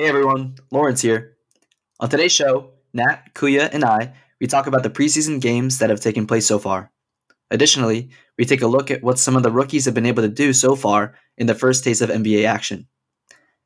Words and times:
Hey 0.00 0.08
everyone, 0.08 0.54
Lawrence 0.70 1.02
here. 1.02 1.36
On 2.00 2.08
today's 2.08 2.32
show, 2.32 2.70
Nat, 2.94 3.34
Kuya, 3.34 3.68
and 3.70 3.84
I, 3.84 4.14
we 4.40 4.46
talk 4.46 4.66
about 4.66 4.82
the 4.82 4.88
preseason 4.88 5.42
games 5.42 5.76
that 5.76 5.90
have 5.90 6.00
taken 6.00 6.26
place 6.26 6.46
so 6.46 6.58
far. 6.58 6.90
Additionally, 7.50 8.08
we 8.38 8.46
take 8.46 8.62
a 8.62 8.66
look 8.66 8.90
at 8.90 9.02
what 9.02 9.18
some 9.18 9.36
of 9.36 9.42
the 9.42 9.50
rookies 9.50 9.84
have 9.84 9.92
been 9.92 10.06
able 10.06 10.22
to 10.22 10.28
do 10.30 10.54
so 10.54 10.74
far 10.74 11.16
in 11.36 11.48
the 11.48 11.54
first 11.54 11.84
taste 11.84 12.00
of 12.00 12.08
NBA 12.08 12.46
action. 12.46 12.88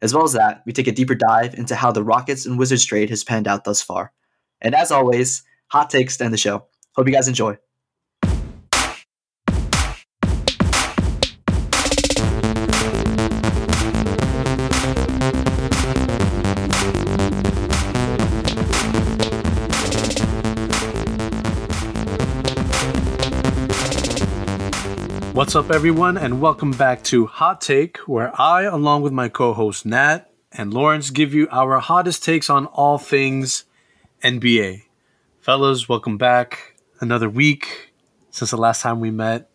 As 0.03 0.13
well 0.13 0.25
as 0.25 0.33
that, 0.33 0.65
we 0.67 0.73
take 0.73 0.89
a 0.89 0.93
deeper 0.93 1.15
dive 1.15 1.55
into 1.55 1.77
how 1.77 1.93
the 1.93 2.03
Rockets 2.03 2.47
and 2.47 2.59
Wizards 2.59 2.85
trade 2.85 3.11
has 3.11 3.23
panned 3.23 3.47
out 3.47 3.63
thus 3.63 3.81
far. 3.81 4.13
And 4.61 4.75
as 4.75 4.91
always, 4.91 5.45
hot 5.69 5.89
takes 5.89 6.17
to 6.17 6.25
end 6.25 6.35
the 6.35 6.37
show. 6.37 6.67
Hope 6.97 7.07
you 7.07 7.15
guys 7.15 7.29
enjoy. 7.29 7.59
What's 25.55 25.71
up, 25.71 25.73
everyone, 25.77 26.19
and 26.19 26.41
welcome 26.41 26.73
back 26.73 27.05
to 27.05 27.27
Hot 27.27 27.61
Take, 27.61 27.99
where 28.09 28.33
I, 28.41 28.63
along 28.63 29.03
with 29.03 29.13
my 29.13 29.29
co 29.29 29.53
host 29.53 29.87
Nat 29.87 30.29
and 30.51 30.75
Lawrence, 30.75 31.11
give 31.11 31.33
you 31.33 31.47
our 31.53 31.79
hottest 31.79 32.25
takes 32.25 32.51
on 32.51 32.67
all 32.67 32.99
things 32.99 33.63
NBA. 34.25 34.83
Fellas, 35.39 35.89
welcome 35.89 36.19
back. 36.19 36.75
Another 36.99 37.29
week 37.31 37.93
since 38.33 38.51
the 38.51 38.57
last 38.57 38.83
time 38.83 38.99
we 38.99 39.13
met. 39.13 39.49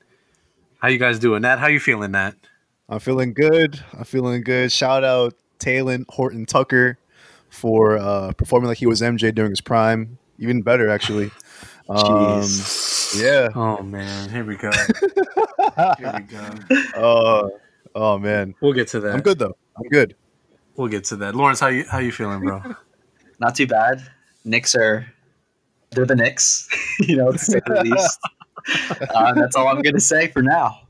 How 0.77 0.87
you 0.87 0.99
guys 0.99 1.19
doing, 1.19 1.41
Nat? 1.41 1.59
How 1.59 1.67
you 1.67 1.81
feeling, 1.81 2.11
Nat? 2.11 2.35
I'm 2.87 2.99
feeling 2.99 3.33
good. 3.33 3.83
I'm 3.91 4.05
feeling 4.05 4.41
good. 4.41 4.71
Shout 4.71 5.03
out 5.03 5.33
Talen 5.59 6.05
Horton 6.07 6.45
Tucker 6.45 6.97
for 7.49 7.97
uh, 7.97 8.31
performing 8.37 8.69
like 8.69 8.77
he 8.77 8.87
was 8.87 9.01
MJ 9.01 9.35
during 9.35 9.51
his 9.51 9.59
prime. 9.59 10.17
Even 10.37 10.61
better, 10.61 10.89
actually. 10.89 11.31
Um, 11.91 12.43
yeah. 13.15 13.49
Oh 13.55 13.81
man, 13.81 14.29
here 14.29 14.43
we 14.43 14.55
go. 14.55 14.71
here 15.97 16.13
we 16.13 16.21
go. 16.21 16.59
Oh, 16.95 17.51
oh 17.95 18.17
man. 18.19 18.55
We'll 18.61 18.73
get 18.73 18.87
to 18.89 18.99
that. 19.01 19.13
I'm 19.13 19.21
good 19.21 19.39
though. 19.39 19.55
I'm 19.77 19.87
good. 19.89 20.15
We'll 20.75 20.87
get 20.87 21.03
to 21.05 21.15
that. 21.17 21.35
Lawrence, 21.35 21.59
how 21.59 21.67
you 21.67 21.85
how 21.89 21.99
you 21.99 22.11
feeling, 22.11 22.41
bro? 22.41 22.61
Not 23.39 23.55
too 23.55 23.67
bad. 23.67 24.01
Knicks 24.43 24.75
are 24.75 25.05
they're 25.91 26.05
the 26.05 26.15
Knicks, 26.15 26.67
you 26.99 27.17
know, 27.17 27.31
to 27.31 27.37
say 27.37 27.59
the 27.65 27.83
least. 27.83 28.19
Uh, 29.13 29.33
that's 29.33 29.55
all 29.55 29.67
I'm 29.67 29.81
gonna 29.81 29.99
say 29.99 30.27
for 30.27 30.41
now. 30.41 30.81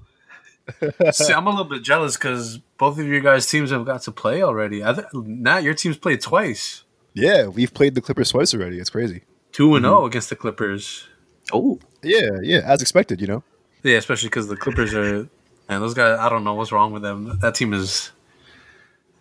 See, 1.12 1.34
I'm 1.34 1.48
a 1.48 1.50
little 1.50 1.66
bit 1.66 1.84
jealous 1.84 2.16
because 2.16 2.60
both 2.78 3.00
of 3.00 3.08
your 3.08 3.22
guys' 3.22 3.48
teams 3.48 3.72
have 3.72 3.86
got 3.86 4.04
to 4.04 4.12
play 4.12 4.44
already. 4.44 4.84
I 4.84 4.94
th- 4.94 5.08
Nat, 5.14 5.64
your 5.64 5.74
team's 5.74 5.98
played 5.98 6.22
twice. 6.22 6.84
Yeah, 7.14 7.48
we've 7.48 7.74
played 7.74 7.96
the 7.96 8.02
Clippers 8.02 8.30
twice 8.30 8.54
already. 8.54 8.80
It's 8.80 8.90
crazy. 8.90 9.24
Two 9.52 9.76
and 9.76 9.84
zero 9.84 10.06
against 10.06 10.30
the 10.30 10.36
Clippers. 10.36 11.08
Oh, 11.52 11.80
Yeah, 12.04 12.30
yeah, 12.42 12.62
as 12.66 12.82
expected. 12.82 13.22
You 13.22 13.28
know. 13.28 13.44
Yeah, 13.84 13.98
especially 13.98 14.30
because 14.30 14.48
the 14.48 14.58
Clippers 14.58 14.94
are, 14.94 15.28
and 15.70 15.82
those 15.84 15.94
guys. 15.94 16.20
I 16.20 16.30
don't 16.30 16.44
know 16.44 16.54
what's 16.54 16.72
wrong 16.72 16.92
with 16.92 17.02
them. 17.02 17.38
That 17.42 17.56
team 17.56 17.74
is, 17.74 18.12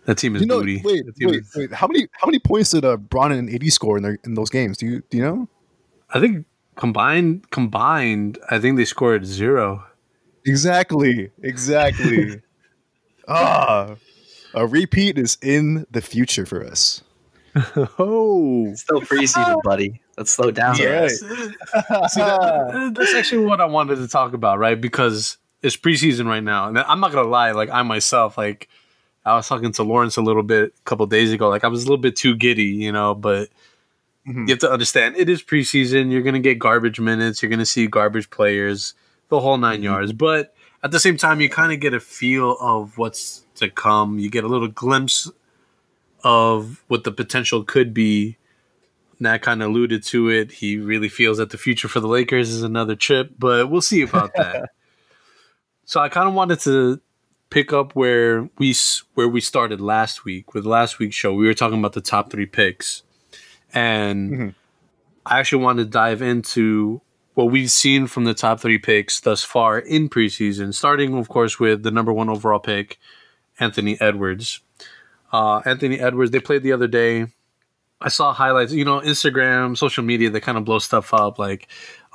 that 0.05 0.17
team 0.17 0.35
is 0.35 0.41
You 0.41 0.47
know, 0.47 0.59
booty. 0.59 0.81
wait, 0.83 1.05
wait, 1.21 1.35
is- 1.39 1.53
wait. 1.55 1.71
How 1.73 1.87
many 1.87 2.07
how 2.13 2.27
many 2.27 2.39
points 2.39 2.71
did 2.71 2.83
uh, 2.85 2.97
Bron 2.97 3.31
and 3.31 3.49
AD 3.49 3.71
score 3.71 3.97
in 3.97 4.03
their 4.03 4.17
in 4.23 4.33
those 4.33 4.49
games? 4.49 4.77
Do 4.77 4.85
you 4.85 5.03
do 5.09 5.17
you 5.17 5.23
know? 5.23 5.47
I 6.11 6.19
think 6.19 6.45
combined, 6.75 7.49
combined, 7.51 8.37
I 8.49 8.59
think 8.59 8.77
they 8.77 8.85
scored 8.85 9.25
zero. 9.25 9.85
Exactly, 10.45 11.29
exactly. 11.43 12.41
ah, 13.27 13.95
a 14.53 14.65
repeat 14.65 15.17
is 15.17 15.37
in 15.41 15.85
the 15.91 16.01
future 16.01 16.45
for 16.45 16.65
us. 16.65 17.03
Oh, 17.99 18.67
it's 18.69 18.81
still 18.81 19.01
preseason, 19.01 19.61
buddy. 19.63 20.01
Let's 20.19 20.31
slow 20.31 20.51
down. 20.51 20.77
yes. 20.77 21.19
See, 21.21 21.25
that- 21.27 22.91
that's 22.95 23.13
actually 23.15 23.45
what 23.45 23.59
I 23.61 23.65
wanted 23.65 23.95
to 23.95 24.07
talk 24.07 24.33
about, 24.33 24.59
right? 24.59 24.79
Because 24.79 25.37
it's 25.63 25.75
preseason 25.77 26.27
right 26.27 26.43
now, 26.43 26.67
and 26.67 26.77
I'm 26.77 26.99
not 26.99 27.11
gonna 27.11 27.27
lie. 27.29 27.51
Like 27.53 27.69
I 27.71 27.81
myself, 27.83 28.37
like 28.37 28.69
I 29.25 29.35
was 29.35 29.47
talking 29.47 29.71
to 29.71 29.83
Lawrence 29.83 30.17
a 30.17 30.21
little 30.21 30.43
bit 30.43 30.73
a 30.77 30.81
couple 30.83 31.05
days 31.07 31.31
ago. 31.33 31.49
Like 31.49 31.63
I 31.63 31.67
was 31.69 31.81
a 31.83 31.85
little 31.85 31.97
bit 32.01 32.15
too 32.15 32.35
giddy, 32.35 32.63
you 32.65 32.91
know, 32.91 33.15
but. 33.15 33.49
Mhm. 34.27 34.47
you 34.47 34.53
have 34.53 34.59
to 34.59 34.69
understand 34.71 35.15
it 35.15 35.29
is 35.29 35.41
preseason. 35.41 36.11
You're 36.11 36.21
gonna 36.21 36.39
get 36.41 36.59
garbage 36.59 36.99
minutes. 36.99 37.41
You're 37.41 37.49
gonna 37.49 37.65
see 37.65 37.87
garbage 37.87 38.29
players, 38.29 38.93
the 39.29 39.39
whole 39.39 39.57
9 39.57 39.81
yards. 39.81 40.11
But 40.11 40.53
at 40.83 40.91
the 40.91 40.99
same 40.99 41.15
time, 41.15 41.39
you 41.39 41.49
kind 41.49 41.71
of 41.71 41.79
get 41.79 41.93
a 41.93 41.99
feel 42.01 42.57
of 42.59 42.97
what's 42.97 43.43
to 43.55 43.69
come. 43.69 44.19
You 44.19 44.29
get 44.29 44.43
a 44.43 44.47
little 44.47 44.67
glimpse 44.67 45.31
of 46.23 46.83
what 46.89 47.05
the 47.05 47.11
potential 47.13 47.63
could 47.63 47.93
be. 47.93 48.35
Nat 49.19 49.39
kind 49.39 49.61
of 49.61 49.69
alluded 49.69 50.03
to 50.03 50.29
it. 50.29 50.51
He 50.51 50.77
really 50.77 51.09
feels 51.09 51.37
that 51.39 51.49
the 51.49 51.57
future 51.57 51.87
for 51.87 51.99
the 51.99 52.07
Lakers 52.07 52.49
is 52.49 52.63
another 52.63 52.95
chip, 52.95 53.31
but 53.37 53.69
we'll 53.69 53.81
see 53.81 54.01
about 54.01 54.33
that. 54.35 54.69
so 55.85 55.99
I 55.99 56.09
kind 56.09 56.27
of 56.27 56.33
wanted 56.33 56.59
to 56.61 57.01
pick 57.49 57.73
up 57.73 57.95
where 57.95 58.47
we 58.57 58.75
where 59.15 59.27
we 59.27 59.41
started 59.41 59.81
last 59.81 60.23
week 60.23 60.53
with 60.53 60.65
last 60.65 60.99
week's 60.99 61.15
show. 61.15 61.33
We 61.33 61.47
were 61.47 61.53
talking 61.53 61.79
about 61.79 61.93
the 61.93 62.01
top 62.01 62.31
three 62.31 62.45
picks, 62.45 63.03
and 63.73 64.31
Mhm. 64.31 64.55
I 65.25 65.39
actually 65.39 65.63
want 65.63 65.79
to 65.79 65.85
dive 65.85 66.21
into 66.21 67.01
what 67.33 67.51
we've 67.51 67.71
seen 67.71 68.07
from 68.07 68.23
the 68.25 68.33
top 68.33 68.59
three 68.59 68.77
picks 68.77 69.19
thus 69.19 69.43
far 69.43 69.79
in 69.79 70.09
preseason, 70.09 70.73
starting, 70.73 71.13
of 71.17 71.29
course, 71.29 71.59
with 71.59 71.83
the 71.83 71.91
number 71.91 72.11
one 72.11 72.29
overall 72.29 72.59
pick, 72.59 72.97
Anthony 73.59 73.99
Edwards. 74.01 74.59
Uh, 75.31 75.61
Anthony 75.65 75.99
Edwards, 75.99 76.31
they 76.31 76.39
played 76.39 76.63
the 76.63 76.71
other 76.71 76.87
day. 76.87 77.27
I 78.01 78.09
saw 78.09 78.33
highlights, 78.33 78.71
you 78.71 78.85
know, 78.85 79.01
Instagram, 79.01 79.77
social 79.77 80.03
media, 80.03 80.29
they 80.29 80.39
kind 80.39 80.57
of 80.57 80.63
blow 80.65 80.79
stuff 80.79 81.13
up 81.13 81.37
like, 81.37 81.67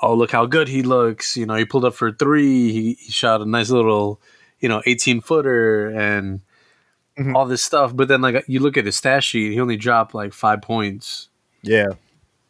oh, 0.02 0.14
look 0.14 0.30
how 0.30 0.46
good 0.46 0.68
he 0.68 0.82
looks. 0.82 1.36
You 1.36 1.44
know, 1.46 1.54
he 1.56 1.64
pulled 1.64 1.84
up 1.84 1.94
for 1.94 2.10
three. 2.10 2.72
He, 2.72 2.92
he 2.94 3.12
shot 3.12 3.42
a 3.42 3.44
nice 3.44 3.68
little, 3.70 4.20
you 4.60 4.68
know, 4.68 4.82
18 4.86 5.20
footer 5.20 5.90
and 5.90 6.40
Mhm. 7.18 7.34
all 7.36 7.46
this 7.46 7.62
stuff. 7.62 7.94
But 7.94 8.08
then, 8.08 8.22
like, 8.22 8.44
you 8.48 8.58
look 8.60 8.76
at 8.76 8.86
his 8.86 8.96
stat 8.96 9.22
sheet, 9.22 9.52
he 9.52 9.60
only 9.60 9.76
dropped 9.76 10.14
like 10.14 10.32
five 10.32 10.62
points 10.62 11.28
Yeah, 11.62 11.90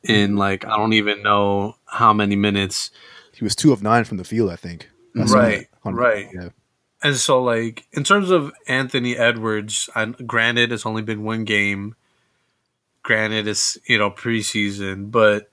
in 0.02 0.36
like 0.36 0.64
I 0.64 0.76
don't 0.78 0.92
even 0.94 1.22
know 1.22 1.76
how 1.86 2.12
many 2.14 2.34
minutes. 2.36 2.90
he 3.34 3.44
was 3.44 3.54
two 3.56 3.72
of 3.72 3.82
nine 3.82 4.04
from 4.04 4.16
the 4.16 4.24
field. 4.24 4.50
I 4.50 4.56
think. 4.56 4.88
I 5.18 5.24
Right, 5.24 5.66
right. 5.84 6.28
Yeah. 6.32 6.48
And 7.02 7.16
so 7.16 7.42
like 7.42 7.84
in 7.92 8.04
terms 8.04 8.30
of 8.30 8.52
Anthony 8.68 9.16
Edwards, 9.18 9.90
I, 9.94 10.06
granted 10.06 10.72
it's 10.72 10.86
only 10.86 11.02
been 11.02 11.24
one 11.24 11.44
game. 11.44 11.94
Granted 13.04 13.46
it's 13.46 13.78
you 13.86 13.98
know 13.98 14.10
preseason, 14.10 15.10
but 15.12 15.50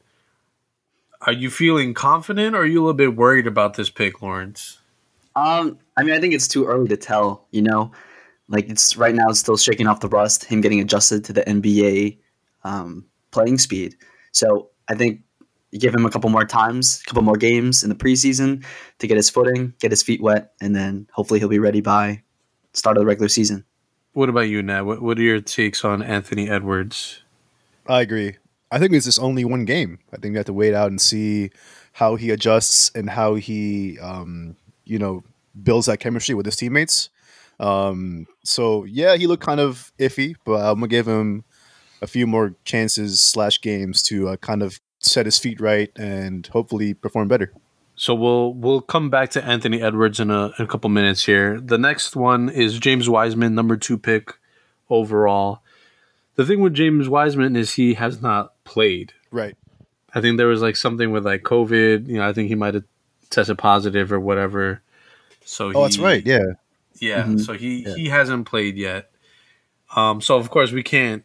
are 1.21 1.33
you 1.33 1.51
feeling 1.51 1.93
confident 1.93 2.55
or 2.55 2.61
are 2.61 2.65
you 2.65 2.79
a 2.79 2.83
little 2.83 2.93
bit 2.93 3.15
worried 3.15 3.45
about 3.45 3.75
this 3.75 3.89
pick, 3.89 4.21
Lawrence? 4.21 4.79
Um, 5.35 5.77
I 5.95 6.03
mean, 6.03 6.15
I 6.15 6.19
think 6.19 6.33
it's 6.33 6.47
too 6.47 6.65
early 6.65 6.87
to 6.87 6.97
tell. 6.97 7.45
You 7.51 7.61
know, 7.61 7.91
like 8.47 8.69
it's 8.69 8.97
right 8.97 9.13
now, 9.13 9.29
it's 9.29 9.39
still 9.39 9.57
shaking 9.57 9.85
off 9.85 9.99
the 9.99 10.07
rust. 10.07 10.45
Him 10.45 10.61
getting 10.61 10.79
adjusted 10.79 11.23
to 11.25 11.33
the 11.33 11.43
NBA 11.43 12.17
um, 12.63 13.05
playing 13.31 13.57
speed. 13.59 13.95
So 14.31 14.69
I 14.87 14.95
think 14.95 15.21
you 15.71 15.79
give 15.79 15.93
him 15.93 16.05
a 16.05 16.09
couple 16.09 16.29
more 16.29 16.45
times, 16.45 17.01
a 17.01 17.05
couple 17.05 17.21
more 17.21 17.37
games 17.37 17.83
in 17.83 17.89
the 17.89 17.95
preseason 17.95 18.63
to 18.99 19.07
get 19.07 19.17
his 19.17 19.29
footing, 19.29 19.73
get 19.79 19.91
his 19.91 20.03
feet 20.03 20.21
wet, 20.21 20.53
and 20.61 20.75
then 20.75 21.07
hopefully 21.11 21.39
he'll 21.39 21.49
be 21.49 21.59
ready 21.59 21.81
by 21.81 22.23
start 22.73 22.97
of 22.97 23.01
the 23.01 23.05
regular 23.05 23.29
season. 23.29 23.65
What 24.13 24.29
about 24.29 24.49
you, 24.49 24.61
Nat? 24.61 24.83
What, 24.83 25.01
what 25.01 25.17
are 25.17 25.21
your 25.21 25.39
takes 25.39 25.85
on 25.85 26.01
Anthony 26.01 26.49
Edwards? 26.49 27.23
I 27.87 28.01
agree. 28.01 28.37
I 28.71 28.79
think 28.79 28.93
it's 28.93 29.05
just 29.05 29.19
only 29.19 29.43
one 29.43 29.65
game. 29.65 29.99
I 30.13 30.17
think 30.17 30.33
we 30.33 30.37
have 30.37 30.45
to 30.45 30.53
wait 30.53 30.73
out 30.73 30.89
and 30.89 31.01
see 31.01 31.51
how 31.93 32.15
he 32.15 32.29
adjusts 32.29 32.91
and 32.95 33.09
how 33.09 33.35
he, 33.35 33.99
um, 33.99 34.55
you 34.85 34.97
know, 34.97 35.23
builds 35.61 35.87
that 35.87 35.99
chemistry 35.99 36.35
with 36.35 36.45
his 36.45 36.55
teammates. 36.55 37.09
Um, 37.59 38.27
so 38.43 38.85
yeah, 38.85 39.15
he 39.17 39.27
looked 39.27 39.43
kind 39.43 39.59
of 39.59 39.91
iffy, 39.99 40.35
but 40.45 40.61
I'm 40.61 40.75
gonna 40.75 40.87
give 40.87 41.07
him 41.07 41.43
a 42.01 42.07
few 42.07 42.25
more 42.25 42.55
chances 42.63 43.21
slash 43.21 43.61
games 43.61 44.01
to 44.03 44.29
uh, 44.29 44.35
kind 44.37 44.63
of 44.63 44.79
set 44.99 45.25
his 45.25 45.37
feet 45.37 45.59
right 45.59 45.91
and 45.95 46.47
hopefully 46.47 46.93
perform 46.93 47.27
better. 47.27 47.53
So 47.95 48.15
we'll 48.15 48.53
we'll 48.53 48.81
come 48.81 49.09
back 49.09 49.29
to 49.31 49.43
Anthony 49.43 49.81
Edwards 49.81 50.19
in 50.19 50.31
a, 50.31 50.45
in 50.57 50.65
a 50.65 50.67
couple 50.67 50.89
minutes 50.89 51.25
here. 51.25 51.59
The 51.59 51.77
next 51.77 52.15
one 52.15 52.49
is 52.49 52.79
James 52.79 53.07
Wiseman, 53.07 53.53
number 53.53 53.77
two 53.77 53.97
pick 53.97 54.33
overall. 54.89 55.60
The 56.41 56.47
thing 56.47 56.59
with 56.61 56.73
James 56.73 57.07
Wiseman 57.07 57.55
is 57.55 57.73
he 57.73 57.93
has 57.93 58.19
not 58.19 58.53
played. 58.63 59.13
Right. 59.29 59.55
I 60.15 60.21
think 60.21 60.37
there 60.37 60.47
was 60.47 60.59
like 60.63 60.75
something 60.75 61.11
with 61.11 61.23
like 61.23 61.43
COVID. 61.43 62.07
You 62.07 62.15
know, 62.15 62.27
I 62.27 62.33
think 62.33 62.47
he 62.47 62.55
might 62.55 62.73
have 62.73 62.83
tested 63.29 63.59
positive 63.59 64.11
or 64.11 64.19
whatever. 64.19 64.81
So 65.45 65.71
Oh, 65.75 65.83
that's 65.83 65.97
he- 65.97 66.03
right. 66.03 66.25
Yeah. 66.25 66.53
Yeah, 66.99 67.23
Mhm. 67.25 67.39
so 67.45 67.53
he 67.53 67.83
Yeah. 67.85 67.93
he 67.95 68.09
hasn't 68.09 68.47
played 68.47 68.75
yet. 68.75 69.11
Um, 69.95 70.19
so 70.19 70.37
of 70.37 70.49
course 70.49 70.71
we 70.71 70.81
can't 70.81 71.23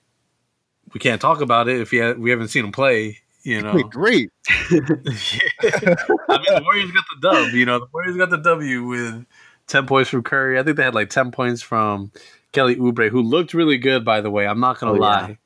we 0.93 1.01
can't 1.01 1.21
talk 1.21 1.41
about 1.41 1.67
it 1.69 1.81
if 1.81 1.91
he 1.93 1.99
ha- 2.01 2.13
we 2.13 2.29
haven't 2.29 2.49
seen 2.49 2.67
him 2.67 2.73
play. 2.73 3.21
You 3.43 3.63
know, 3.63 3.73
great. 3.85 4.29
I 4.51 4.75
mean, 4.75 4.81
the 6.29 6.61
Warriors 6.63 6.91
got 6.91 7.05
the 7.15 7.21
dub. 7.23 7.55
You 7.55 7.65
know, 7.65 7.79
the 7.79 7.87
Warriors 7.91 8.17
got 8.19 8.29
the 8.29 8.37
W 8.39 8.85
with 8.85 9.25
ten 9.67 9.87
points 9.87 10.11
from 10.11 10.23
Curry. 10.25 10.59
I 10.59 10.63
think 10.63 10.77
they 10.77 10.83
had 10.85 10.95
like 10.95 11.09
ten 11.11 11.31
points 11.31 11.63
from 11.63 12.13
Kelly 12.53 12.77
Oubre, 12.77 13.09
who 13.11 13.21
looked 13.23 13.55
really 13.55 13.79
good, 13.79 14.05
by 14.05 14.21
the 14.21 14.31
way. 14.31 14.47
I'm 14.47 14.61
not 14.61 14.79
gonna 14.79 14.93
Oh, 14.93 14.97
lie. 14.97 15.39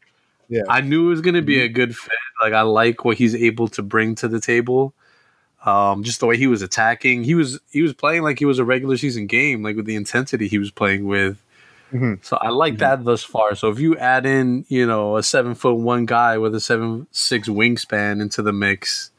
Yeah. 0.49 0.63
I 0.69 0.81
knew 0.81 1.07
it 1.07 1.11
was 1.11 1.21
gonna 1.21 1.43
be 1.43 1.61
a 1.61 1.69
good 1.69 1.97
fit. 1.97 2.11
Like 2.41 2.53
I 2.53 2.63
like 2.63 3.05
what 3.05 3.17
he's 3.17 3.35
able 3.35 3.69
to 3.69 3.83
bring 3.83 4.15
to 4.17 4.29
the 4.29 4.41
table. 4.41 4.95
Um, 5.65 6.03
just 6.05 6.21
the 6.21 6.27
way 6.27 6.37
he 6.39 6.47
was 6.47 6.63
attacking, 6.63 7.23
he 7.25 7.35
was 7.35 7.61
he 7.71 7.83
was 7.83 7.93
playing 7.93 8.23
like 8.23 8.39
he 8.39 8.47
was 8.47 8.59
a 8.59 8.65
regular 8.65 8.97
season 8.97 9.27
game, 9.27 9.63
like 9.63 9.77
with 9.77 9.85
the 9.87 9.95
intensity 9.95 10.49
he 10.49 10.59
was 10.59 10.71
playing 10.71 11.05
with. 11.07 11.41
Mhm. 11.93 12.25
So 12.25 12.37
I 12.41 12.49
like 12.51 12.79
that 12.79 13.05
thus 13.05 13.23
far. 13.25 13.55
So 13.57 13.69
if 13.69 13.79
you 13.81 13.97
add 13.97 14.25
in, 14.25 14.65
you 14.69 14.87
know, 14.87 15.17
a 15.17 15.23
seven 15.23 15.55
foot 15.55 15.75
one 15.75 16.07
guy 16.07 16.39
with 16.39 16.55
a 16.55 16.61
seven 16.61 17.07
six 17.11 17.49
wingspan 17.49 18.23
into 18.23 18.43
the 18.43 18.53
mix, 18.53 19.11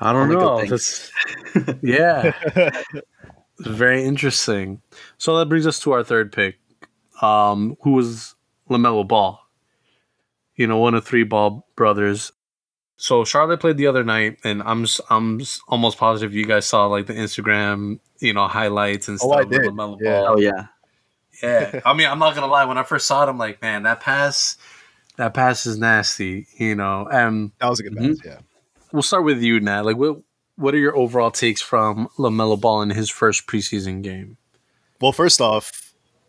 I 0.00 0.12
don't 0.12 0.28
know. 0.28 0.58
That's- 0.60 1.10
yeah, 1.82 2.32
very 3.60 4.04
interesting. 4.04 4.82
So 5.18 5.38
that 5.38 5.48
brings 5.48 5.66
us 5.66 5.78
to 5.80 5.92
our 5.92 6.04
third 6.04 6.32
pick, 6.32 6.58
um, 7.22 7.76
who 7.82 7.92
was 7.92 8.34
Lamelo 8.70 9.06
Ball. 9.06 9.40
You 10.56 10.66
know, 10.66 10.78
one 10.78 10.94
of 10.94 11.04
three 11.04 11.24
Ball 11.24 11.66
brothers. 11.76 12.32
So 12.96 13.24
Charlotte 13.24 13.60
played 13.60 13.76
the 13.76 13.86
other 13.88 14.04
night, 14.04 14.38
and 14.42 14.62
I'm 14.62 14.86
I'm 15.10 15.40
almost 15.68 15.98
positive 15.98 16.32
you 16.34 16.46
guys 16.46 16.66
saw 16.66 16.86
like 16.86 17.06
the 17.06 17.12
Instagram, 17.12 18.00
you 18.20 18.32
know, 18.32 18.48
highlights 18.48 19.08
and 19.08 19.18
Oh, 19.22 19.28
stuff. 19.28 19.40
I 19.40 19.44
with 19.44 19.50
did. 19.50 19.60
LaMelo 19.70 19.98
Yeah. 20.00 20.20
Ball. 20.20 20.28
Oh 20.30 20.38
yeah. 20.38 20.66
Yeah, 21.42 21.80
I 21.84 21.92
mean, 21.92 22.06
I'm 22.06 22.18
not 22.18 22.34
gonna 22.34 22.46
lie. 22.46 22.64
When 22.64 22.78
I 22.78 22.82
first 22.82 23.06
saw 23.06 23.22
it, 23.22 23.28
I'm 23.28 23.36
like, 23.36 23.60
man, 23.60 23.82
that 23.82 24.00
pass, 24.00 24.56
that 25.16 25.34
pass 25.34 25.66
is 25.66 25.76
nasty. 25.76 26.46
You 26.56 26.74
know, 26.74 27.06
and 27.12 27.52
That 27.60 27.68
was 27.68 27.80
a 27.80 27.82
good 27.82 27.92
Mhm. 27.92 28.16
pass. 28.16 28.24
Yeah. 28.24 28.38
we'll 28.92 29.02
start 29.02 29.24
with 29.24 29.42
you, 29.42 29.60
Nat. 29.60 29.84
Like, 29.84 29.98
what 29.98 30.16
what 30.56 30.72
are 30.74 30.78
your 30.78 30.96
overall 30.96 31.30
takes 31.30 31.60
from 31.60 32.08
Lamelo 32.18 32.58
Ball 32.58 32.80
in 32.80 32.88
his 32.88 33.10
first 33.10 33.46
preseason 33.46 34.00
game? 34.00 34.38
Well, 35.02 35.12
first 35.12 35.42
off, 35.42 35.85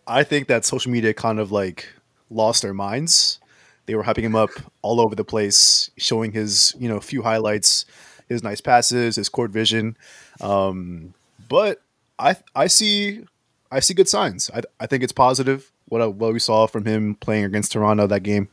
I 0.07 0.24
think 0.24 0.48
that 0.48 0.65
social 0.65 0.92
media 0.92 1.13
kind 1.13 1.39
of 1.39 1.51
like 1.51 1.89
lost 2.30 2.62
their 2.62 2.74
minds. 2.74 3.39
They 3.86 3.95
were 3.95 4.04
hyping 4.04 4.24
him 4.24 4.36
up 4.36 4.50
all 4.81 5.00
over 5.00 5.15
the 5.15 5.24
place, 5.24 5.92
showing 5.98 6.31
his 6.31 6.74
you 6.80 6.89
know 6.89 7.00
few 7.00 7.21
highlights, 7.21 7.86
his 8.27 8.44
nice 8.44 8.62
passes, 8.62 9.18
his 9.18 9.30
court 9.30 9.51
vision. 9.51 9.98
Um, 10.42 11.13
but 11.50 11.81
I 12.18 12.38
I 12.56 12.68
see 12.68 13.25
I 13.71 13.80
see 13.80 13.94
good 13.94 14.07
signs. 14.07 14.50
I, 14.54 14.62
I 14.80 14.88
think 14.88 15.04
it's 15.04 15.13
positive 15.13 15.71
what 15.89 16.01
I, 16.01 16.07
what 16.07 16.33
we 16.33 16.39
saw 16.39 16.68
from 16.68 16.86
him 16.86 17.15
playing 17.15 17.45
against 17.45 17.71
Toronto 17.71 18.07
that 18.07 18.21
game. 18.21 18.50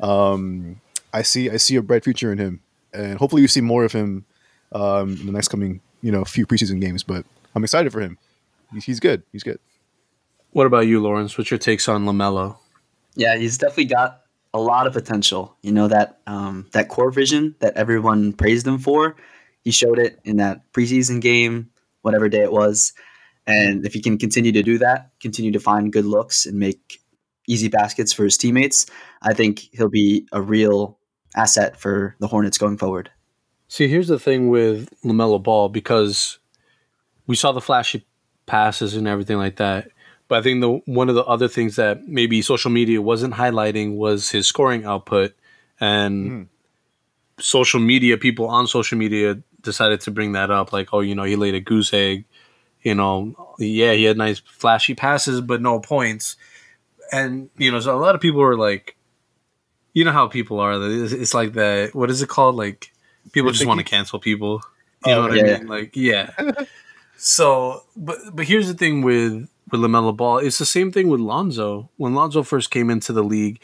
Um, 0.00 0.80
I 1.12 1.22
see 1.22 1.50
I 1.50 1.56
see 1.56 1.76
a 1.76 1.82
bright 1.82 2.04
future 2.04 2.32
in 2.32 2.38
him, 2.38 2.60
and 2.92 3.18
hopefully 3.18 3.42
we 3.42 3.48
see 3.48 3.60
more 3.60 3.84
of 3.84 3.92
him 3.92 4.24
um, 4.72 5.16
in 5.16 5.26
the 5.26 5.32
next 5.32 5.48
coming 5.48 5.80
you 6.02 6.12
know 6.12 6.24
few 6.24 6.46
preseason 6.46 6.80
games. 6.80 7.02
But 7.02 7.24
I'm 7.54 7.64
excited 7.64 7.92
for 7.92 8.00
him. 8.00 8.18
He's, 8.72 8.84
he's 8.84 9.00
good. 9.00 9.22
He's 9.32 9.42
good. 9.42 9.58
What 10.52 10.66
about 10.66 10.86
you, 10.86 11.00
Lawrence? 11.00 11.38
What's 11.38 11.50
your 11.50 11.58
takes 11.58 11.88
on 11.88 12.04
Lamelo? 12.04 12.56
Yeah, 13.14 13.36
he's 13.36 13.58
definitely 13.58 13.86
got 13.86 14.22
a 14.52 14.60
lot 14.60 14.86
of 14.86 14.92
potential. 14.92 15.56
You 15.62 15.72
know 15.72 15.88
that 15.88 16.20
um, 16.26 16.66
that 16.72 16.88
court 16.88 17.14
vision 17.14 17.54
that 17.60 17.76
everyone 17.76 18.32
praised 18.32 18.66
him 18.66 18.78
for. 18.78 19.16
He 19.62 19.70
showed 19.70 19.98
it 19.98 20.18
in 20.24 20.38
that 20.38 20.72
preseason 20.72 21.20
game, 21.20 21.70
whatever 22.02 22.28
day 22.28 22.42
it 22.42 22.52
was. 22.52 22.92
And 23.46 23.84
if 23.84 23.94
he 23.94 24.00
can 24.00 24.18
continue 24.18 24.52
to 24.52 24.62
do 24.62 24.78
that, 24.78 25.10
continue 25.20 25.52
to 25.52 25.60
find 25.60 25.92
good 25.92 26.04
looks 26.04 26.46
and 26.46 26.58
make 26.58 27.00
easy 27.48 27.68
baskets 27.68 28.12
for 28.12 28.24
his 28.24 28.36
teammates, 28.36 28.86
I 29.22 29.34
think 29.34 29.68
he'll 29.72 29.88
be 29.88 30.26
a 30.32 30.40
real 30.40 30.98
asset 31.36 31.78
for 31.78 32.16
the 32.20 32.28
Hornets 32.28 32.58
going 32.58 32.78
forward. 32.78 33.10
See, 33.68 33.88
here's 33.88 34.08
the 34.08 34.18
thing 34.18 34.48
with 34.48 34.88
Lamelo 35.04 35.42
Ball 35.42 35.68
because 35.68 36.38
we 37.26 37.36
saw 37.36 37.52
the 37.52 37.60
flashy 37.60 38.06
passes 38.46 38.94
and 38.94 39.06
everything 39.06 39.36
like 39.36 39.56
that. 39.56 39.88
But 40.30 40.38
I 40.38 40.42
think 40.42 40.60
the 40.60 40.70
one 40.86 41.08
of 41.08 41.16
the 41.16 41.24
other 41.24 41.48
things 41.48 41.74
that 41.74 42.06
maybe 42.06 42.40
social 42.40 42.70
media 42.70 43.02
wasn't 43.02 43.34
highlighting 43.34 43.96
was 43.96 44.30
his 44.30 44.46
scoring 44.46 44.84
output, 44.84 45.34
and 45.80 46.30
Mm. 46.30 46.46
social 47.40 47.80
media 47.80 48.16
people 48.16 48.46
on 48.46 48.66
social 48.68 48.96
media 48.96 49.38
decided 49.60 50.00
to 50.02 50.10
bring 50.12 50.32
that 50.32 50.50
up, 50.50 50.72
like, 50.72 50.88
oh, 50.94 51.00
you 51.00 51.14
know, 51.16 51.24
he 51.24 51.34
laid 51.36 51.54
a 51.54 51.60
goose 51.60 51.92
egg. 51.92 52.24
You 52.82 52.94
know, 52.94 53.34
yeah, 53.58 53.92
he 53.92 54.04
had 54.04 54.16
nice 54.16 54.38
flashy 54.38 54.94
passes, 54.94 55.40
but 55.42 55.60
no 55.60 55.80
points. 55.80 56.36
And 57.12 57.50
you 57.58 57.72
know, 57.72 57.80
so 57.80 57.94
a 57.94 57.98
lot 57.98 58.14
of 58.14 58.20
people 58.22 58.40
were 58.40 58.56
like, 58.56 58.96
you 59.94 60.04
know 60.04 60.12
how 60.12 60.28
people 60.28 60.60
are. 60.60 60.74
It's, 60.80 61.34
like 61.34 61.54
that. 61.54 61.92
What 61.92 62.08
is 62.08 62.22
it 62.22 62.28
called? 62.28 62.54
Like 62.54 62.92
people 63.32 63.50
just 63.50 63.66
want 63.66 63.78
to 63.80 63.84
cancel 63.84 64.20
people. 64.20 64.62
You 65.04 65.12
know 65.12 65.18
Oh, 65.24 65.28
what 65.28 65.36
yeah. 65.36 65.54
I 65.56 65.58
mean? 65.58 65.66
Like, 65.66 65.96
yeah. 65.96 66.30
so, 67.16 67.82
but 67.96 68.16
but 68.32 68.46
here's 68.46 68.68
the 68.68 68.74
thing 68.74 69.02
with 69.02 69.48
with 69.70 69.80
Lamelo 69.80 70.16
Ball. 70.16 70.38
It's 70.38 70.58
the 70.58 70.66
same 70.66 70.92
thing 70.92 71.08
with 71.08 71.20
Lonzo. 71.20 71.90
When 71.96 72.14
Lonzo 72.14 72.42
first 72.42 72.70
came 72.70 72.90
into 72.90 73.12
the 73.12 73.24
league, 73.24 73.60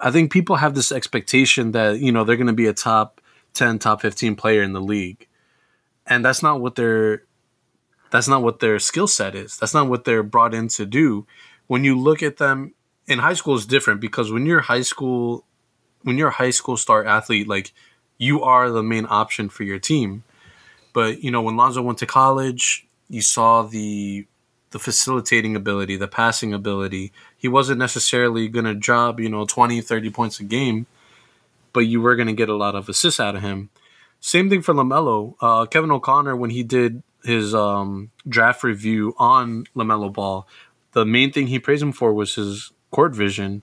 I 0.00 0.10
think 0.10 0.32
people 0.32 0.56
have 0.56 0.74
this 0.74 0.92
expectation 0.92 1.72
that 1.72 2.00
you 2.00 2.12
know 2.12 2.24
they're 2.24 2.36
going 2.36 2.46
to 2.46 2.52
be 2.52 2.66
a 2.66 2.72
top 2.72 3.20
ten, 3.52 3.78
top 3.78 4.00
fifteen 4.00 4.36
player 4.36 4.62
in 4.62 4.72
the 4.72 4.80
league, 4.80 5.26
and 6.06 6.24
that's 6.24 6.42
not 6.42 6.60
what 6.60 6.76
their 6.76 7.24
that's 8.10 8.28
not 8.28 8.42
what 8.42 8.60
their 8.60 8.78
skill 8.78 9.06
set 9.06 9.34
is. 9.34 9.56
That's 9.58 9.74
not 9.74 9.88
what 9.88 10.04
they're 10.04 10.22
brought 10.22 10.54
in 10.54 10.68
to 10.68 10.86
do. 10.86 11.26
When 11.66 11.84
you 11.84 11.98
look 11.98 12.22
at 12.22 12.38
them 12.38 12.74
in 13.06 13.20
high 13.20 13.34
school, 13.34 13.54
is 13.54 13.66
different 13.66 14.00
because 14.00 14.32
when 14.32 14.46
you're 14.46 14.60
high 14.60 14.82
school, 14.82 15.44
when 16.02 16.18
you're 16.18 16.28
a 16.28 16.32
high 16.32 16.50
school 16.50 16.76
star 16.76 17.04
athlete, 17.04 17.48
like 17.48 17.72
you 18.18 18.42
are 18.42 18.70
the 18.70 18.82
main 18.82 19.06
option 19.08 19.48
for 19.48 19.62
your 19.64 19.78
team. 19.78 20.24
But 20.92 21.22
you 21.22 21.30
know, 21.30 21.42
when 21.42 21.56
Lonzo 21.56 21.82
went 21.82 21.98
to 21.98 22.06
college, 22.06 22.86
you 23.08 23.22
saw 23.22 23.62
the 23.62 24.26
the 24.70 24.78
facilitating 24.78 25.56
ability, 25.56 25.96
the 25.96 26.08
passing 26.08 26.54
ability. 26.54 27.12
He 27.36 27.48
wasn't 27.48 27.78
necessarily 27.78 28.48
going 28.48 28.66
to 28.66 28.74
drop, 28.74 29.18
you 29.18 29.28
know, 29.28 29.44
20, 29.44 29.80
30 29.80 30.10
points 30.10 30.40
a 30.40 30.44
game, 30.44 30.86
but 31.72 31.80
you 31.80 32.00
were 32.00 32.16
going 32.16 32.28
to 32.28 32.34
get 32.34 32.48
a 32.48 32.56
lot 32.56 32.74
of 32.74 32.88
assists 32.88 33.20
out 33.20 33.34
of 33.34 33.42
him. 33.42 33.70
Same 34.20 34.50
thing 34.50 34.62
for 34.62 34.74
LaMelo. 34.74 35.34
Uh, 35.40 35.66
Kevin 35.66 35.90
O'Connor, 35.90 36.36
when 36.36 36.50
he 36.50 36.62
did 36.62 37.02
his 37.24 37.54
um, 37.54 38.10
draft 38.28 38.62
review 38.62 39.14
on 39.18 39.64
LaMelo 39.74 40.12
Ball, 40.12 40.46
the 40.92 41.06
main 41.06 41.32
thing 41.32 41.46
he 41.46 41.58
praised 41.58 41.82
him 41.82 41.92
for 41.92 42.12
was 42.12 42.34
his 42.34 42.70
court 42.90 43.14
vision. 43.14 43.62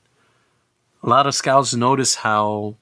A 1.04 1.10
lot 1.10 1.28
of 1.28 1.36
scouts 1.36 1.74
notice 1.74 2.16
how 2.16 2.76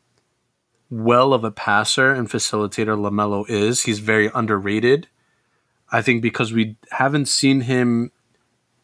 well 0.89 1.33
of 1.33 1.43
a 1.43 1.51
passer 1.51 2.11
and 2.11 2.29
facilitator 2.29 2.97
LaMelo 2.97 3.47
is. 3.49 3.83
He's 3.83 3.99
very 3.99 4.31
underrated. 4.33 5.07
I 5.91 6.01
think 6.01 6.21
because 6.21 6.53
we 6.53 6.77
haven't 6.91 7.27
seen 7.27 7.61
him 7.61 8.11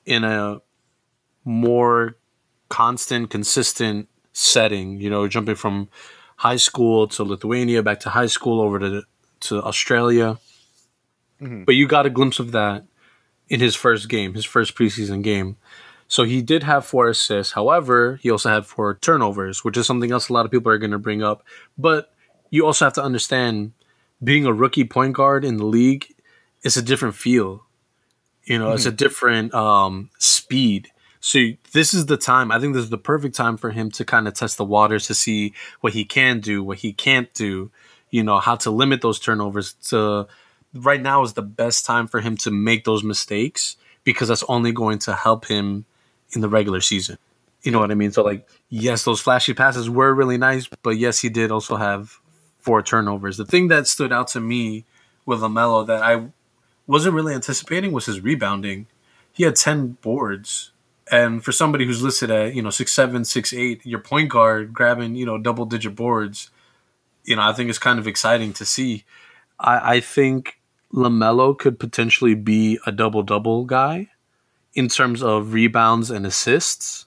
in 0.06 0.24
a 0.24 0.62
more 1.44 2.18
constant, 2.70 3.30
consistent 3.30 4.08
setting, 4.34 5.00
you 5.00 5.10
know, 5.10 5.28
jumping 5.28 5.56
from 5.56 5.90
high 6.38 6.56
school 6.58 7.08
to 7.08 7.24
Lithuania, 7.24 7.84
back 7.84 8.00
to 8.02 8.10
high 8.10 8.28
school, 8.28 8.62
over 8.62 8.80
to 8.80 9.04
to 9.42 9.62
Australia. 9.64 10.38
Mhm. 11.42 11.66
But 11.66 11.76
you 11.76 11.88
got 11.88 12.06
a 12.06 12.10
glimpse 12.12 12.40
of 12.40 12.52
that 12.52 12.86
in 13.50 13.60
his 13.60 13.76
first 13.76 14.08
game, 14.08 14.34
his 14.34 14.46
first 14.46 14.76
preseason 14.76 15.24
game. 15.24 15.58
So 16.08 16.24
he 16.24 16.42
did 16.42 16.64
have 16.64 16.86
four 16.86 17.10
assists. 17.10 17.54
However, 17.54 18.20
he 18.22 18.30
also 18.30 18.50
had 18.50 18.66
four 18.66 18.96
turnovers, 18.96 19.64
which 19.64 19.78
is 19.78 19.88
something 19.88 20.12
else 20.12 20.30
a 20.30 20.34
lot 20.34 20.46
of 20.46 20.52
people 20.52 20.72
are 20.72 20.78
going 20.78 20.92
to 20.92 21.00
bring 21.00 21.24
up. 21.24 21.44
But 21.78 22.14
you 22.50 22.66
also 22.66 22.86
have 22.86 22.94
to 22.94 23.04
understand 23.04 23.72
being 24.24 24.46
a 24.46 24.54
rookie 24.54 24.84
point 24.84 25.14
guard 25.14 25.44
in 25.44 25.58
the 25.58 25.66
league 25.66 26.14
is 26.64 26.78
a 26.78 26.82
different 26.82 27.16
feel. 27.16 27.66
You 28.46 28.58
know, 28.58 28.72
it's 28.72 28.86
a 28.86 28.92
different 28.92 29.54
um, 29.54 30.10
speed. 30.18 30.90
So 31.20 31.40
this 31.74 31.94
is 31.94 32.08
the 32.08 32.18
time. 32.18 32.52
I 32.52 32.60
think 32.60 32.74
this 32.74 32.84
is 32.84 32.90
the 32.90 32.98
perfect 32.98 33.36
time 33.36 33.56
for 33.56 33.70
him 33.70 33.92
to 33.92 34.04
kind 34.04 34.28
of 34.28 34.34
test 34.34 34.58
the 34.58 34.66
waters 34.66 35.08
to 35.08 35.14
see 35.14 35.54
what 35.82 35.94
he 35.94 36.04
can 36.04 36.40
do, 36.40 36.64
what 36.64 36.80
he 36.80 36.94
can't 36.94 37.32
do. 37.34 37.70
You 38.10 38.24
know, 38.24 38.40
how 38.40 38.56
to 38.58 38.72
limit 38.72 39.02
those 39.02 39.20
turnovers. 39.20 39.74
To 39.90 40.28
right 40.74 41.02
now 41.02 41.24
is 41.24 41.34
the 41.34 41.42
best 41.42 41.86
time 41.86 42.08
for 42.08 42.20
him 42.20 42.36
to 42.38 42.52
make 42.52 42.84
those 42.84 43.04
mistakes 43.04 43.78
because 44.04 44.28
that's 44.28 44.44
only 44.50 44.72
going 44.72 45.00
to 45.00 45.14
help 45.14 45.46
him 45.46 45.86
in 46.34 46.42
the 46.42 46.50
regular 46.50 46.82
season. 46.82 47.18
You 47.64 47.72
know 47.72 47.80
what 47.80 47.92
I 47.92 47.96
mean? 47.96 48.12
So 48.12 48.24
like, 48.24 48.48
yes, 48.70 49.04
those 49.04 49.22
flashy 49.22 49.54
passes 49.54 49.90
were 49.90 50.14
really 50.14 50.38
nice, 50.38 50.68
but 50.82 50.98
yes, 50.98 51.20
he 51.20 51.30
did 51.30 51.52
also 51.52 51.76
have 51.76 52.20
four 52.60 52.82
turnovers. 52.82 53.38
The 53.38 53.46
thing 53.46 53.68
that 53.68 53.88
stood 53.88 54.12
out 54.12 54.30
to 54.30 54.40
me 54.40 54.86
with 55.26 55.40
Lamelo 55.42 55.86
that 55.86 56.02
I 56.02 56.28
wasn't 56.92 57.16
really 57.16 57.34
anticipating 57.34 57.94
was 57.94 58.06
his 58.06 58.20
rebounding. 58.20 58.88
He 59.32 59.44
had 59.46 59.56
ten 59.56 59.98
boards, 60.02 60.74
and 61.10 61.44
for 61.44 61.54
somebody 61.54 61.86
who's 61.86 62.04
listed 62.04 62.30
at 62.30 62.54
you 62.54 62.62
know 62.62 62.70
six 62.70 62.92
seven, 62.92 63.24
six 63.24 63.54
eight, 63.54 63.86
your 63.86 64.00
point 64.00 64.30
guard 64.30 64.74
grabbing 64.74 65.16
you 65.16 65.26
know 65.26 65.38
double 65.38 65.66
digit 65.66 65.96
boards, 65.96 66.50
you 67.24 67.38
know 67.38 67.44
I 67.44 67.54
think 67.54 67.70
it's 67.70 67.80
kind 67.80 67.98
of 67.98 68.08
exciting 68.08 68.52
to 68.54 68.66
see. 68.66 69.06
I, 69.58 69.96
I 69.96 70.00
think 70.02 70.60
Lamelo 70.94 71.58
could 71.58 71.80
potentially 71.80 72.36
be 72.36 72.78
a 72.86 72.92
double 72.92 73.24
double 73.24 73.64
guy 73.64 74.10
in 74.74 74.90
terms 74.90 75.24
of 75.24 75.54
rebounds 75.54 76.12
and 76.12 76.26
assists, 76.26 77.06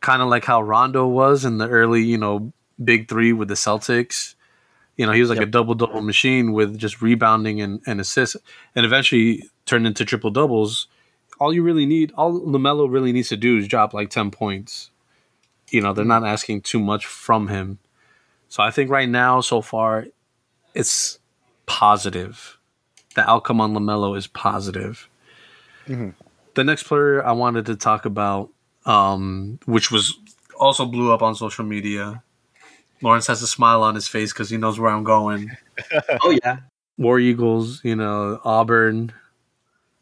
kind 0.00 0.20
of 0.20 0.28
like 0.28 0.44
how 0.44 0.60
Rondo 0.60 1.06
was 1.06 1.44
in 1.44 1.58
the 1.58 1.68
early 1.68 2.02
you 2.02 2.18
know 2.18 2.52
big 2.82 3.08
three 3.08 3.32
with 3.32 3.46
the 3.46 3.54
Celtics. 3.54 4.33
You 4.96 5.06
know, 5.06 5.12
he 5.12 5.20
was 5.20 5.28
like 5.28 5.40
Yep. 5.40 5.48
a 5.48 5.50
double 5.50 5.74
double 5.74 6.02
machine 6.02 6.52
with 6.52 6.78
just 6.78 7.02
rebounding 7.02 7.60
and, 7.60 7.80
and 7.86 8.00
assists, 8.00 8.36
and 8.74 8.86
eventually 8.86 9.48
turned 9.66 9.86
into 9.86 10.04
triple 10.04 10.30
doubles 10.30 10.88
all 11.40 11.52
you 11.52 11.62
really 11.62 11.86
need, 11.86 12.12
all 12.16 12.40
Lamelo 12.40 12.90
really 12.90 13.12
needs 13.12 13.28
to 13.30 13.36
do 13.36 13.58
is 13.58 13.68
drop 13.68 13.92
like 13.94 14.10
ten 14.10 14.30
points. 14.30 14.90
You 15.70 15.82
know, 15.82 15.92
they're 15.92 16.04
not 16.04 16.24
asking 16.24 16.62
too 16.62 16.78
much 16.80 17.06
from 17.06 17.48
him. 17.48 17.78
So 18.48 18.62
I 18.62 18.70
think 18.70 18.90
right 18.90 19.08
now, 19.08 19.40
so 19.42 19.60
far, 19.60 20.06
it's 20.74 21.18
positive. 21.66 22.58
The 23.14 23.28
outcome 23.28 23.60
on 23.60 23.74
Lamelo 23.74 24.16
is 24.16 24.26
positive. 24.26 25.08
The 26.54 26.64
next 26.64 26.84
player 26.84 27.22
I 27.24 27.32
wanted 27.32 27.66
to 27.66 27.76
talk 27.76 28.06
about, 28.06 28.50
um, 28.86 29.58
which 29.66 29.90
was 29.90 30.18
also 30.58 30.86
blew 30.86 31.12
up 31.12 31.22
on 31.22 31.34
social 31.34 31.64
media. 31.64 32.22
Lawrence 33.04 33.26
has 33.26 33.42
a 33.42 33.46
smile 33.46 33.82
on 33.82 33.94
his 33.94 34.08
face 34.08 34.32
because 34.32 34.48
he 34.48 34.56
knows 34.56 34.80
where 34.80 34.90
I'm 34.90 35.04
going. 35.04 35.52
Oh 36.22 36.30
yeah. 36.44 36.58
War 36.96 37.18
Eagles, 37.18 37.80
you 37.82 37.96
know, 37.96 38.40
Auburn. 38.44 39.12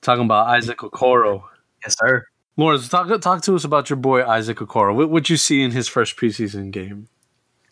Talking 0.02 0.26
about 0.26 0.48
Isaac 0.48 0.78
Okoro. 0.78 1.44
Yes, 1.82 1.96
sir. 1.98 2.26
Lawrence, 2.58 2.88
talk 2.90 3.08
talk 3.22 3.42
to 3.42 3.56
us 3.56 3.64
about 3.64 3.88
your 3.88 3.96
boy 3.96 4.22
Isaac 4.22 4.58
Okoro. 4.58 4.94
What 4.94 5.08
would 5.08 5.30
you 5.30 5.38
see 5.38 5.62
in 5.62 5.70
his 5.70 5.88
first 5.88 6.18
preseason 6.18 6.70
game? 6.70 7.08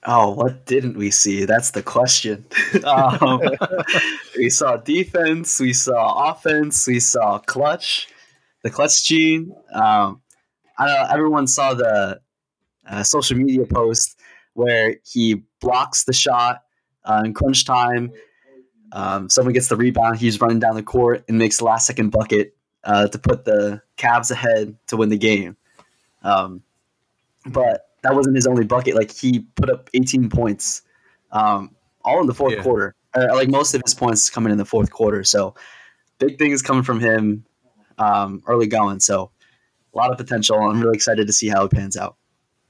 Oh, 0.05 0.31
what 0.31 0.65
didn't 0.65 0.97
we 0.97 1.11
see? 1.11 1.45
That's 1.45 1.73
the 1.73 1.83
question. 1.83 2.47
um, 2.85 3.43
we 4.37 4.49
saw 4.49 4.79
defense, 4.79 5.61
we 5.61 5.75
saw 5.75 6.31
offense, 6.31 6.87
we 6.87 7.01
saw 7.01 7.39
clutch, 7.39 8.09
the 8.63 8.71
clutch 8.71 9.05
gene. 9.05 9.55
Um, 9.75 10.23
I 10.79 10.87
don't 10.87 10.95
know. 10.95 11.09
Everyone 11.15 11.47
saw 11.47 11.75
the 11.75 12.21
uh, 12.89 13.03
social 13.03 13.37
media 13.37 13.67
post 13.67 14.20
where 14.55 14.97
he 15.05 15.43
blocks 15.61 16.05
the 16.05 16.13
shot 16.13 16.63
uh, 17.05 17.23
in 17.25 17.35
crunch 17.35 17.65
time. 17.65 18.13
Um, 18.93 19.31
someone 19.31 19.55
gets 19.55 19.69
the 19.69 19.77
rebound. 19.77 20.19
He's 20.19 20.41
running 20.41 20.59
down 20.59 20.75
the 20.75 20.83
court 20.83 21.25
and 21.29 21.39
makes 21.39 21.59
the 21.59 21.65
last 21.65 21.87
second 21.87 22.11
bucket 22.11 22.57
uh, 22.85 23.07
to 23.09 23.19
put 23.19 23.45
the 23.45 23.83
Cavs 23.97 24.31
ahead 24.31 24.77
to 24.89 24.97
win 24.97 25.09
the 25.11 25.19
game. 25.19 25.57
Um, 26.23 26.63
but 27.47 27.89
that 28.03 28.15
wasn't 28.15 28.37
his 28.37 28.47
only 28.47 28.65
bucket. 28.65 28.95
Like 28.95 29.13
he 29.13 29.41
put 29.57 29.71
up 29.71 29.89
18 29.95 30.29
points, 30.29 30.83
um, 31.33 31.75
all 32.05 32.21
in 32.21 32.27
the 32.27 32.35
fourth 32.35 32.55
Yeah. 32.55 32.63
quarter. 32.63 32.95
Uh, 33.15 33.27
like 33.35 33.49
most 33.49 33.75
of 33.75 33.83
his 33.85 33.95
points 33.95 34.31
coming 34.31 34.53
in 34.53 34.59
the 34.59 34.65
fourth 34.65 34.91
quarter. 34.91 35.25
So 35.25 35.55
big 36.19 36.39
things 36.39 36.63
coming 36.63 36.83
from 36.83 37.01
him 37.01 37.45
um, 37.99 38.43
early 38.47 38.67
going. 38.67 39.01
So 39.01 39.31
a 39.95 39.99
lot 39.99 40.11
of 40.11 40.17
potential. 40.17 40.57
I'm 40.59 40.81
really 40.81 40.95
excited 40.97 41.27
to 41.27 41.33
see 41.33 41.49
how 41.49 41.65
it 41.65 41.71
pans 41.73 41.97
out. 41.97 42.17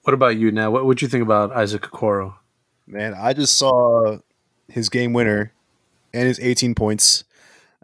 What 0.02 0.14
about 0.14 0.36
you 0.36 0.50
now? 0.50 0.70
What 0.70 0.86
would 0.86 1.02
you 1.02 1.08
think 1.08 1.22
about 1.22 1.52
Isaac 1.52 1.82
Okoro? 1.82 2.34
Man, 2.86 3.14
I 3.14 3.32
just 3.32 3.56
saw 3.56 4.18
his 4.68 4.88
game 4.88 5.12
winner 5.12 5.52
and 6.12 6.26
his 6.26 6.40
18 6.40 6.74
points, 6.74 7.24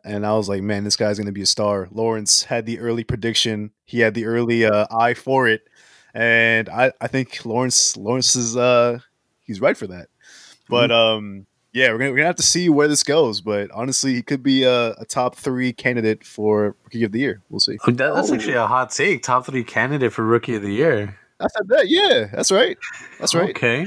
and 0.05 0.27
I 0.27 0.33
was 0.35 0.49
like, 0.49 0.63
man, 0.63 0.85
this 0.85 0.97
guy's 0.97 1.19
going 1.19 1.27
to 1.27 1.33
be 1.33 1.43
a 1.43 1.47
star. 1.47 1.89
Lawrence 1.93 2.45
had 2.45 2.67
the 2.67 2.81
early 2.81 3.05
prediction. 3.05 3.71
He 3.85 4.01
had 4.01 4.15
the 4.15 4.25
early 4.27 4.65
uh, 4.65 4.87
eye 4.91 5.15
for 5.15 5.47
it, 5.47 5.63
and 6.15 6.69
I, 6.69 6.93
I 7.01 7.07
think 7.09 7.45
Lawrence 7.45 7.97
Lawrence 7.97 8.35
is 8.35 8.57
uh 8.57 8.99
he's 9.43 9.61
right 9.61 9.77
for 9.77 9.87
that. 9.89 10.09
But 10.69 10.91
um 10.91 11.47
yeah, 11.73 11.93
we're 11.93 11.99
gonna 11.99 12.11
we're 12.13 12.17
gonna 12.17 12.27
have 12.29 12.37
to 12.37 12.43
see 12.43 12.69
where 12.71 12.89
this 12.89 13.03
goes. 13.03 13.43
But 13.43 13.71
honestly, 13.71 14.15
he 14.15 14.23
could 14.23 14.43
be 14.43 14.65
a, 14.65 14.93
a 14.93 15.05
top 15.05 15.37
three 15.37 15.73
candidate 15.75 16.25
for 16.25 16.75
rookie 16.85 17.05
of 17.05 17.13
the 17.13 17.21
year. 17.21 17.43
We'll 17.51 17.61
see. 17.61 17.77
That, 17.87 17.97
that's 17.99 18.31
Oh. 18.31 18.35
actually 18.35 18.55
a 18.55 18.67
hot 18.67 18.91
take. 18.91 19.23
Top 19.23 19.45
three 19.47 19.63
candidate 19.63 20.13
for 20.13 20.25
rookie 20.25 20.55
of 20.57 20.63
the 20.63 20.73
year. 20.73 21.17
I 21.41 21.47
said 21.49 21.69
that. 21.69 21.89
Yeah, 21.89 22.29
that's 22.33 22.51
right. 22.51 22.79
That's 23.19 23.35
right. 23.35 23.51
Okay. 23.51 23.87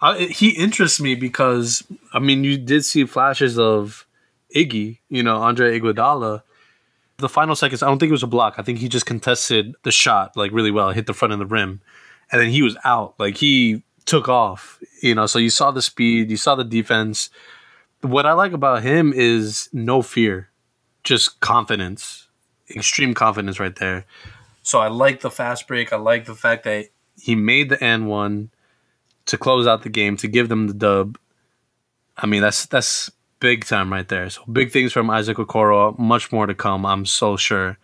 Uh, 0.00 0.14
he 0.16 0.50
interests 0.50 1.00
me 1.00 1.14
because 1.14 1.82
I 2.12 2.18
mean 2.18 2.44
you 2.44 2.58
did 2.58 2.84
see 2.84 3.04
flashes 3.06 3.58
of 3.58 4.06
Iggy, 4.54 4.98
you 5.08 5.22
know, 5.22 5.36
Andre 5.36 5.78
Iguodala. 5.78 6.42
The 7.18 7.28
final 7.30 7.56
seconds, 7.56 7.82
I 7.82 7.86
don't 7.86 7.98
think 7.98 8.10
it 8.10 8.12
was 8.12 8.22
a 8.22 8.26
block. 8.26 8.56
I 8.58 8.62
think 8.62 8.78
he 8.78 8.88
just 8.88 9.06
contested 9.06 9.74
the 9.84 9.90
shot 9.90 10.36
like 10.36 10.52
really 10.52 10.70
well, 10.70 10.90
hit 10.90 11.06
the 11.06 11.14
front 11.14 11.32
of 11.32 11.38
the 11.38 11.46
rim, 11.46 11.80
and 12.30 12.40
then 12.40 12.50
he 12.50 12.60
was 12.60 12.76
out. 12.84 13.14
Like 13.18 13.38
he 13.38 13.82
took 14.04 14.28
off, 14.28 14.78
you 15.02 15.14
know. 15.14 15.24
So 15.26 15.38
you 15.38 15.48
saw 15.48 15.70
the 15.70 15.80
speed, 15.82 16.30
you 16.30 16.36
saw 16.36 16.54
the 16.54 16.64
defense. 16.64 17.30
What 18.02 18.26
I 18.26 18.34
like 18.34 18.52
about 18.52 18.82
him 18.82 19.14
is 19.16 19.70
no 19.72 20.02
fear, 20.02 20.50
just 21.04 21.40
confidence, 21.40 22.28
extreme 22.74 23.14
confidence 23.14 23.58
right 23.58 23.74
there. 23.74 24.04
So 24.66 24.80
I 24.80 24.88
like 24.88 25.20
the 25.20 25.30
fast 25.30 25.68
break. 25.68 25.92
I 25.92 25.96
like 25.96 26.24
the 26.24 26.34
fact 26.34 26.64
that 26.64 26.86
he 27.16 27.36
made 27.36 27.68
the 27.68 27.80
N 27.82 28.06
one 28.06 28.50
to 29.26 29.38
close 29.38 29.64
out 29.64 29.84
the 29.84 29.88
game 29.88 30.16
to 30.16 30.26
give 30.26 30.48
them 30.48 30.66
the 30.66 30.74
dub. 30.74 31.18
I 32.16 32.26
mean, 32.26 32.42
that's 32.42 32.66
that's 32.66 33.08
big 33.38 33.64
time 33.64 33.92
right 33.92 34.08
there. 34.08 34.28
So 34.28 34.42
big 34.50 34.72
things 34.72 34.92
from 34.92 35.08
Isaac 35.08 35.36
Okoro. 35.36 35.96
Much 36.00 36.32
more 36.32 36.46
to 36.46 36.54
come. 36.54 36.84
I'm 36.84 37.06
so 37.06 37.36
sure. 37.36 37.78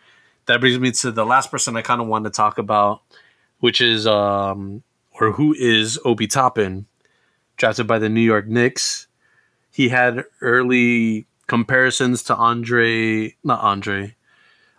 That 0.47 0.59
brings 0.59 0.81
me 0.81 0.91
to 0.91 1.13
the 1.13 1.25
last 1.25 1.53
person 1.53 1.77
I 1.77 1.83
kind 1.83 2.01
of 2.01 2.09
wanted 2.09 2.33
to 2.33 2.37
talk 2.37 2.59
about, 2.59 3.03
which 3.61 3.81
is 3.81 4.09
um 4.09 4.83
or 5.21 5.31
who 5.31 5.55
is 5.57 6.01
Obi 6.05 6.27
Toppin, 6.27 6.87
drafted 7.59 7.87
by 7.87 8.01
the 8.01 8.09
New 8.09 8.21
York 8.21 8.49
Knicks. 8.49 9.07
He 9.71 9.91
had 9.91 10.25
early 10.41 11.29
comparisons 11.47 12.25
to 12.25 12.35
Andre, 12.35 13.37
not 13.45 13.61
Andre, 13.61 14.17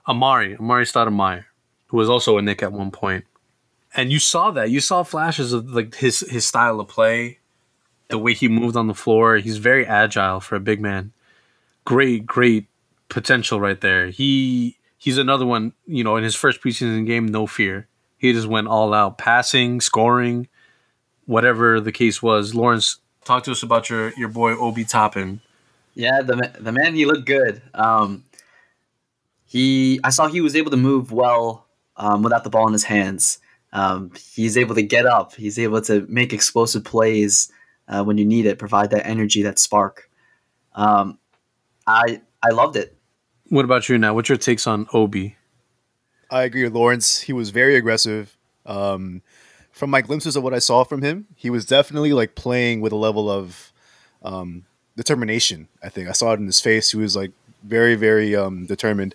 Amari, 0.06 0.58
Amar'e 0.58 0.84
Stoudemire, 0.84 1.46
who 1.94 1.98
was 1.98 2.10
also 2.10 2.40
a 2.40 2.42
Knick 2.42 2.64
at 2.64 2.72
one 2.72 2.90
point. 2.90 3.24
And 3.94 4.12
you 4.12 4.18
saw 4.18 4.50
that. 4.50 4.72
You 4.72 4.80
saw 4.80 5.04
flashes 5.04 5.54
of 5.54 5.70
like 5.70 5.94
his 5.94 6.22
his 6.22 6.46
style 6.48 6.80
of 6.80 6.88
play 6.88 7.38
the 8.10 8.18
way 8.18 8.34
he 8.34 8.48
moved 8.48 8.76
on 8.76 8.88
the 8.88 8.96
floor. 8.96 9.38
He's 9.38 9.58
very 9.58 9.86
agile 9.86 10.40
for 10.40 10.56
a 10.56 10.60
big 10.60 10.82
man. 10.82 11.12
Great 11.86 12.26
great 12.26 12.66
potential 13.10 13.60
right 13.60 13.80
there. 13.80 14.08
He 14.08 14.76
he's 14.98 15.20
another 15.20 15.46
one 15.46 15.74
you 15.86 16.04
know 16.04 16.16
in 16.16 16.24
his 16.24 16.34
first 16.34 16.62
preseason 16.62 17.06
game 17.06 17.28
no 17.28 17.46
fear. 17.46 17.88
He 18.18 18.34
just 18.34 18.48
went 18.48 18.68
all 18.68 18.92
out. 18.92 19.20
Passing 19.20 19.80
scoring 19.80 20.48
whatever 21.28 21.80
the 21.80 21.92
case 21.92 22.24
was. 22.24 22.56
Lawrence 22.56 22.98
talk 23.24 23.44
to 23.44 23.52
us 23.52 23.62
about 23.62 23.92
your 23.92 24.14
your 24.14 24.30
boy 24.30 24.54
obi 24.54 24.84
toppin. 24.84 25.42
Yeah, 25.94 26.24
the 26.24 26.56
the 26.60 26.72
man 26.72 26.96
he 26.96 27.06
looked 27.06 27.28
good. 27.28 27.62
Um, 27.76 28.24
he 29.46 30.00
I 30.04 30.10
saw 30.10 30.26
he 30.26 30.42
was 30.42 30.56
able 30.56 30.72
to 30.72 30.78
move 30.78 31.12
well 31.12 31.68
um, 31.98 32.22
without 32.24 32.44
the 32.44 32.50
ball 32.50 32.68
in 32.68 32.74
his 32.74 32.84
hands. 32.86 33.40
Um, 33.72 34.12
he's 34.36 34.58
able 34.58 34.76
to 34.76 34.84
get 34.84 35.06
up. 35.06 35.34
He's 35.36 35.58
able 35.58 35.82
to 35.84 36.06
make 36.08 36.32
explosive 36.34 36.84
plays 36.84 37.52
uh, 37.88 38.04
when 38.04 38.18
you 38.18 38.26
need 38.26 38.46
it. 38.46 38.60
Provide 38.60 38.92
that 38.92 39.06
energy, 39.08 39.42
that 39.44 39.58
spark. 39.60 40.10
Um, 40.76 41.18
I 41.88 42.22
I 42.42 42.50
loved 42.50 42.76
it. 42.76 42.96
what 43.50 43.66
about 43.66 43.88
you 43.90 43.98
now 43.98 44.14
what's 44.14 44.30
your 44.30 44.38
takes 44.38 44.66
on 44.68 44.88
obi 44.94 45.36
I 46.32 46.44
agree 46.44 46.64
with 46.64 46.74
Lawrence. 46.74 47.22
He 47.22 47.34
was 47.34 47.52
very 47.52 47.76
aggressive. 47.76 48.36
Um, 48.66 49.22
from 49.72 49.92
my 49.92 50.02
glimpses 50.02 50.36
of 50.36 50.42
what 50.44 50.54
I 50.54 50.60
saw 50.60 50.84
from 50.84 51.04
him, 51.04 51.28
he 51.36 51.52
was 51.52 51.64
definitely 51.66 52.12
like 52.14 52.34
playing 52.34 52.82
with 52.82 52.92
a 52.92 52.96
level 52.96 53.30
of 53.30 53.72
um, 54.24 54.66
determination. 54.98 55.68
I 55.84 55.90
think 55.90 56.10
I 56.10 56.14
saw 56.14 56.32
it 56.34 56.40
in 56.40 56.48
his 56.48 56.60
face. 56.60 56.90
He 56.92 56.98
was 56.98 57.16
like 57.16 57.32
very, 57.64 57.94
very 57.94 58.36
um, 58.36 58.66
determined, 58.66 59.14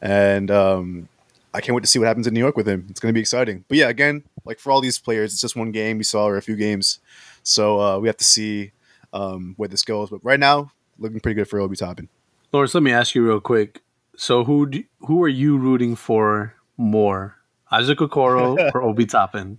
and 0.00 0.48
um, 0.50 1.08
I 1.52 1.60
can't 1.60 1.74
wait 1.74 1.82
to 1.82 1.86
see 1.86 1.98
what 1.98 2.06
happens 2.06 2.26
in 2.26 2.34
New 2.34 2.40
York 2.40 2.56
with 2.56 2.68
him. 2.68 2.86
It's 2.88 3.00
going 3.00 3.12
to 3.12 3.14
be 3.14 3.20
exciting. 3.20 3.64
But 3.68 3.78
yeah, 3.78 3.88
again, 3.88 4.24
like 4.44 4.58
for 4.58 4.70
all 4.70 4.80
these 4.80 4.98
players, 4.98 5.32
it's 5.32 5.40
just 5.40 5.56
one 5.56 5.72
game 5.72 5.98
we 5.98 6.04
saw 6.04 6.26
or 6.26 6.36
a 6.36 6.42
few 6.42 6.56
games, 6.56 7.00
so 7.42 7.80
uh, 7.80 7.98
we 7.98 8.08
have 8.08 8.16
to 8.18 8.24
see 8.24 8.72
um, 9.12 9.54
where 9.56 9.68
this 9.68 9.82
goes. 9.82 10.10
But 10.10 10.24
right 10.24 10.38
now, 10.40 10.72
looking 10.98 11.20
pretty 11.20 11.34
good 11.34 11.48
for 11.48 11.60
Obi 11.60 11.76
Toppin. 11.76 12.08
lawrence 12.52 12.74
let 12.74 12.82
me 12.82 12.92
ask 12.92 13.14
you 13.14 13.24
real 13.24 13.40
quick 13.40 13.80
so 14.16 14.44
who 14.44 14.66
do, 14.66 14.84
who 15.06 15.22
are 15.22 15.28
you 15.28 15.56
rooting 15.56 15.96
for 15.96 16.54
more 16.76 17.36
isaac 17.70 17.98
okoro 17.98 18.70
or 18.74 18.82
obi 18.82 19.06
toppin 19.06 19.58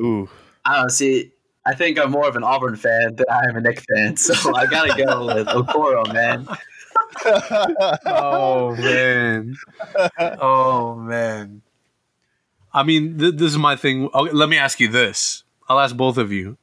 Ooh, 0.00 0.28
I 0.64 0.76
don't 0.76 0.90
see. 0.90 1.32
I 1.66 1.74
think 1.74 1.98
I'm 1.98 2.10
more 2.10 2.26
of 2.28 2.36
an 2.36 2.44
Auburn 2.44 2.76
fan 2.76 3.16
than 3.16 3.26
I 3.30 3.40
am 3.48 3.56
a 3.56 3.60
Knick 3.60 3.82
fan, 3.92 4.16
so 4.16 4.54
I 4.54 4.66
gotta 4.66 5.02
go 5.02 5.26
with 5.26 5.48
Okoro, 5.48 6.12
man. 6.12 6.46
oh 8.06 8.74
man 8.76 9.54
oh 10.40 10.94
man 10.96 11.62
i 12.72 12.82
mean 12.82 13.18
th- 13.18 13.34
this 13.34 13.50
is 13.52 13.58
my 13.58 13.76
thing 13.76 14.08
okay, 14.14 14.32
let 14.32 14.48
me 14.48 14.56
ask 14.56 14.80
you 14.80 14.88
this 14.88 15.44
i'll 15.68 15.80
ask 15.80 15.96
both 15.96 16.18
of 16.18 16.32
you 16.32 16.56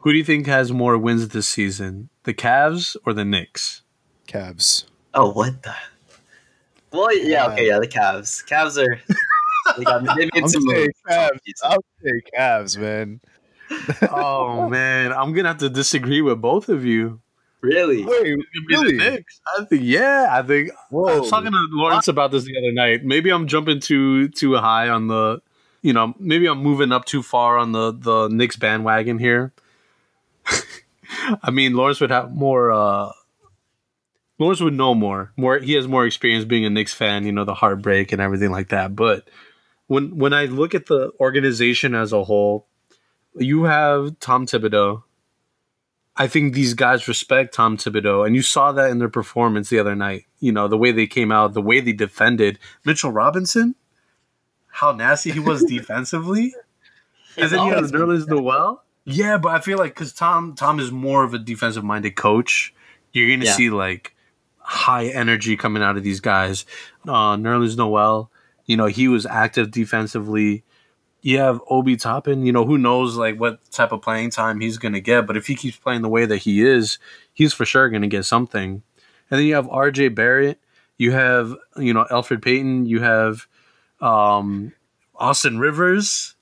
who 0.00 0.12
do 0.12 0.18
you 0.18 0.24
think 0.24 0.46
has 0.46 0.72
more 0.72 0.96
wins 0.96 1.28
this 1.28 1.48
season 1.48 2.08
the 2.24 2.34
Cavs 2.34 2.96
or 3.04 3.12
the 3.12 3.24
Knicks? 3.24 3.82
Cavs. 4.26 4.84
Oh, 5.14 5.32
what 5.32 5.62
the? 5.62 5.74
Well, 6.92 7.16
yeah, 7.16 7.46
okay, 7.48 7.68
yeah, 7.68 7.78
the 7.78 7.86
Cavs. 7.86 8.44
Cavs 8.46 8.82
are. 8.82 9.00
They, 9.76 9.84
got, 9.84 10.02
they 10.04 10.14
made 10.14 10.30
I'm 10.34 10.48
some 10.48 10.62
saying 10.62 10.80
moves. 10.80 11.02
Cavs. 11.08 11.38
I'll 11.62 11.84
say 12.02 12.10
Cavs, 12.36 12.78
man. 12.78 13.20
oh 14.10 14.68
man, 14.68 15.12
I'm 15.12 15.32
gonna 15.32 15.48
have 15.48 15.58
to 15.58 15.68
disagree 15.68 16.20
with 16.22 16.40
both 16.40 16.68
of 16.68 16.84
you. 16.84 17.20
Really? 17.62 18.04
Wait, 18.04 18.26
It's 18.26 18.46
gonna 18.70 18.84
be 18.84 18.92
the 18.92 18.98
really? 18.98 19.24
I 19.56 19.64
think 19.64 19.82
yeah, 19.84 20.28
I 20.30 20.42
think 20.42 20.70
I 20.70 20.74
Whoa. 20.90 21.20
was 21.20 21.30
talking 21.30 21.50
to 21.50 21.68
Lawrence 21.72 22.08
about 22.08 22.30
this 22.30 22.44
the 22.44 22.56
other 22.56 22.72
night. 22.72 23.04
Maybe 23.04 23.30
I'm 23.30 23.46
jumping 23.46 23.80
too 23.80 24.28
too 24.28 24.56
high 24.56 24.88
on 24.88 25.08
the, 25.08 25.42
you 25.82 25.92
know, 25.92 26.14
maybe 26.18 26.46
I'm 26.46 26.62
moving 26.62 26.92
up 26.92 27.04
too 27.04 27.22
far 27.22 27.58
on 27.58 27.72
the 27.72 27.92
the 27.92 28.28
Knicks 28.28 28.56
bandwagon 28.56 29.18
here. 29.18 29.52
I 31.42 31.50
mean, 31.50 31.74
Lawrence 31.74 32.00
would 32.00 32.10
have 32.10 32.32
more 32.32 32.72
uh 32.72 33.12
Lawrence 34.38 34.62
would 34.62 34.74
know 34.74 34.94
more. 34.94 35.32
More, 35.36 35.58
he 35.58 35.74
has 35.74 35.86
more 35.86 36.06
experience 36.06 36.46
being 36.46 36.64
a 36.64 36.70
Knicks 36.70 36.94
fan. 36.94 37.26
You 37.26 37.32
know, 37.32 37.44
the 37.44 37.54
heartbreak 37.54 38.10
and 38.10 38.22
everything 38.22 38.50
like 38.50 38.70
that. 38.70 38.96
But 38.96 39.28
when 39.86 40.16
when 40.16 40.32
I 40.32 40.46
look 40.46 40.74
at 40.74 40.86
the 40.86 41.12
organization 41.20 41.94
as 41.94 42.12
a 42.12 42.24
whole, 42.24 42.66
you 43.36 43.64
have 43.64 44.18
Tom 44.18 44.46
Thibodeau. 44.46 45.02
I 46.20 46.26
think 46.28 46.52
these 46.52 46.74
guys 46.74 47.08
respect 47.08 47.54
Tom 47.54 47.76
Thibodeau, 47.78 48.26
and 48.26 48.36
you 48.36 48.42
saw 48.42 48.72
that 48.72 48.90
in 48.90 48.98
their 48.98 49.08
performance 49.08 49.70
the 49.70 49.78
other 49.78 49.96
night. 49.96 50.26
You 50.38 50.52
know, 50.52 50.68
the 50.68 50.76
way 50.76 50.92
they 50.92 51.06
came 51.06 51.32
out, 51.32 51.54
the 51.54 51.62
way 51.62 51.80
they 51.80 51.92
defended 51.92 52.58
Mitchell 52.84 53.10
Robinson, 53.10 53.74
how 54.68 54.92
nasty 54.92 55.30
he 55.30 55.40
was 55.40 55.64
defensively, 55.76 56.54
and 57.36 57.50
then 57.50 57.66
you 57.66 57.72
have 57.72 57.84
Nerlens 57.90 58.28
Noel. 58.28 58.82
Yeah, 59.04 59.38
but 59.38 59.48
I 59.54 59.60
feel 59.60 59.78
like 59.78 59.94
because 59.94 60.12
Tom 60.12 60.54
Tom 60.54 60.78
is 60.78 60.92
more 60.92 61.24
of 61.24 61.32
a 61.32 61.38
defensive 61.38 61.84
minded 61.84 62.16
coach, 62.16 62.74
you're 63.12 63.28
gonna 63.30 63.46
Yeah. 63.46 63.52
see 63.54 63.70
like 63.70 64.14
high 64.58 65.06
energy 65.06 65.56
coming 65.56 65.82
out 65.82 65.96
of 65.96 66.02
these 66.04 66.20
guys. 66.20 66.66
Uh, 67.08 67.36
Nerlens 67.36 67.76
Noel, 67.78 68.30
you 68.66 68.76
know, 68.76 68.86
he 68.86 69.08
was 69.08 69.24
active 69.26 69.70
defensively. 69.70 70.64
You 71.22 71.38
have 71.38 71.60
Obi 71.68 71.96
Toppin, 71.96 72.46
you 72.46 72.52
know, 72.52 72.64
who 72.64 72.78
knows 72.78 73.16
like 73.16 73.38
what 73.38 73.58
type 73.70 73.92
of 73.92 74.00
playing 74.02 74.30
time 74.30 74.60
he's 74.60 74.78
gonna 74.78 75.00
get, 75.00 75.26
but 75.26 75.36
if 75.36 75.46
he 75.46 75.54
keeps 75.54 75.76
playing 75.76 76.02
the 76.02 76.08
way 76.08 76.24
that 76.26 76.38
he 76.38 76.62
is, 76.62 76.98
he's 77.34 77.52
for 77.52 77.64
sure 77.64 77.88
gonna 77.90 78.08
get 78.08 78.24
something. 78.24 78.82
And 79.30 79.38
then 79.38 79.46
you 79.46 79.54
have 79.54 79.66
RJ 79.68 80.14
Barrett, 80.14 80.58
you 80.96 81.12
have 81.12 81.54
you 81.76 81.92
know 81.92 82.06
Elfrid 82.10 82.42
Payton, 82.42 82.86
you 82.86 83.00
have 83.00 83.46
um, 84.00 84.72
Austin 85.16 85.58
Rivers, 85.58 86.34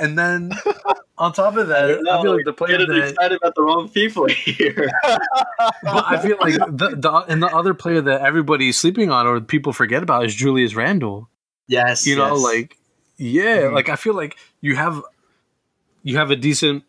and 0.00 0.18
then 0.18 0.52
on 1.18 1.32
top 1.32 1.56
of 1.56 1.68
that, 1.68 1.90
I 2.08 2.22
feel 2.22 2.34
like 2.34 2.44
the 2.44 2.52
player 2.52 2.78
getting 2.78 2.96
that 2.98 3.08
excited 3.10 3.36
about 3.36 3.54
the 3.54 3.62
wrong 3.62 3.88
people 3.88 4.26
here. 4.28 4.90
but 5.02 6.04
I 6.06 6.18
feel 6.22 6.38
like 6.40 6.54
the, 6.54 6.96
the 6.96 7.12
and 7.28 7.42
the 7.42 7.48
other 7.48 7.74
player 7.74 8.00
that 8.00 8.22
everybody's 8.22 8.76
sleeping 8.76 9.10
on 9.10 9.26
or 9.26 9.40
people 9.40 9.72
forget 9.72 10.02
about 10.02 10.24
is 10.24 10.34
Julius 10.34 10.74
Randle. 10.74 11.28
yes, 11.66 12.06
You 12.06 12.16
know, 12.16 12.34
yes. 12.36 12.42
like 12.42 12.76
yeah, 13.18 13.62
Mhm. 13.62 13.72
like 13.74 13.88
I 13.88 13.96
feel 13.96 14.14
like 14.14 14.36
you 14.60 14.76
have 14.76 15.02
you 16.02 16.16
have 16.16 16.30
a 16.30 16.36
decent 16.36 16.84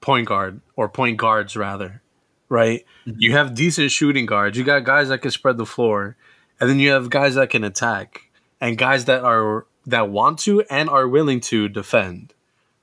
point 0.00 0.26
guard 0.26 0.60
or 0.76 0.88
point 0.88 1.16
guards 1.18 1.56
rather, 1.56 2.02
right? 2.48 2.84
Mhm. 3.06 3.16
You 3.18 3.32
have 3.32 3.54
decent 3.54 3.90
shooting 3.90 4.26
guards. 4.26 4.56
You 4.58 4.64
got 4.64 4.84
guys 4.84 5.08
that 5.08 5.22
can 5.22 5.30
spread 5.30 5.58
the 5.58 5.66
floor, 5.66 6.16
and 6.60 6.68
then 6.68 6.78
you 6.80 6.90
have 6.90 7.10
guys 7.10 7.34
that 7.36 7.50
can 7.50 7.64
attack 7.64 8.22
and 8.60 8.76
guys 8.78 9.04
that 9.06 9.22
are 9.22 9.66
that 9.86 10.08
want 10.10 10.38
to 10.40 10.62
and 10.70 10.88
are 10.90 11.06
willing 11.08 11.40
to 11.40 11.68
defend, 11.68 12.34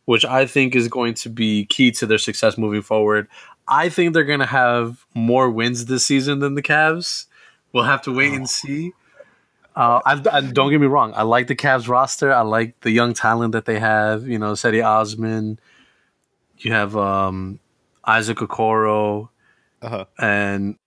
which 0.06 0.26
I 0.26 0.46
think 0.46 0.76
is 0.76 0.88
going 0.88 1.14
to 1.16 1.30
be 1.30 1.66
key 1.66 1.92
to 1.94 2.06
their 2.06 2.18
success 2.18 2.58
moving 2.58 2.82
forward. 2.82 3.28
I 3.68 3.90
think 3.90 4.14
they're 4.14 4.24
going 4.24 4.40
to 4.40 4.46
have 4.46 5.06
more 5.16 5.50
wins 5.50 5.86
this 5.86 6.06
season 6.06 6.40
than 6.40 6.56
the 6.56 6.62
Cavs. 6.62 7.26
We'll 7.74 7.84
have 7.86 8.02
to 8.04 8.12
wait 8.12 8.34
and 8.34 8.48
see. 8.50 8.94
Uh, 9.76 10.00
I, 10.06 10.22
I, 10.32 10.42
don't 10.42 10.72
get 10.72 10.80
me 10.80 10.88
wrong. 10.88 11.12
I 11.16 11.24
like 11.24 11.48
the 11.48 11.56
Cavs 11.56 11.90
roster. 11.90 12.34
I 12.34 12.42
like 12.42 12.80
the 12.82 12.92
young 12.92 13.14
talent 13.14 13.52
that 13.52 13.66
they 13.66 13.78
have. 13.80 14.26
You 14.26 14.40
know, 14.40 14.54
Cedi 14.54 14.84
Osman. 14.84 15.60
You 16.60 16.72
have 16.72 16.96
um, 16.96 17.60
Isaac 18.06 18.38
Okoro 18.38 19.28
Uh-huh. 19.82 20.06
and 20.18 20.78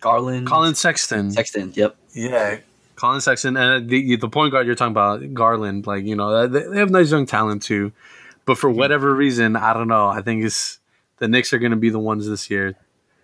Garland, 0.00 0.46
Collin 0.46 0.74
Sexton. 0.74 1.30
Sexton. 1.30 1.72
Yep. 1.74 1.96
Yeah, 2.14 2.58
Collin 2.96 3.20
Sexton 3.20 3.56
and 3.56 3.88
the 3.88 4.16
the 4.16 4.28
point 4.28 4.52
guard 4.52 4.66
you're 4.66 4.74
talking 4.76 4.92
about, 4.92 5.34
Garland. 5.34 5.86
Like 5.86 6.04
you 6.04 6.16
know, 6.16 6.48
they, 6.48 6.62
they 6.62 6.78
have 6.78 6.90
nice 6.90 7.10
young 7.10 7.26
talent 7.26 7.62
too. 7.62 7.92
But 8.46 8.58
for 8.58 8.70
whatever 8.70 9.14
reason, 9.14 9.54
I 9.54 9.72
don't 9.74 9.88
know. 9.88 10.08
I 10.08 10.22
think 10.22 10.42
it's 10.44 10.80
the 11.18 11.28
Knicks 11.28 11.52
are 11.52 11.58
going 11.58 11.70
to 11.70 11.76
be 11.76 11.90
the 11.90 11.98
ones 12.00 12.26
this 12.26 12.50
year. 12.50 12.74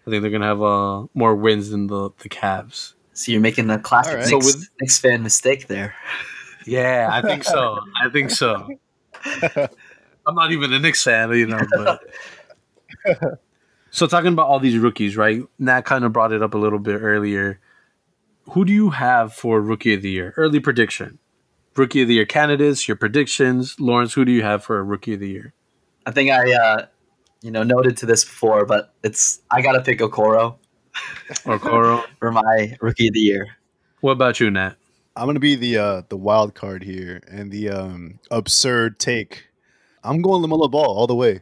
I 0.06 0.10
think 0.10 0.22
they're 0.22 0.30
going 0.30 0.42
to 0.42 0.46
have 0.46 0.62
uh, 0.62 1.06
more 1.14 1.34
wins 1.34 1.70
than 1.70 1.86
the 1.86 2.10
the 2.18 2.28
Cavs. 2.28 2.92
So 3.18 3.32
you're 3.32 3.40
making 3.40 3.68
a 3.68 3.80
classic 3.80 4.12
All 4.12 4.18
right. 4.20 4.30
Knicks, 4.30 4.46
So 4.46 4.58
with- 4.58 4.70
Knicks 4.80 4.98
fan 4.98 5.22
mistake 5.25 5.66
there. 5.66 5.94
Yeah, 6.64 7.08
I 7.10 7.20
think 7.22 7.42
so. 7.44 7.80
I 8.00 8.08
think 8.10 8.30
so. 8.30 8.68
I'm 10.26 10.34
not 10.34 10.52
even 10.52 10.72
a 10.72 10.78
Knicks 10.78 11.02
fan, 11.02 11.32
you 11.32 11.46
know. 11.46 11.60
But 11.76 13.40
so 13.90 14.06
talking 14.06 14.32
about 14.34 14.46
all 14.48 14.60
these 14.60 14.76
rookies, 14.78 15.16
right? 15.16 15.43
Nat 15.58 15.82
kind 15.82 16.04
of 16.04 16.12
brought 16.12 16.32
it 16.32 16.43
up 16.43 16.54
a 16.54 16.58
little 16.58 16.78
bit 16.78 16.99
earlier. 17.00 17.58
Who 18.50 18.64
do 18.64 18.73
you 18.73 18.90
have 18.90 19.34
for 19.34 19.60
rookie 19.60 19.95
of 19.95 20.02
the 20.02 20.10
year? 20.10 20.34
Early 20.36 20.60
prediction. 20.60 21.19
Rookie 21.76 22.02
of 22.02 22.08
the 22.08 22.14
year 22.14 22.26
candidates, 22.26 22.86
your 22.86 22.97
predictions. 22.97 23.78
Lawrence, 23.80 24.12
who 24.12 24.25
do 24.25 24.32
you 24.32 24.43
have 24.43 24.62
for 24.62 24.78
a 24.78 24.82
rookie 24.82 25.14
of 25.14 25.21
the 25.21 25.28
year? 25.28 25.54
I 26.06 26.10
think 26.10 26.30
I, 26.30 26.52
uh, 26.52 26.86
you 27.43 27.50
know, 27.50 27.62
noted 27.62 27.97
to 27.99 28.06
this 28.06 28.25
before, 28.25 28.64
but 28.64 28.95
it's 29.02 29.40
I 29.50 29.62
gotta 29.62 29.80
pick 29.80 29.99
Okoro 30.00 30.56
Or 31.45 31.58
Coro? 31.58 32.04
for 32.19 32.32
my 32.32 32.76
rookie 32.80 33.08
of 33.08 33.15
the 33.15 33.21
year. 33.21 33.56
what 34.00 34.13
about 34.13 34.41
you, 34.41 34.50
Nat? 34.50 34.75
I'm 35.17 35.26
gonna 35.26 35.41
be 35.41 35.56
the 35.56 35.78
uh, 35.78 36.02
the 36.08 36.17
wild 36.17 36.54
card 36.54 36.82
here 36.84 37.21
and 37.28 37.50
the 37.50 37.71
um, 37.71 38.19
absurd 38.30 38.99
take. 38.99 39.47
I'm 40.04 40.23
going 40.23 40.43
LaMelo 40.43 40.71
Ball 40.71 40.84
all 40.87 41.06
the 41.06 41.15
way. 41.15 41.41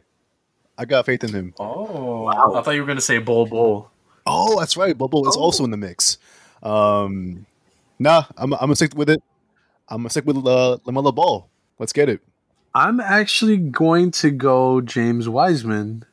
I 0.77 0.85
got 0.85 1.05
faith 1.05 1.23
in 1.23 1.31
him. 1.33 1.53
Oh, 1.59 2.23
Wow. 2.23 2.53
I 2.55 2.61
thought 2.61 2.71
you 2.75 2.81
were 2.81 2.85
going 2.87 2.97
to 2.97 3.01
say 3.03 3.17
Bol 3.19 3.45
Bol. 3.47 3.89
Oh, 4.25 4.59
that's 4.59 4.75
right. 4.77 4.95
Bol 4.97 5.07
Bol 5.07 5.27
is 5.27 5.37
Oh. 5.37 5.41
also 5.41 5.63
in 5.63 5.71
the 5.71 5.77
mix. 5.77 6.17
Um, 6.63 7.45
nah, 7.99 8.25
I'm 8.35 8.53
I'm 8.53 8.59
gonna 8.59 8.75
stick 8.75 8.95
with 8.95 9.09
it. 9.09 9.21
I'm 9.87 9.99
gonna 9.99 10.09
stick 10.09 10.25
with 10.25 10.37
uh, 10.37 10.77
LaMelo 10.85 11.13
Ball. 11.13 11.47
Let's 11.79 11.93
get 11.93 12.09
it. 12.09 12.21
I'm 12.75 12.99
actually 12.99 13.57
going 13.57 14.11
to 14.11 14.29
go 14.31 14.81
James 14.81 15.29
Wiseman. 15.29 16.03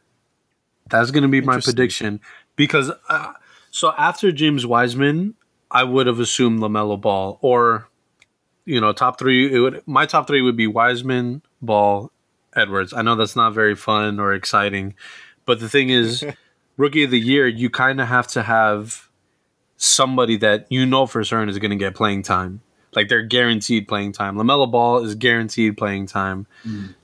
That's 0.89 1.11
going 1.11 1.23
to 1.23 1.29
be 1.29 1.41
my 1.41 1.61
prediction 1.61 2.21
because 2.57 2.91
uh, 3.09 3.33
so 3.71 3.93
after 3.99 4.33
James 4.33 4.67
Wiseman, 4.67 5.35
I 5.71 5.85
would 5.85 6.07
have 6.07 6.21
assumed 6.21 6.61
Lamelo 6.61 7.01
Ball 7.01 7.39
or 7.41 7.89
you 8.65 8.81
know 8.81 8.93
top 8.93 9.19
three. 9.19 9.53
It 9.53 9.59
would 9.59 9.83
my 9.87 10.07
top 10.07 10.27
three 10.27 10.43
would 10.43 10.57
be 10.57 10.67
Wiseman, 10.67 11.43
Ball, 11.61 12.11
Edwards. 12.55 12.93
I 12.93 13.03
know 13.03 13.17
that's 13.17 13.37
not 13.37 13.55
very 13.55 13.75
fun 13.75 14.21
or 14.21 14.33
exciting, 14.33 14.95
but 15.47 15.61
the 15.61 15.69
thing 15.69 15.91
is, 15.91 16.25
rookie 16.77 17.05
of 17.05 17.11
the 17.11 17.21
year, 17.21 17.47
you 17.47 17.71
kind 17.71 18.01
of 18.01 18.09
have 18.09 18.27
to 18.29 18.43
have 18.43 19.09
somebody 19.77 20.37
that 20.39 20.67
you 20.71 20.87
know 20.87 21.07
for 21.07 21.25
certain 21.25 21.49
is 21.49 21.59
going 21.59 21.71
to 21.71 21.77
get 21.77 21.95
playing 21.95 22.23
time. 22.23 22.61
Like 22.97 23.09
they're 23.09 23.23
guaranteed 23.23 23.89
playing 23.89 24.13
time. 24.13 24.37
LaMelo 24.37 24.71
Ball 24.71 25.05
is 25.05 25.15
guaranteed 25.15 25.77
playing 25.77 26.07
time. 26.07 26.47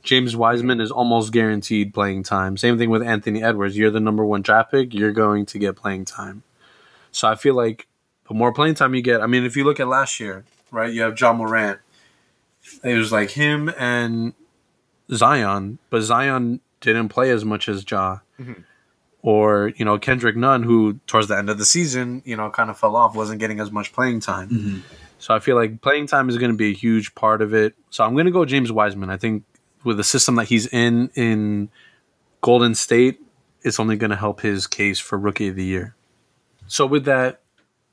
James 0.02 0.36
Wiseman 0.36 0.80
is 0.80 0.90
almost 0.90 1.32
guaranteed 1.32 1.92
playing 1.94 2.22
time. 2.22 2.56
Same 2.56 2.78
thing 2.78 2.90
with 2.90 3.02
Anthony 3.02 3.42
Edwards. 3.42 3.76
You're 3.76 3.90
the 3.90 4.00
number 4.00 4.24
one 4.24 4.42
draft 4.42 4.70
pick. 4.70 4.94
You're 4.94 5.12
going 5.12 5.46
to 5.46 5.58
get 5.58 5.76
playing 5.76 6.04
time. 6.04 6.42
So 7.12 7.28
I 7.28 7.34
feel 7.34 7.54
like 7.54 7.86
the 8.28 8.34
more 8.34 8.52
playing 8.52 8.74
time 8.74 8.94
you 8.94 9.02
get, 9.02 9.20
I 9.20 9.26
mean, 9.26 9.44
if 9.44 9.56
you 9.56 9.64
look 9.64 9.80
at 9.80 9.88
last 9.88 10.20
year, 10.20 10.44
right, 10.70 10.92
you 10.92 11.02
have 11.02 11.18
Ja 11.20 11.32
Morant. 11.32 11.80
It 12.84 12.94
was 12.94 13.10
like 13.10 13.30
him 13.30 13.72
and 13.78 14.32
Zion, 15.12 15.78
but 15.90 16.02
Zion 16.02 16.60
didn't 16.80 17.08
play 17.08 17.30
as 17.30 17.44
much 17.44 17.68
as 17.68 17.84
Ja. 17.90 18.18
Mhm. 18.40 18.62
Or, 19.22 19.72
you 19.76 19.84
know, 19.84 19.98
Kendrick 19.98 20.36
Nunn, 20.36 20.62
who 20.62 21.00
towards 21.06 21.28
the 21.28 21.36
end 21.36 21.50
of 21.50 21.58
the 21.58 21.64
season, 21.64 22.22
you 22.24 22.36
know, 22.36 22.48
kind 22.48 22.70
of 22.70 22.78
fell 22.78 22.96
off, 22.96 23.14
wasn't 23.14 23.40
getting 23.40 23.60
as 23.60 23.70
much 23.70 23.92
playing 23.92 24.20
time. 24.20 24.48
Mhm. 24.48 24.80
So 25.20 25.34
I 25.34 25.38
feel 25.38 25.54
like 25.54 25.82
playing 25.82 26.06
time 26.06 26.30
is 26.30 26.38
going 26.38 26.50
to 26.50 26.56
be 26.56 26.70
a 26.70 26.74
huge 26.74 27.14
part 27.14 27.42
of 27.42 27.52
it. 27.52 27.74
So 27.90 28.02
I'm 28.02 28.14
going 28.14 28.24
to 28.24 28.32
go 28.32 28.46
James 28.46 28.72
Wiseman. 28.72 29.10
I 29.10 29.18
think 29.18 29.44
with 29.84 29.98
the 29.98 30.04
system 30.04 30.36
that 30.36 30.48
he's 30.48 30.66
in 30.66 31.10
in 31.14 31.68
Golden 32.40 32.74
State, 32.74 33.20
it's 33.62 33.78
only 33.78 33.96
going 33.96 34.10
to 34.10 34.16
help 34.16 34.40
his 34.40 34.66
case 34.66 34.98
for 34.98 35.18
rookie 35.18 35.48
of 35.48 35.56
the 35.56 35.64
year. 35.64 35.94
So 36.66 36.86
with 36.86 37.04
that, 37.04 37.42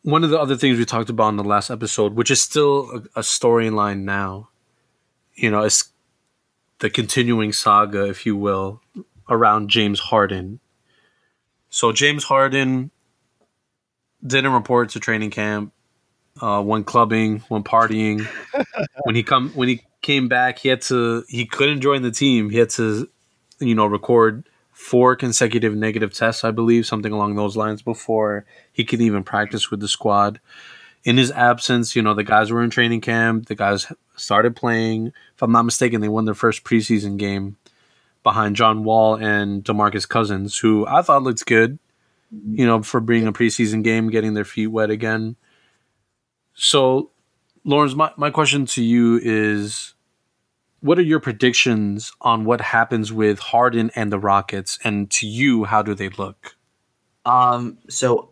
one 0.04 0.24
of 0.24 0.30
the 0.30 0.40
other 0.40 0.56
things 0.56 0.78
we 0.78 0.86
talked 0.86 1.10
about 1.10 1.28
in 1.28 1.36
the 1.36 1.44
last 1.44 1.70
episode, 1.70 2.13
which 2.16 2.32
is 2.32 2.42
still 2.42 2.90
a, 2.92 3.20
a 3.20 3.24
storyline 3.24 4.04
now, 4.04 4.48
you 5.36 5.52
know, 5.52 5.63
it's 5.63 5.92
the 6.80 6.90
continuing 6.90 7.52
saga, 7.52 8.08
if 8.08 8.26
you 8.26 8.38
will, 8.38 8.82
around 9.28 9.70
James 9.70 10.00
Harden. 10.00 10.62
So 11.70 11.92
James 11.92 12.24
Harden 12.24 12.92
didn't 14.26 14.54
report 14.54 14.92
to 14.92 15.02
training 15.02 15.32
camp 15.32 15.74
uh, 16.41 16.62
one 16.62 16.84
clubbing, 16.84 17.39
one 17.47 17.63
partying. 17.63 18.28
when 19.04 19.15
he 19.15 19.23
come 19.23 19.50
when 19.52 19.67
he 19.69 19.84
came 20.02 20.28
back, 20.28 20.60
he 20.60 20.69
had 20.69 20.82
to 20.84 21.23
he 21.28 21.45
couldn't 21.45 21.82
join 21.82 22.02
the 22.02 22.12
team. 22.12 22.50
He 22.50 22.58
had 22.58 22.69
to, 22.71 23.10
you 23.60 23.76
know, 23.76 23.86
record 23.86 24.47
four 24.71 25.15
consecutive 25.15 25.76
negative 25.76 26.13
tests, 26.13 26.43
I 26.43 26.52
believe, 26.52 26.86
something 26.86 27.12
along 27.12 27.36
those 27.36 27.58
lines, 27.58 27.82
before 27.82 28.45
he 28.71 28.86
could 28.86 29.02
even 29.02 29.23
practice 29.23 29.71
with 29.71 29.80
the 29.80 29.88
squad. 29.88 30.39
In 31.04 31.17
his 31.17 31.32
absence, 31.32 31.95
you 31.95 32.02
know, 32.02 32.13
the 32.13 32.23
guys 32.23 32.52
were 32.52 32.62
in 32.62 32.69
training 32.69 33.02
camp. 33.02 33.47
The 33.47 33.56
guys 33.56 33.91
started 34.15 34.56
playing. 34.56 35.13
If 35.36 35.41
I'm 35.41 35.52
not 35.52 35.63
mistaken, 35.63 36.02
they 36.02 36.10
won 36.10 36.26
their 36.26 36.36
first 36.36 36.63
preseason 36.63 37.17
game 37.17 37.58
behind 38.23 38.56
John 38.56 38.84
Wall 38.84 39.15
and 39.15 39.63
Demarcus 39.63 40.08
Cousins, 40.08 40.58
who 40.58 40.86
I 40.86 41.02
thought 41.02 41.23
looked 41.23 41.45
good. 41.45 41.80
You 42.30 42.65
know, 42.65 42.84
for 42.84 43.00
being 43.00 43.26
a 43.26 43.32
preseason 43.32 43.84
game, 43.84 44.10
getting 44.10 44.34
their 44.34 44.43
feet 44.43 44.67
wet 44.67 44.89
again. 44.89 45.38
So, 46.60 47.12
Lawrence, 47.63 47.93
my, 47.93 48.12
my 48.17 48.32
question 48.32 48.65
to 48.67 48.84
you 48.84 49.20
is 49.22 49.93
what 50.82 50.98
are 50.98 51.04
your 51.04 51.20
predictions 51.20 52.12
on 52.22 52.46
what 52.46 52.62
happens 52.62 53.13
with 53.13 53.39
Harden 53.39 53.91
and 53.96 54.12
the 54.12 54.20
Rockets? 54.20 54.80
And 54.84 55.10
to 55.12 55.28
you, 55.28 55.65
how 55.65 55.84
do 55.84 55.93
they 55.93 56.10
look? 56.10 56.56
Um, 57.26 57.78
so 57.89 58.32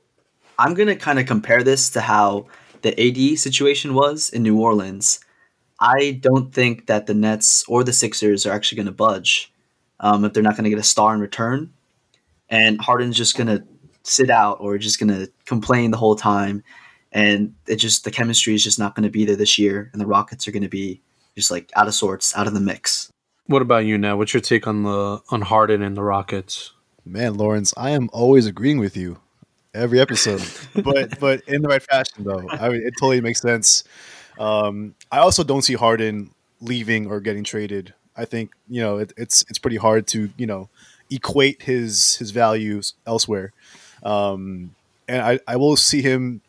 I'm 0.58 0.74
gonna 0.74 0.96
kind 0.96 1.20
of 1.20 1.28
compare 1.28 1.64
this 1.64 1.92
to 1.92 2.02
how 2.02 2.48
the 2.82 3.00
AD 3.00 3.38
situation 3.38 3.94
was 3.94 4.30
in 4.30 4.42
New 4.42 4.60
Orleans. 4.60 5.20
I 5.80 6.20
don't 6.20 6.54
think 6.54 6.88
that 6.88 7.06
the 7.06 7.14
Nets 7.14 7.64
or 7.68 7.84
the 7.84 7.94
Sixers 7.94 8.46
are 8.46 8.54
actually 8.54 8.78
going 8.78 8.86
to 8.86 8.92
budge 8.92 9.52
um, 10.00 10.24
if 10.24 10.34
they're 10.34 10.44
not 10.44 10.56
going 10.56 10.64
to 10.64 10.70
get 10.70 10.80
a 10.80 10.84
star 10.84 11.14
in 11.14 11.20
return, 11.20 11.74
and 12.50 12.80
Harden's 12.80 13.18
just 13.18 13.36
going 13.36 13.48
to 13.48 13.66
sit 14.04 14.30
out 14.30 14.58
or 14.62 14.78
just 14.78 15.00
going 15.00 15.10
to 15.10 15.30
complain 15.46 15.92
the 15.92 15.98
whole 15.98 16.16
time, 16.16 16.64
and 17.16 17.56
it 17.66 17.78
just 17.78 18.04
the 18.04 18.12
chemistry 18.12 18.54
is 18.54 18.64
just 18.64 18.78
not 18.78 18.94
going 18.94 19.04
to 19.04 19.10
be 19.10 19.26
there 19.26 19.38
this 19.38 19.58
year, 19.58 19.90
and 19.94 20.02
the 20.02 20.06
Rockets 20.06 20.48
are 20.48 20.52
going 20.52 20.64
to 20.64 20.70
be 20.70 21.02
just 21.36 21.50
like 21.50 21.72
out 21.76 21.88
of 21.88 21.96
sorts, 21.96 22.36
out 22.36 22.46
of 22.46 22.54
the 22.54 22.60
mix. 22.60 23.10
What 23.48 23.62
about 23.62 23.86
you 23.86 23.98
now? 23.98 24.18
What's 24.18 24.34
your 24.34 24.42
take 24.42 24.68
on 24.68 24.84
the 24.84 25.22
on 25.30 25.42
Harden 25.42 25.82
and 25.82 25.96
the 25.96 26.04
Rockets? 26.04 26.74
Man, 27.06 27.36
Lawrence, 27.36 27.74
I 27.78 27.92
am 27.92 28.10
always 28.12 28.46
agreeing 28.46 28.80
with 28.80 28.98
you 28.98 29.20
every 29.74 30.00
episode, 30.00 30.44
but 30.84 31.18
but 31.20 31.42
in 31.48 31.62
the 31.62 31.70
right 31.70 31.82
fashion 31.82 32.26
though. 32.26 32.48
I 32.50 32.70
mean, 32.70 32.86
it 32.86 32.94
totally 33.00 33.22
makes 33.22 33.40
sense. 33.40 33.86
Um, 34.38 34.94
I 35.10 35.20
also 35.20 35.44
don't 35.44 35.62
see 35.62 35.76
Harden 35.76 36.32
leaving 36.60 37.08
or 37.08 37.22
getting 37.22 37.46
traded. 37.46 37.94
I 38.18 38.26
think 38.26 38.52
you 38.68 38.82
know 38.82 38.98
it, 38.98 39.14
it's 39.16 39.46
it's 39.48 39.60
pretty 39.60 39.78
hard 39.78 40.06
to 40.08 40.32
you 40.36 40.48
know 40.48 40.68
equate 41.10 41.62
his 41.62 42.18
his 42.18 42.32
values 42.32 42.96
elsewhere, 43.08 43.54
um, 44.04 44.76
and 45.08 45.22
I, 45.22 45.40
I 45.48 45.56
will 45.56 45.78
see 45.78 46.02
him 46.02 46.42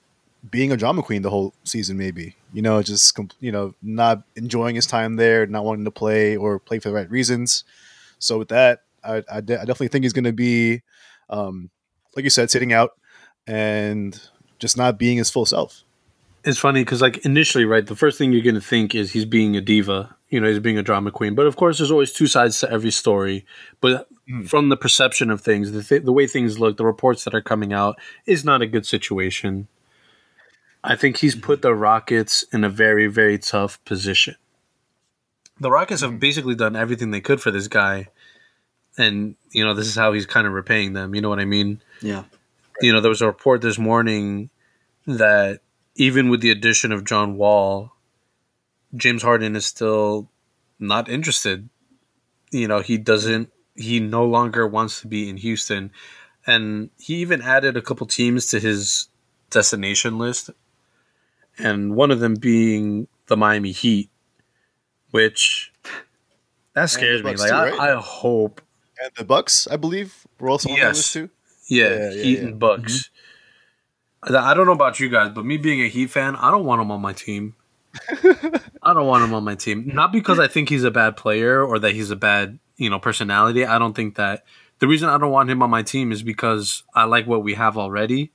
being 0.50 0.72
a 0.72 0.76
drama 0.76 1.02
queen 1.02 1.22
the 1.22 1.30
whole 1.30 1.54
season. 1.64 1.96
Maybe 1.96 2.36
you 2.52 2.62
know 2.62 2.82
just 2.82 3.18
you 3.40 3.52
know 3.52 3.74
not 3.82 4.22
enjoying 4.36 4.74
his 4.74 4.86
time 4.86 5.16
there, 5.16 5.46
not 5.46 5.64
wanting 5.64 5.84
to 5.84 5.90
play 5.90 6.36
or 6.36 6.58
play 6.58 6.78
for 6.78 6.88
the 6.88 6.94
right 6.94 7.10
reasons. 7.10 7.64
So 8.18 8.38
with 8.38 8.48
that, 8.48 8.82
I, 9.04 9.22
I, 9.30 9.40
de- 9.40 9.60
I 9.60 9.64
definitely 9.64 9.88
think 9.88 10.04
he's 10.04 10.14
going 10.14 10.24
to 10.24 10.32
be, 10.32 10.80
um, 11.28 11.68
like 12.14 12.24
you 12.24 12.30
said, 12.30 12.50
sitting 12.50 12.72
out 12.72 12.92
and 13.46 14.18
just 14.58 14.78
not 14.78 14.98
being 14.98 15.18
his 15.18 15.28
full 15.28 15.44
self 15.44 15.84
it's 16.46 16.58
funny 16.58 16.82
because 16.82 17.02
like 17.02 17.18
initially 17.18 17.64
right 17.64 17.86
the 17.86 17.96
first 17.96 18.16
thing 18.16 18.32
you're 18.32 18.42
going 18.42 18.54
to 18.54 18.60
think 18.60 18.94
is 18.94 19.12
he's 19.12 19.24
being 19.24 19.56
a 19.56 19.60
diva 19.60 20.16
you 20.30 20.40
know 20.40 20.48
he's 20.48 20.60
being 20.60 20.78
a 20.78 20.82
drama 20.82 21.10
queen 21.10 21.34
but 21.34 21.46
of 21.46 21.56
course 21.56 21.78
there's 21.78 21.90
always 21.90 22.12
two 22.12 22.26
sides 22.26 22.60
to 22.60 22.70
every 22.70 22.90
story 22.90 23.44
but 23.80 24.08
mm. 24.30 24.48
from 24.48 24.68
the 24.68 24.76
perception 24.76 25.30
of 25.30 25.40
things 25.40 25.72
the, 25.72 25.82
th- 25.82 26.04
the 26.04 26.12
way 26.12 26.26
things 26.26 26.58
look 26.58 26.76
the 26.76 26.86
reports 26.86 27.24
that 27.24 27.34
are 27.34 27.42
coming 27.42 27.72
out 27.72 27.98
is 28.24 28.44
not 28.44 28.62
a 28.62 28.66
good 28.66 28.86
situation 28.86 29.66
i 30.84 30.96
think 30.96 31.18
he's 31.18 31.34
mm-hmm. 31.34 31.44
put 31.46 31.62
the 31.62 31.74
rockets 31.74 32.44
in 32.52 32.64
a 32.64 32.68
very 32.68 33.06
very 33.06 33.38
tough 33.38 33.82
position 33.84 34.36
the 35.58 35.70
rockets 35.70 36.02
have 36.02 36.20
basically 36.20 36.54
done 36.54 36.76
everything 36.76 37.10
they 37.10 37.20
could 37.20 37.40
for 37.40 37.50
this 37.50 37.68
guy 37.68 38.06
and 38.98 39.36
you 39.50 39.64
know 39.64 39.74
this 39.74 39.86
is 39.86 39.94
how 39.94 40.12
he's 40.12 40.26
kind 40.26 40.46
of 40.46 40.52
repaying 40.52 40.92
them 40.92 41.14
you 41.14 41.20
know 41.20 41.28
what 41.28 41.40
i 41.40 41.44
mean 41.44 41.80
yeah 42.00 42.24
you 42.80 42.92
know 42.92 43.00
there 43.00 43.08
was 43.08 43.22
a 43.22 43.26
report 43.26 43.60
this 43.60 43.78
morning 43.78 44.50
that 45.06 45.60
even 45.96 46.28
with 46.28 46.40
the 46.40 46.50
addition 46.50 46.92
of 46.92 47.04
John 47.04 47.36
Wall, 47.36 47.92
James 48.94 49.22
Harden 49.22 49.56
is 49.56 49.66
still 49.66 50.30
not 50.78 51.08
interested. 51.08 51.68
You 52.50 52.68
know, 52.68 52.80
he 52.80 52.98
doesn't 52.98 53.50
he 53.74 54.00
no 54.00 54.24
longer 54.24 54.66
wants 54.66 55.00
to 55.02 55.06
be 55.06 55.28
in 55.28 55.36
Houston. 55.38 55.90
And 56.46 56.90
he 56.98 57.16
even 57.16 57.42
added 57.42 57.76
a 57.76 57.82
couple 57.82 58.06
teams 58.06 58.46
to 58.46 58.60
his 58.60 59.08
destination 59.50 60.16
list. 60.16 60.50
And 61.58 61.94
one 61.94 62.10
of 62.10 62.20
them 62.20 62.34
being 62.34 63.08
the 63.26 63.36
Miami 63.36 63.72
Heat, 63.72 64.10
which 65.10 65.72
that 66.74 66.90
scares 66.90 67.22
me. 67.22 67.34
Like 67.34 67.48
too, 67.48 67.54
right? 67.54 67.72
I, 67.72 67.92
I, 67.92 68.00
hope 68.00 68.60
and 69.02 69.10
the 69.16 69.24
Bucks, 69.24 69.66
I 69.68 69.76
believe, 69.76 70.26
were 70.38 70.50
also 70.50 70.70
on 70.70 70.76
yes. 70.76 70.96
list 70.96 71.12
too. 71.12 71.30
Yeah, 71.68 71.88
yeah, 71.88 72.10
yeah 72.10 72.22
Heat 72.22 72.38
yeah. 72.38 72.44
and 72.44 72.58
Bucks. 72.58 73.10
Mm-hmm. 74.24 74.36
I 74.36 74.54
don't 74.54 74.66
know 74.66 74.72
about 74.72 74.98
you 74.98 75.08
guys, 75.08 75.30
but 75.34 75.44
me 75.44 75.56
being 75.56 75.82
a 75.82 75.88
Heat 75.88 76.10
fan, 76.10 76.36
I 76.36 76.50
don't 76.50 76.64
want 76.64 76.82
him 76.82 76.90
on 76.90 77.00
my 77.00 77.12
team. 77.12 77.54
I 78.82 78.92
don't 78.92 79.06
want 79.06 79.24
him 79.24 79.32
on 79.34 79.44
my 79.44 79.54
team. 79.54 79.90
Not 79.94 80.12
because 80.12 80.38
I 80.38 80.48
think 80.48 80.68
he's 80.68 80.84
a 80.84 80.90
bad 80.90 81.16
player 81.16 81.64
or 81.64 81.78
that 81.78 81.92
he's 81.92 82.10
a 82.10 82.16
bad, 82.16 82.58
you 82.76 82.90
know, 82.90 82.98
personality. 82.98 83.64
I 83.64 83.78
don't 83.78 83.94
think 83.94 84.16
that 84.16 84.44
the 84.80 84.88
reason 84.88 85.08
I 85.08 85.18
don't 85.18 85.30
want 85.30 85.50
him 85.50 85.62
on 85.62 85.70
my 85.70 85.82
team 85.82 86.12
is 86.12 86.22
because 86.22 86.82
I 86.94 87.04
like 87.04 87.26
what 87.26 87.42
we 87.42 87.54
have 87.54 87.78
already. 87.78 88.32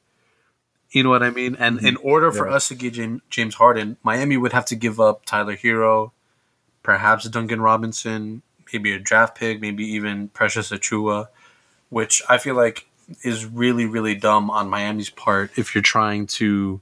You 0.91 1.04
know 1.04 1.10
what 1.10 1.23
I 1.23 1.30
mean? 1.30 1.56
And 1.58 1.77
mm-hmm. 1.77 1.88
in 1.88 1.95
order 1.97 2.32
for 2.32 2.47
yeah. 2.47 2.56
us 2.56 2.67
to 2.67 2.75
get 2.75 2.93
James 3.30 3.56
Harden, 3.56 3.97
Miami 4.04 4.38
would 4.38 4.54
have 4.54 4.65
to 4.65 4.75
give 4.75 4.99
up 4.99 5.25
Tyler 5.25 5.56
Herro, 5.56 6.12
perhaps 6.84 7.27
Duncan 7.30 7.62
Robinson, 7.62 8.41
maybe 8.71 8.93
a 8.93 8.99
draft 8.99 9.38
pick, 9.38 9.62
maybe 9.62 9.86
even 9.86 10.27
Precious 10.30 10.69
Achiuwa, 10.69 11.27
which 11.89 12.21
I 12.27 12.38
feel 12.38 12.56
like 12.56 12.88
is 13.23 13.45
really 13.45 13.86
really 13.86 14.15
dumb 14.15 14.49
on 14.49 14.69
Miami's 14.69 15.10
part 15.10 15.51
if 15.58 15.75
you're 15.75 15.82
trying 15.82 16.27
to 16.27 16.80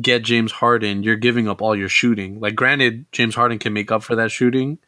get 0.00 0.22
James 0.22 0.52
Harden, 0.52 1.02
you're 1.02 1.16
giving 1.16 1.48
up 1.48 1.62
all 1.62 1.74
your 1.74 1.88
shooting. 1.88 2.40
Like 2.40 2.54
granted, 2.54 3.06
James 3.12 3.34
Harden 3.34 3.58
can 3.58 3.72
make 3.72 3.90
up 3.90 4.02
for 4.02 4.14
that 4.16 4.30
shooting, 4.30 4.78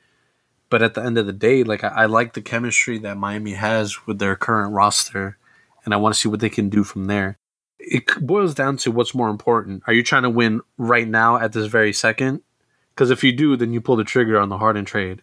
but 0.70 0.82
at 0.82 0.94
the 0.94 1.02
end 1.02 1.18
of 1.18 1.26
the 1.26 1.32
day, 1.32 1.64
like 1.64 1.82
I, 1.84 1.88
I 1.88 2.06
like 2.06 2.34
the 2.34 2.42
chemistry 2.42 2.98
that 2.98 3.16
Miami 3.16 3.54
has 3.54 4.06
with 4.06 4.18
their 4.18 4.36
current 4.36 4.72
roster, 4.72 5.38
and 5.84 5.94
I 5.94 5.96
want 5.96 6.14
to 6.14 6.20
see 6.20 6.28
what 6.28 6.40
they 6.40 6.50
can 6.50 6.68
do 6.68 6.84
from 6.84 7.06
there. 7.06 7.38
It 7.90 8.04
boils 8.20 8.54
down 8.54 8.76
to 8.78 8.90
what's 8.90 9.14
more 9.14 9.30
important. 9.30 9.82
Are 9.86 9.92
you 9.92 10.02
trying 10.02 10.24
to 10.24 10.30
win 10.30 10.60
right 10.76 11.08
now 11.08 11.36
at 11.36 11.52
this 11.52 11.66
very 11.66 11.92
second? 11.92 12.42
Because 12.94 13.10
if 13.10 13.22
you 13.22 13.32
do, 13.32 13.56
then 13.56 13.72
you 13.72 13.80
pull 13.80 13.96
the 13.96 14.04
trigger 14.04 14.38
on 14.38 14.48
the 14.48 14.58
Harden 14.58 14.84
trade. 14.84 15.22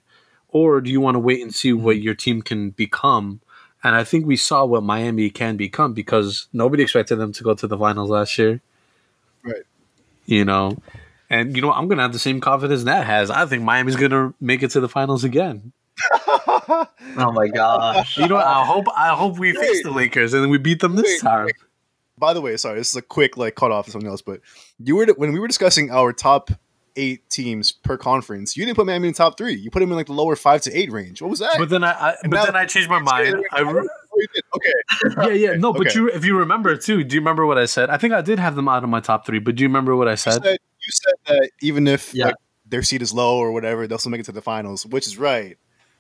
Or 0.49 0.79
do 0.81 0.89
you 0.89 1.01
want 1.01 1.15
to 1.15 1.19
wait 1.19 1.41
and 1.41 1.53
see 1.53 1.71
mm-hmm. 1.71 1.83
what 1.83 2.01
your 2.01 2.15
team 2.15 2.41
can 2.41 2.69
become 2.71 3.41
and 3.85 3.95
I 3.95 4.03
think 4.03 4.25
we 4.25 4.35
saw 4.35 4.65
what 4.65 4.81
Miami 4.81 5.29
can 5.29 5.57
become 5.57 5.93
because 5.93 6.47
nobody 6.51 6.81
expected 6.81 7.17
them 7.17 7.31
to 7.33 7.43
go 7.43 7.53
to 7.53 7.67
the 7.67 7.77
finals 7.77 8.09
last 8.09 8.35
year. 8.39 8.59
Right. 9.43 9.61
You 10.25 10.43
know, 10.43 10.79
and 11.29 11.55
you 11.55 11.61
know, 11.61 11.71
I'm 11.71 11.87
going 11.87 11.97
to 11.97 12.01
have 12.01 12.11
the 12.11 12.17
same 12.17 12.41
confidence 12.41 12.83
Nat 12.83 13.03
has. 13.03 13.29
I 13.29 13.45
think 13.45 13.61
Miami's 13.61 13.95
going 13.95 14.09
to 14.09 14.33
make 14.41 14.63
it 14.63 14.71
to 14.71 14.79
the 14.79 14.89
finals 14.89 15.23
again. 15.23 15.71
oh 16.27 17.31
my 17.31 17.47
gosh! 17.47 18.17
You 18.17 18.27
know, 18.27 18.37
I 18.37 18.65
hope 18.65 18.85
I 18.97 19.09
hope 19.15 19.37
we 19.37 19.53
face 19.53 19.83
the 19.83 19.91
Lakers 19.91 20.33
and 20.33 20.49
we 20.49 20.57
beat 20.57 20.79
them 20.79 20.95
this 20.95 21.21
time. 21.21 21.49
By 22.17 22.33
the 22.33 22.41
way, 22.41 22.55
sorry, 22.57 22.79
this 22.79 22.89
is 22.89 22.95
a 22.95 23.01
quick 23.01 23.37
like 23.37 23.55
cut 23.55 23.71
off 23.71 23.87
of 23.87 23.93
something 23.93 24.09
else, 24.09 24.21
but 24.21 24.41
you 24.79 24.95
were 24.95 25.05
when 25.17 25.33
we 25.33 25.39
were 25.39 25.47
discussing 25.47 25.91
our 25.91 26.13
top 26.13 26.51
eight 26.95 27.29
teams 27.29 27.71
per 27.71 27.97
conference. 27.97 28.55
You 28.55 28.65
didn't 28.65 28.77
put 28.77 28.85
Miami 28.85 29.09
in 29.09 29.13
the 29.13 29.17
top 29.17 29.37
three. 29.37 29.53
You 29.53 29.69
put 29.69 29.81
him 29.81 29.91
in 29.91 29.97
like 29.97 30.07
the 30.07 30.13
lower 30.13 30.35
five 30.35 30.61
to 30.61 30.77
eight 30.77 30.91
range. 30.91 31.21
What 31.21 31.29
was 31.29 31.39
that? 31.39 31.57
But 31.57 31.69
then 31.69 31.83
I, 31.83 31.91
I 31.91 32.15
but 32.23 32.31
now, 32.31 32.45
then 32.45 32.55
I 32.55 32.65
changed 32.65 32.89
my 32.89 32.99
mind. 32.99 33.43
I 33.51 33.61
re- 33.61 33.87
okay. 34.55 34.71
yeah, 35.17 35.27
yeah. 35.27 35.53
No, 35.57 35.73
but 35.73 35.87
okay. 35.87 35.99
you 35.99 36.09
if 36.09 36.23
you 36.23 36.37
remember 36.37 36.75
too, 36.77 37.03
do 37.03 37.15
you 37.15 37.21
remember 37.21 37.45
what 37.45 37.57
I 37.57 37.65
said? 37.65 37.89
I 37.89 37.97
think 37.97 38.13
I 38.13 38.21
did 38.21 38.39
have 38.39 38.55
them 38.55 38.67
out 38.67 38.83
of 38.83 38.89
my 38.89 38.99
top 38.99 39.25
three, 39.25 39.39
but 39.39 39.55
do 39.55 39.63
you 39.63 39.67
remember 39.67 39.95
what 39.95 40.07
I 40.07 40.15
said? 40.15 40.43
You 40.43 40.51
said, 40.51 40.59
you 40.79 40.91
said 40.91 41.13
that 41.27 41.49
even 41.61 41.87
if 41.87 42.13
yeah. 42.13 42.27
like, 42.27 42.35
their 42.65 42.83
seat 42.83 43.01
is 43.01 43.13
low 43.13 43.37
or 43.37 43.51
whatever, 43.51 43.87
they'll 43.87 43.97
still 43.97 44.11
make 44.11 44.21
it 44.21 44.25
to 44.25 44.31
the 44.31 44.41
finals, 44.41 44.85
which 44.85 45.07
is 45.07 45.17
right. 45.17 45.57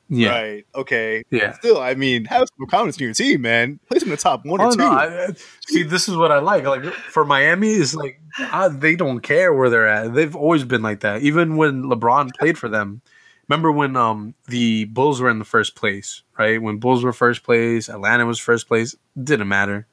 Yeah. 0.09 0.29
Right. 0.29 0.65
Okay. 0.75 1.23
Yeah. 1.31 1.53
Still, 1.53 1.79
I 1.79 1.95
mean, 1.95 2.25
have 2.25 2.47
some 2.57 2.67
confidence 2.67 2.97
in 2.97 3.05
your 3.05 3.13
team, 3.13 3.41
man. 3.41 3.79
Place 3.87 4.01
them 4.01 4.09
in 4.09 4.15
the 4.15 4.21
top 4.21 4.45
one 4.45 4.61
oh, 4.61 4.65
or 4.65 4.71
two. 4.71 4.77
No, 4.77 4.91
I, 4.91 5.29
see, 5.67 5.83
this 5.83 6.07
is 6.07 6.15
what 6.15 6.31
I 6.31 6.39
like. 6.39 6.63
Like 6.65 6.83
for 6.83 7.25
Miami, 7.25 7.69
is 7.69 7.95
like 7.95 8.19
I, 8.37 8.67
they 8.67 8.95
don't 8.95 9.21
care 9.21 9.53
where 9.53 9.69
they're 9.69 9.87
at. 9.87 10.13
They've 10.13 10.35
always 10.35 10.63
been 10.63 10.83
like 10.83 10.99
that. 10.99 11.21
Even 11.21 11.57
when 11.57 11.83
LeBron 11.83 12.35
played 12.37 12.57
for 12.57 12.69
them. 12.69 13.01
Remember 13.47 13.71
when 13.71 13.95
um 13.95 14.33
the 14.47 14.85
Bulls 14.85 15.21
were 15.21 15.29
in 15.29 15.37
the 15.37 15.45
first 15.45 15.75
place, 15.75 16.23
right? 16.37 16.59
When 16.59 16.77
Bulls 16.77 17.03
were 17.03 17.13
first 17.13 17.43
place, 17.43 17.89
Atlanta 17.89 18.25
was 18.25 18.39
first 18.39 18.67
place. 18.67 18.95
Didn't 19.21 19.47
matter. 19.47 19.85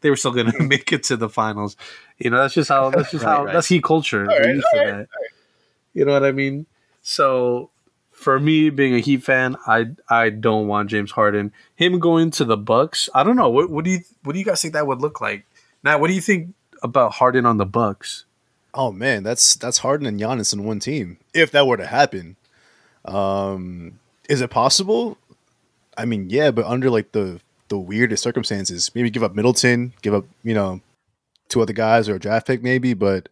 They 0.00 0.10
were 0.10 0.16
still 0.16 0.30
going 0.30 0.50
to 0.52 0.62
make 0.62 0.92
it 0.92 1.02
to 1.04 1.16
the 1.16 1.28
finals. 1.28 1.76
You 2.18 2.30
know, 2.30 2.38
that's 2.38 2.54
just 2.54 2.68
how. 2.68 2.90
That's 2.90 3.10
just 3.10 3.24
right, 3.24 3.30
how. 3.30 3.44
Right. 3.46 3.52
That's 3.52 3.66
Heat 3.66 3.82
culture. 3.82 4.26
Right. 4.26 5.06
You 5.92 6.04
know 6.04 6.12
what 6.12 6.24
I 6.24 6.30
mean? 6.30 6.66
So 7.02 7.70
for 8.20 8.38
me 8.38 8.68
being 8.68 8.94
a 8.94 9.00
Heat 9.00 9.22
fan, 9.22 9.56
I 9.66 9.86
I 10.08 10.28
don't 10.28 10.68
want 10.68 10.90
James 10.90 11.10
Harden. 11.10 11.52
Him 11.74 11.98
going 11.98 12.30
to 12.32 12.44
the 12.44 12.56
Bucks, 12.56 13.08
I 13.14 13.24
don't 13.24 13.36
know. 13.36 13.48
What 13.48 13.70
what 13.70 13.84
do 13.84 13.90
you 13.92 14.00
what 14.22 14.34
do 14.34 14.38
you 14.38 14.44
guys 14.44 14.60
think 14.60 14.74
that 14.74 14.86
would 14.86 15.00
look 15.00 15.20
like? 15.22 15.46
Now, 15.82 15.98
what 15.98 16.08
do 16.08 16.14
you 16.14 16.20
think 16.20 16.54
about 16.82 17.14
Harden 17.14 17.46
on 17.46 17.56
the 17.56 17.64
Bucks? 17.64 18.26
Oh 18.74 18.92
man, 18.92 19.22
that's 19.22 19.54
that's 19.54 19.78
Harden 19.78 20.06
and 20.06 20.20
Giannis 20.20 20.52
in 20.52 20.64
one 20.64 20.80
team. 20.80 21.16
If 21.32 21.50
that 21.52 21.66
were 21.66 21.78
to 21.78 21.86
happen, 21.86 22.36
um, 23.06 23.98
is 24.28 24.42
it 24.42 24.50
possible? 24.50 25.16
I 25.96 26.04
mean, 26.04 26.28
yeah, 26.28 26.50
but 26.50 26.66
under 26.66 26.90
like 26.90 27.12
the 27.12 27.40
the 27.68 27.78
weirdest 27.78 28.22
circumstances, 28.22 28.90
maybe 28.94 29.08
give 29.08 29.22
up 29.22 29.34
Middleton, 29.34 29.94
give 30.02 30.12
up 30.12 30.26
you 30.42 30.52
know 30.52 30.82
two 31.48 31.62
other 31.62 31.72
guys 31.72 32.06
or 32.06 32.16
a 32.16 32.20
draft 32.20 32.46
pick, 32.46 32.62
maybe. 32.62 32.92
But 32.92 33.30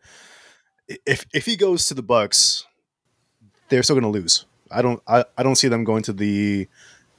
if 1.05 1.27
if 1.35 1.45
he 1.45 1.57
goes 1.57 1.85
to 1.87 1.95
the 1.95 2.03
Bucks, 2.03 2.65
they're 3.69 3.83
still 3.83 3.95
going 3.95 4.11
to 4.11 4.19
lose. 4.19 4.47
I 4.71 4.83
don't 4.83 5.03
I, 5.07 5.25
I 5.37 5.43
don't 5.43 5.57
see 5.57 5.69
them 5.69 5.85
going 5.85 6.03
to 6.05 6.13
the 6.13 6.69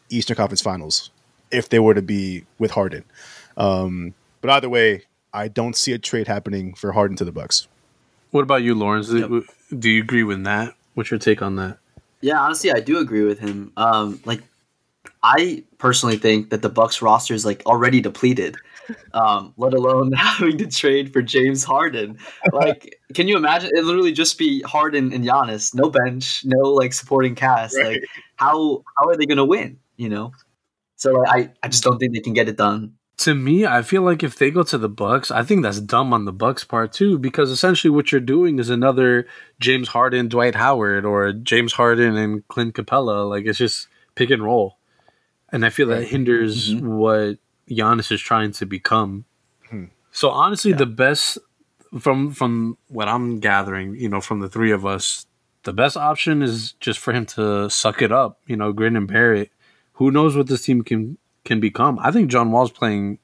Eastern 0.10 0.36
Conference 0.36 0.62
Finals 0.62 1.12
if 1.52 1.70
they 1.70 1.80
were 1.80 1.94
to 1.94 2.02
be 2.02 2.46
with 2.58 2.72
Harden. 2.72 3.04
Um, 3.58 4.14
but 4.42 4.50
either 4.52 4.70
way, 4.70 5.04
I 5.34 5.48
don't 5.48 5.76
see 5.76 5.94
a 5.94 5.98
trade 5.98 6.28
happening 6.28 6.74
for 6.74 6.92
Harden 6.92 7.18
to 7.18 7.26
the 7.26 7.32
Bucks. 7.32 7.68
What 8.32 8.42
about 8.42 8.64
you, 8.64 8.76
Lawrence? 8.76 9.12
Yep. 9.12 9.44
Do 9.78 9.90
you 9.90 10.02
agree 10.02 10.24
with 10.24 10.44
that? 10.44 10.74
What's 10.94 11.12
your 11.12 11.20
take 11.20 11.42
on 11.42 11.56
that? 11.56 11.78
Yeah, 12.22 12.40
honestly, 12.40 12.72
I 12.72 12.80
do 12.80 13.00
agree 13.00 13.24
with 13.24 13.40
him. 13.40 13.72
Um, 13.78 14.20
like, 14.26 14.42
I 15.24 15.64
personally 15.78 16.18
think 16.18 16.50
that 16.50 16.62
the 16.62 16.70
Bucks 16.70 17.02
roster 17.02 17.34
is 17.34 17.46
like 17.46 17.64
already 17.66 18.02
depleted. 18.02 18.58
Um, 19.14 19.54
let 19.58 19.74
alone 19.74 20.12
having 20.18 20.58
to 20.60 20.68
trade 20.68 21.12
for 21.14 21.22
James 21.22 21.64
Harden. 21.64 22.18
Like, 22.52 23.00
can 23.14 23.28
you 23.28 23.38
imagine? 23.38 23.72
It 23.74 23.84
literally 23.84 24.12
just 24.12 24.38
be 24.38 24.62
Harden 24.62 25.14
and 25.14 25.24
Giannis, 25.26 25.74
no 25.76 25.90
bench, 25.90 26.44
no 26.46 26.58
like 26.72 26.94
supporting 26.94 27.36
cast. 27.36 27.78
Right. 27.78 28.02
Like, 28.02 28.04
how 28.36 28.84
how 28.98 29.10
are 29.10 29.18
they 29.18 29.26
going 29.26 29.38
to 29.38 29.46
win? 29.46 29.80
You 29.98 30.10
know. 30.10 30.32
So 30.96 31.14
like, 31.14 31.30
I 31.30 31.52
I 31.64 31.68
just 31.70 31.84
don't 31.84 31.98
think 32.00 32.14
they 32.14 32.20
can 32.22 32.34
get 32.34 32.50
it 32.50 32.58
done. 32.58 32.94
To 33.20 33.36
me, 33.36 33.66
I 33.66 33.82
feel 33.82 34.02
like 34.02 34.24
if 34.24 34.38
they 34.38 34.50
go 34.50 34.64
to 34.64 34.78
the 34.78 34.88
Bucks, 34.88 35.30
I 35.30 35.44
think 35.44 35.62
that's 35.62 35.82
dumb 35.82 36.14
on 36.14 36.24
the 36.24 36.32
Bucks 36.32 36.64
part 36.64 36.94
too, 36.94 37.18
because 37.20 37.52
essentially 37.52 37.92
what 37.92 38.14
you're 38.14 38.22
doing 38.22 38.60
is 38.60 38.70
another 38.70 39.28
James 39.60 39.90
Harden, 39.90 40.30
Dwight 40.30 40.56
Howard, 40.56 41.04
or 41.04 41.34
James 41.34 41.74
Harden 41.74 42.16
and 42.16 42.48
Clint 42.48 42.76
Capela. 42.76 43.28
Like 43.30 43.46
it's 43.46 43.58
just 43.58 43.90
pick 44.16 44.30
and 44.30 44.42
roll, 44.42 44.78
and 45.52 45.66
I 45.66 45.70
feel 45.70 45.88
that 45.88 46.06
hinders 46.06 46.74
Mhm. 46.74 46.82
what 46.82 47.38
Giannis 47.70 48.12
is 48.12 48.22
trying 48.22 48.52
to 48.54 48.66
become. 48.66 49.26
Hmm. 49.70 49.86
So 50.12 50.30
honestly, 50.30 50.72
Yeah. 50.72 50.78
the 50.78 50.86
best 50.88 51.38
from 52.00 52.32
from 52.32 52.78
what 52.88 53.08
I'm 53.08 53.40
gathering, 53.40 53.96
you 53.96 54.10
know, 54.10 54.22
from 54.22 54.40
the 54.42 54.50
three 54.50 54.72
of 54.72 54.86
us, 54.86 55.26
the 55.64 55.74
best 55.74 55.98
option 55.98 56.42
is 56.42 56.74
just 56.80 57.00
for 57.00 57.14
him 57.14 57.26
to 57.28 57.70
suck 57.70 58.02
it 58.02 58.12
up, 58.12 58.40
you 58.48 58.56
know, 58.56 58.72
grin 58.74 58.96
and 58.96 59.08
bear 59.08 59.34
it. 59.34 59.52
Who 59.94 60.12
knows 60.12 60.36
what 60.36 60.48
this 60.48 60.64
team 60.64 60.84
can 60.84 61.18
can 61.46 61.60
become? 61.60 62.00
I 62.00 62.12
think 62.12 62.30
John 62.30 62.52
Wall's 62.52 62.72
playing 62.72 63.20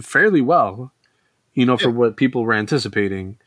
fairly 0.00 0.40
well, 0.40 0.92
you 1.54 1.66
know, 1.66 1.76
for 1.76 1.90
what 1.90 2.16
people 2.16 2.44
were 2.44 2.54
anticipating. 2.54 3.38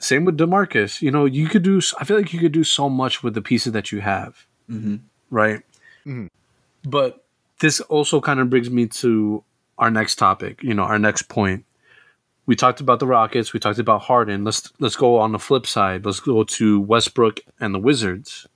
Same 0.00 0.24
with 0.24 0.36
Demarcus. 0.36 1.00
You 1.00 1.10
know, 1.12 1.24
you 1.26 1.48
could 1.48 1.62
do. 1.62 1.80
I 2.00 2.04
feel 2.04 2.16
like 2.16 2.32
you 2.32 2.40
could 2.40 2.52
do 2.52 2.64
so 2.64 2.88
much 2.88 3.22
with 3.22 3.34
the 3.34 3.42
pieces 3.42 3.72
that 3.72 3.92
you 3.92 4.00
have, 4.00 4.46
hmm 4.66 4.96
right? 5.30 5.62
Mhm. 6.04 6.28
But 6.84 7.21
this 7.62 7.80
also 7.80 8.20
kind 8.20 8.40
of 8.40 8.50
brings 8.50 8.68
me 8.70 8.86
to 8.88 9.44
our 9.78 9.90
next 9.90 10.16
topic. 10.16 10.62
You 10.62 10.74
know, 10.74 10.82
our 10.82 10.98
next 10.98 11.28
point. 11.28 11.64
We 12.44 12.56
talked 12.56 12.80
about 12.80 12.98
the 12.98 13.06
Rockets. 13.06 13.52
We 13.52 13.60
talked 13.60 13.78
about 13.78 14.02
Harden. 14.02 14.42
Let's 14.42 14.70
let's 14.80 14.96
go 14.96 15.18
on 15.18 15.30
the 15.30 15.38
flip 15.38 15.64
side. 15.64 16.04
Let's 16.04 16.18
go 16.18 16.42
to 16.42 16.80
Westbrook 16.80 17.38
and 17.60 17.72
the 17.72 17.78
Wizards. 17.78 18.48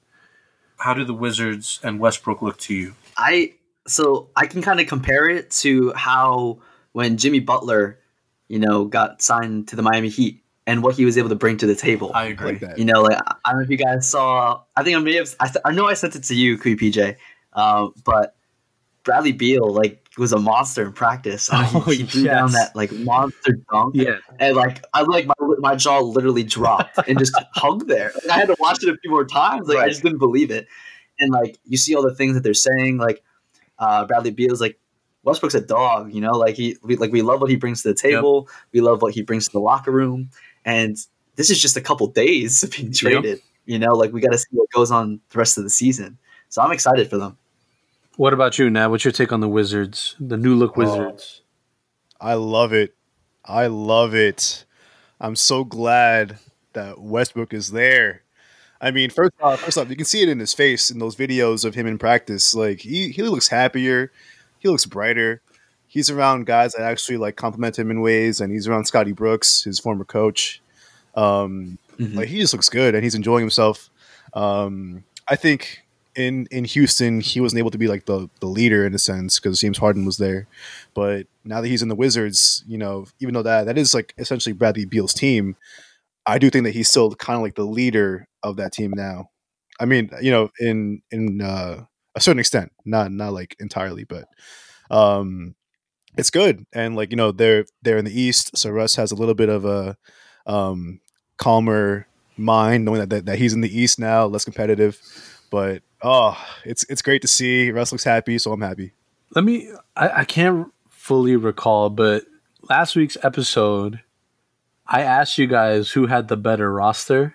How 0.79 0.93
do 0.93 1.05
the 1.05 1.15
Wizards 1.15 1.79
and 1.85 2.01
Westbrook 2.01 2.43
look 2.43 2.59
to 2.59 2.75
you? 2.75 2.95
I 3.17 3.55
so 3.87 4.29
I 4.35 4.47
can 4.47 4.61
kind 4.61 4.81
of 4.81 4.89
compare 4.89 5.29
it 5.29 5.53
to 5.63 5.93
how 5.95 6.59
when 6.91 7.17
Jimmy 7.17 7.39
Butler, 7.39 8.01
you 8.49 8.59
know, 8.59 8.87
got 8.87 9.23
signed 9.23 9.69
to 9.69 9.77
the 9.77 9.83
Miami 9.83 10.09
Heat 10.09 10.43
and 10.67 10.83
what 10.83 10.97
he 10.97 11.05
was 11.05 11.17
able 11.17 11.29
to 11.29 11.37
bring 11.37 11.59
to 11.59 11.67
the 11.67 11.77
table. 11.77 12.11
I 12.13 12.25
I 12.25 12.27
agree. 12.27 12.53
like 12.53 12.61
that. 12.61 12.79
you 12.79 12.85
know, 12.85 13.03
like 13.03 13.21
I 13.45 13.51
don't 13.53 13.61
know 13.61 13.65
if 13.65 13.71
you 13.71 13.77
guys 13.77 14.09
saw. 14.09 14.63
I 14.75 14.83
think 14.83 14.97
I 14.97 15.01
may 15.01 15.15
have. 15.15 15.33
I, 15.39 15.47
th- 15.47 15.63
I 15.65 15.71
know 15.71 15.87
I 15.87 15.95
sent 15.95 16.17
it 16.17 16.25
to 16.25 16.35
you, 16.35 16.59
QPJ, 16.59 17.17
um, 17.53 17.95
but 18.05 18.37
Bradley 19.07 19.33
Beal 19.33 19.73
like 19.73 20.05
was 20.19 20.33
a 20.33 20.39
monster 20.39 20.85
in 20.85 20.93
practice. 20.93 21.49
He, 21.49 21.57
Oh, 21.57 21.81
he 21.83 22.05
threw 22.05 22.25
down 22.25 22.53
that 22.53 22.75
like 22.75 22.93
monster 22.93 23.59
dunk, 23.73 23.95
Yeah, 23.95 24.19
and 24.39 24.57
like 24.57 24.85
I 24.93 25.03
like 25.03 25.27
my 25.27 25.35
my 25.59 25.77
jaw 25.77 26.01
literally 26.01 26.43
dropped 26.43 26.99
and 27.09 27.19
just 27.19 27.35
hung 27.55 27.79
there. 27.87 28.13
Like, 28.15 28.31
I 28.31 28.39
had 28.39 28.49
to 28.49 28.57
watch 28.59 28.83
it 28.83 28.91
a 28.91 28.97
few 28.99 29.11
more 29.11 29.25
times. 29.25 29.69
Like 29.69 29.79
I 29.79 29.89
just 29.89 30.03
didn't 30.03 30.19
believe 30.19 30.51
it. 30.51 30.67
And 31.19 31.33
like 31.33 31.57
you 31.65 31.79
see 31.79 31.95
all 31.95 32.03
the 32.03 32.15
things 32.15 32.35
that 32.35 32.43
they're 32.43 32.53
saying, 32.53 32.99
like 32.99 33.23
uh, 33.79 34.05
Bradley 34.05 34.33
Beal's 34.33 34.61
like 34.61 34.79
Westbrook's 35.23 35.55
a 35.55 35.61
dog, 35.61 36.13
you 36.13 36.21
know, 36.21 36.33
like 36.33 36.57
he 36.57 36.77
we, 36.83 36.97
like 36.97 37.13
we 37.13 37.23
love 37.23 37.41
what 37.41 37.49
he 37.49 37.57
brings 37.57 37.83
to 37.83 37.89
the 37.89 37.95
table. 37.95 38.49
We 38.73 38.81
love 38.81 39.03
what 39.03 39.15
he 39.15 39.23
brings 39.23 39.47
to 39.47 39.53
the 39.53 39.61
locker 39.61 39.93
room, 39.93 40.31
and 40.65 40.97
this 41.37 41.49
is 41.51 41.63
just 41.63 41.77
a 41.77 41.81
couple 41.81 42.09
days 42.09 42.63
of 42.65 42.73
being 42.73 42.93
traded. 42.93 43.41
You 43.67 43.79
know, 43.79 43.93
like 43.93 44.13
we 44.13 44.21
got 44.21 44.33
to 44.33 44.39
see 44.39 44.49
what 44.51 44.69
goes 44.71 44.91
on 44.91 45.21
the 45.31 45.39
rest 45.39 45.59
of 45.59 45.65
the 45.65 45.71
season. 45.71 46.19
So 46.49 46.63
I'm 46.63 46.73
excited 46.73 47.09
for 47.09 47.19
them. 47.19 47.37
What 48.17 48.33
about 48.33 48.59
you, 48.59 48.71
Nat? 48.71 48.89
What's 48.89 49.05
your 49.05 49.13
take 49.13 49.33
on 49.33 49.41
the 49.41 49.49
Wizards, 49.49 50.17
the 50.19 50.37
new 50.37 50.55
look 50.55 50.73
Oh. 50.77 50.81
Wizards? 50.81 51.43
I 52.21 52.35
love 52.35 52.73
it. 52.73 52.95
I 53.45 53.67
love 53.67 54.15
it. 54.15 54.65
I'm 55.21 55.37
so 55.37 55.65
glad 55.65 56.39
that 56.73 57.01
Westbrook 57.01 57.53
is 57.53 57.71
there. 57.73 58.23
I 58.81 58.91
mean, 58.91 59.11
first 59.11 59.33
off, 59.41 59.61
first 59.61 59.79
off, 59.79 59.89
you 59.91 59.97
can 59.97 60.05
see 60.05 60.23
it 60.23 60.29
in 60.29 60.39
his 60.39 60.53
face 60.55 60.91
in 60.91 60.99
those 60.99 61.17
videos 61.17 61.65
of 61.65 61.75
him 61.75 61.87
in 61.87 61.99
practice. 61.99 62.55
Like 62.55 62.81
he, 62.81 63.11
he 63.11 63.23
looks 63.23 63.49
happier, 63.49 64.13
he 64.59 64.69
looks 64.69 64.87
brighter. 64.87 65.41
He's 65.87 66.11
around 66.11 66.47
guys 66.47 66.73
that 66.73 66.83
actually 66.83 67.17
like 67.17 67.37
compliment 67.37 67.79
him 67.79 67.91
in 67.91 68.01
ways, 68.01 68.41
and 68.41 68.53
he's 68.53 68.67
around 68.69 68.85
Scotty 68.87 69.13
Brooks, 69.13 69.63
his 69.65 69.79
former 69.79 70.05
coach. 70.05 70.61
Um, 71.15 71.79
Mhm. 71.99 72.15
like 72.17 72.29
he 72.29 72.39
just 72.41 72.53
looks 72.53 72.69
good 72.69 72.95
and 72.95 73.03
he's 73.03 73.15
enjoying 73.15 73.41
himself. 73.41 73.89
Um, 74.35 75.03
I 75.27 75.37
think 75.37 75.83
in 76.17 76.49
in 76.51 76.65
Houston 76.65 77.21
he 77.21 77.41
wasn't 77.41 77.59
able 77.59 77.71
to 77.71 77.79
be 77.79 77.89
like 77.89 78.07
the 78.07 78.29
the 78.41 78.47
leader 78.47 78.87
in 78.87 78.95
a 78.95 78.99
sense 78.99 79.39
because 79.39 79.61
James 79.61 79.79
Harden 79.79 80.05
was 80.05 80.17
there, 80.17 80.47
but 80.95 81.27
now 81.45 81.61
that 81.61 81.69
he's 81.69 81.83
in 81.83 81.89
the 81.89 81.95
Wizards, 81.95 82.65
you 82.67 82.79
know, 82.79 83.07
even 83.21 83.35
though 83.35 83.43
that 83.43 83.67
that 83.67 83.79
is 83.79 83.95
like 83.95 84.15
essentially 84.19 84.53
Bradley 84.53 84.85
Beal's 84.85 85.15
team, 85.15 85.57
I 86.27 86.39
do 86.39 86.51
think 86.51 86.65
that 86.65 86.75
he's 86.75 86.89
still 86.89 87.15
kind 87.15 87.37
of 87.37 87.43
like 87.43 87.55
the 87.55 87.65
leader 87.65 88.27
of 88.43 88.57
that 88.57 88.73
team 88.73 88.93
now. 88.95 89.31
I 89.79 89.85
mean, 89.85 90.11
you 90.21 90.31
know, 90.31 90.51
in 90.59 91.03
in 91.11 91.41
uh, 91.41 91.85
a 92.15 92.21
certain 92.21 92.41
extent, 92.41 92.73
not 92.85 93.13
not 93.13 93.33
like 93.33 93.55
entirely, 93.61 94.05
but 94.05 94.27
um, 94.91 95.55
it's 96.17 96.31
good. 96.31 96.65
And 96.73 96.97
like 96.97 97.11
you 97.11 97.17
know, 97.17 97.31
they're 97.31 97.67
they're 97.83 97.99
in 97.99 98.05
the 98.05 98.21
East, 98.21 98.57
so 98.57 98.71
Russ 98.71 98.97
has 98.97 99.13
a 99.13 99.17
little 99.17 99.35
bit 99.35 99.49
of 99.49 99.65
a 99.65 99.97
um, 100.47 101.01
calmer 101.37 102.07
mind 102.37 102.85
knowing 102.85 103.01
that, 103.01 103.11
that 103.11 103.27
that 103.27 103.39
he's 103.39 103.53
in 103.53 103.61
the 103.61 103.81
East 103.81 103.99
now, 103.99 104.27
less 104.27 104.45
competitive. 104.45 105.01
But 105.51 105.83
oh, 106.03 106.37
it's 106.65 106.85
it's 106.89 107.03
great 107.03 107.23
to 107.23 107.29
see. 107.29 107.71
Russ 107.71 107.93
looks 107.93 108.05
happy, 108.05 108.39
so 108.39 108.53
I'm 108.53 108.61
happy. 108.61 108.93
Let 109.35 109.45
me. 109.45 109.71
I, 109.97 110.21
I 110.21 110.25
can't 110.25 110.69
fully 110.91 111.37
recall, 111.37 111.91
but 111.91 112.25
last 112.69 112.97
week's 112.97 113.17
episode, 113.23 114.01
I 114.87 115.03
asked 115.03 115.39
you 115.39 115.47
guys 115.47 115.91
who 115.91 116.07
had 116.07 116.29
the 116.29 116.37
better 116.37 116.73
roster. 116.73 117.35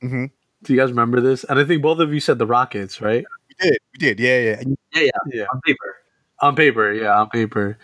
hmm 0.00 0.26
Do 0.62 0.72
you 0.72 0.78
guys 0.78 0.90
remember 0.90 1.20
this? 1.20 1.44
And 1.44 1.58
I 1.58 1.64
think 1.64 1.82
both 1.82 1.98
of 2.00 2.12
you 2.12 2.20
said 2.20 2.38
the 2.38 2.46
Rockets, 2.46 3.00
right? 3.00 3.24
We 3.48 3.54
did, 3.70 3.78
we 3.92 3.98
did, 3.98 4.20
yeah, 4.20 4.38
yeah. 4.40 4.62
Yeah, 4.92 5.00
yeah, 5.02 5.10
Yeah. 5.32 5.44
on 5.52 5.60
paper. 5.64 5.96
On 6.40 6.54
paper, 6.56 6.92
yeah, 6.92 7.18
on 7.20 7.30
paper. 7.30 7.78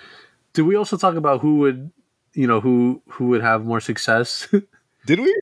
Did 0.52 0.62
we 0.62 0.76
also 0.76 0.96
talk 0.98 1.14
about 1.14 1.40
who 1.40 1.56
would, 1.60 1.90
you 2.34 2.46
know, 2.46 2.60
who 2.60 3.00
who 3.08 3.26
would 3.28 3.40
have 3.42 3.64
more 3.64 3.80
success, 3.80 4.48
Did 5.06 5.20
we? 5.20 5.34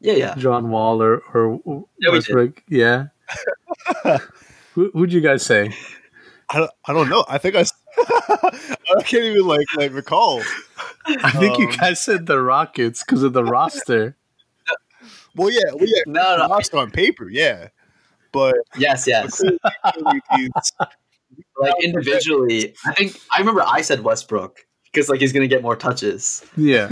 Yeah, 0.00 0.14
yeah. 0.14 0.34
John 0.36 0.70
Wall 0.70 1.00
or 1.02 1.18
or 1.34 1.60
Yeah, 1.66 1.74
we 1.76 1.84
did. 2.02 2.12
Westbrook? 2.12 2.62
Yeah. 2.68 3.06
who 4.74 4.90
who'd 4.92 5.12
you 5.12 5.20
guys 5.20 5.44
say? 5.44 5.72
I 6.50 6.58
don't, 6.58 6.70
I 6.86 6.92
don't 6.92 7.08
know. 7.08 7.24
I 7.28 7.38
think 7.38 7.54
I, 7.54 7.64
I 8.98 9.02
can't 9.04 9.24
even 9.24 9.46
like 9.46 9.66
like 9.76 9.92
recall. 9.92 10.42
I 11.06 11.30
think 11.32 11.58
you 11.58 11.68
Um, 11.68 11.76
guys 11.76 12.00
said 12.00 12.26
the 12.26 12.40
Rockets 12.40 13.04
because 13.04 13.22
of 13.22 13.32
the 13.32 13.44
roster. 13.56 14.16
Well, 15.36 15.50
yeah, 15.50 15.60
well, 15.72 15.86
yeah. 15.86 16.02
No, 16.06 16.36
no. 16.38 16.48
Roster 16.48 16.76
on 16.78 16.90
paper, 16.90 17.28
yeah, 17.30 17.68
but 18.32 18.56
Yes, 18.76 19.06
yes. 19.06 19.40
like 21.60 21.74
individually, 21.82 22.74
I 22.84 22.94
think 22.94 23.16
I 23.34 23.38
remember 23.38 23.62
I 23.66 23.80
said 23.82 24.02
Westbrook 24.02 24.66
because 24.84 25.08
like 25.08 25.20
he's 25.20 25.32
gonna 25.32 25.46
get 25.46 25.62
more 25.62 25.76
touches. 25.76 26.44
Yeah. 26.56 26.90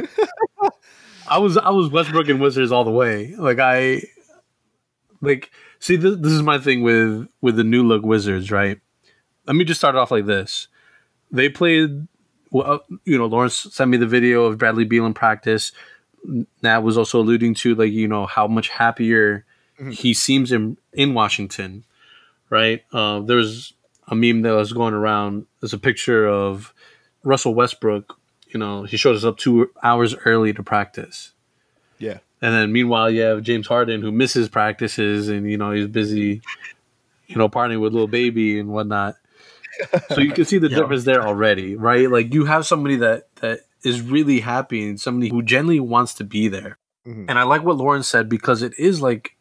I 1.28 1.38
was 1.38 1.56
I 1.58 1.70
was 1.70 1.90
Westbrook 1.90 2.28
and 2.28 2.40
Wizards 2.40 2.72
all 2.72 2.84
the 2.84 2.90
way. 2.90 3.34
Like 3.36 3.58
I 3.58 4.02
like 5.20 5.50
see 5.80 5.96
this, 5.96 6.16
this 6.18 6.32
is 6.32 6.42
my 6.42 6.58
thing 6.58 6.82
with 6.82 7.28
with 7.40 7.56
the 7.56 7.64
new 7.64 7.82
look 7.82 8.04
Wizards, 8.04 8.50
right? 8.50 8.80
Let 9.46 9.56
me 9.56 9.64
just 9.64 9.80
start 9.80 9.94
off 9.96 10.10
like 10.10 10.26
this. 10.26 10.68
They 11.30 11.48
played 11.48 12.06
well, 12.50 12.80
you 13.04 13.18
know, 13.18 13.26
Lawrence 13.26 13.54
sent 13.72 13.90
me 13.90 13.96
the 13.98 14.06
video 14.06 14.44
of 14.44 14.56
Bradley 14.58 14.84
Beal 14.84 15.04
in 15.06 15.12
practice. 15.14 15.72
That 16.62 16.82
was 16.82 16.96
also 16.96 17.20
alluding 17.20 17.54
to 17.56 17.74
like, 17.74 17.92
you 17.92 18.08
know, 18.08 18.26
how 18.26 18.46
much 18.46 18.68
happier 18.70 19.44
Mhm. 19.78 19.92
he 19.92 20.12
seems 20.14 20.50
in 20.50 20.76
in 20.92 21.14
Washington, 21.14 21.84
right? 22.50 22.82
Uh, 22.92 23.20
there 23.20 23.36
was 23.36 23.74
a 24.08 24.14
meme 24.16 24.42
that 24.42 24.50
was 24.52 24.72
going 24.72 24.94
around. 24.94 25.46
There's 25.60 25.72
a 25.74 25.78
picture 25.78 26.26
of 26.26 26.72
Russell 27.22 27.54
Westbrook. 27.54 28.18
You 28.48 28.58
know, 28.58 28.82
he 28.84 28.96
showed 28.96 29.14
us 29.14 29.24
up 29.24 29.36
two 29.36 29.70
hours 29.82 30.14
early 30.24 30.52
to 30.54 30.62
practice. 30.62 31.32
And 32.40 32.54
then 32.54 32.72
meanwhile, 32.72 33.10
you 33.10 33.22
have 33.22 33.42
James 33.42 33.66
Harden 33.66 34.00
who 34.00 34.12
misses 34.12 34.48
practices 34.48 35.28
and, 35.28 35.50
you 35.50 35.56
know, 35.56 35.72
he's 35.72 35.88
busy, 35.88 36.40
you 37.26 37.36
know, 37.36 37.48
partying 37.48 37.80
with 37.80 37.92
Lil 37.92 38.06
Baby 38.06 38.58
and 38.60 38.68
whatnot. 38.68 39.16
So 40.10 40.20
you 40.20 40.32
can 40.32 40.44
see 40.44 40.58
the 40.58 40.68
difference 40.78 41.04
there 41.04 41.26
already, 41.26 41.76
right? 41.76 42.10
Like 42.10 42.32
you 42.32 42.44
have 42.44 42.66
somebody 42.66 42.96
that 42.96 43.34
that 43.36 43.60
is 43.84 44.02
really 44.02 44.40
happy 44.40 44.88
and 44.88 45.00
somebody 45.00 45.30
who 45.30 45.42
genuinely 45.42 45.80
wants 45.80 46.14
to 46.14 46.24
be 46.24 46.48
there. 46.48 46.78
Mhm. 47.06 47.26
And 47.28 47.38
I 47.38 47.44
like 47.44 47.62
what 47.62 47.76
Lauren 47.76 48.02
said 48.02 48.28
because 48.28 48.62
it 48.62 48.72
is 48.78 49.00
like 49.00 49.36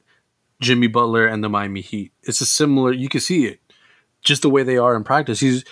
Jimmy 0.60 0.88
Butler 0.88 1.25
and 1.27 1.43
the 1.43 1.49
Miami 1.49 1.81
Heat. 1.81 2.12
It's 2.23 2.41
a 2.41 2.45
similar 2.45 2.91
you 2.91 3.10
can 3.10 3.21
see 3.21 3.45
it. 3.45 3.60
Just 4.23 4.41
the 4.41 4.49
way 4.49 4.63
they 4.63 4.77
are 4.77 4.95
in 4.95 5.03
practice. 5.03 5.39
He's 5.39 5.63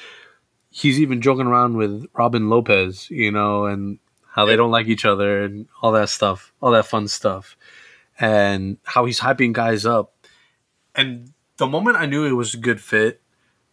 he's 0.69 0.99
even 0.99 1.21
joking 1.21 1.47
around 1.47 1.77
with 1.77 2.05
Robin 2.13 2.49
Lopez, 2.49 3.09
you 3.09 3.31
know, 3.31 3.65
and 3.65 3.99
how 4.35 4.43
they 4.43 4.57
don't 4.57 4.69
like 4.69 4.87
each 4.87 5.05
other 5.05 5.43
and 5.43 5.65
all 5.81 5.93
that 5.93 6.09
stuff, 6.09 6.51
all 6.61 6.71
that 6.71 6.85
fun 6.85 7.07
stuff. 7.07 7.55
And 8.19 8.77
how 8.83 9.05
he's 9.05 9.21
hyping 9.21 9.53
guys 9.53 9.85
up. 9.85 10.13
And 10.93 11.31
the 11.55 11.67
moment 11.67 11.95
I 11.95 12.05
knew 12.05 12.25
it 12.25 12.33
was 12.33 12.53
a 12.53 12.57
good 12.57 12.81
fit 12.81 13.21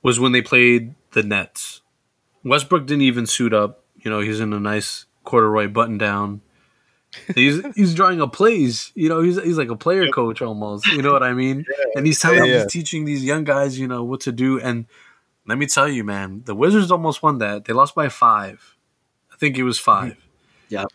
was 0.03 0.21
when 0.21 0.31
they 0.31 0.41
played 0.41 0.95
the 1.13 1.25
Nets. 1.25 1.81
Westbrook 2.45 2.87
didn't 2.87 3.03
even 3.03 3.27
suit 3.27 3.53
up. 3.53 3.85
You 3.97 4.11
know, 4.13 4.21
he's 4.21 4.39
in 4.39 4.53
a 4.53 4.61
nice 4.61 5.07
corduroy 5.25 5.67
button 5.67 5.99
down. 5.99 6.43
He's 7.35 7.61
he's 7.75 7.93
drawing 7.93 8.23
up 8.23 8.33
plays. 8.33 8.93
You 8.95 9.09
know, 9.09 9.21
he's 9.21 9.43
he's 9.43 9.59
like 9.59 9.69
a 9.69 9.77
player 9.77 10.09
coach 10.11 10.43
almost. 10.43 10.87
You 10.87 11.03
know 11.03 11.13
what 11.13 11.25
I 11.25 11.33
mean? 11.33 11.65
And 11.97 12.07
he's 12.07 12.21
telling, 12.21 12.45
Yeah, 12.45 12.45
yeah. 12.45 12.63
he's 12.63 12.73
teaching 12.73 13.05
these 13.05 13.25
young 13.25 13.43
guys, 13.43 13.81
you 13.81 13.89
know, 13.89 14.05
what 14.05 14.21
to 14.21 14.33
do. 14.33 14.61
And 14.61 14.87
let 15.45 15.59
me 15.59 15.67
tell 15.67 15.89
you, 15.89 16.05
man, 16.05 16.43
the 16.45 16.55
Wizards 16.55 16.93
almost 16.93 17.21
won 17.21 17.39
that. 17.39 17.65
They 17.65 17.73
lost 17.73 17.97
by 17.97 18.09
five. 18.09 18.77
I 19.33 19.37
think 19.37 19.59
it 19.59 19.65
was 19.65 19.81
five. 19.81 20.13
Mm-hmm. 20.13 20.32
Yeah. 20.73 20.87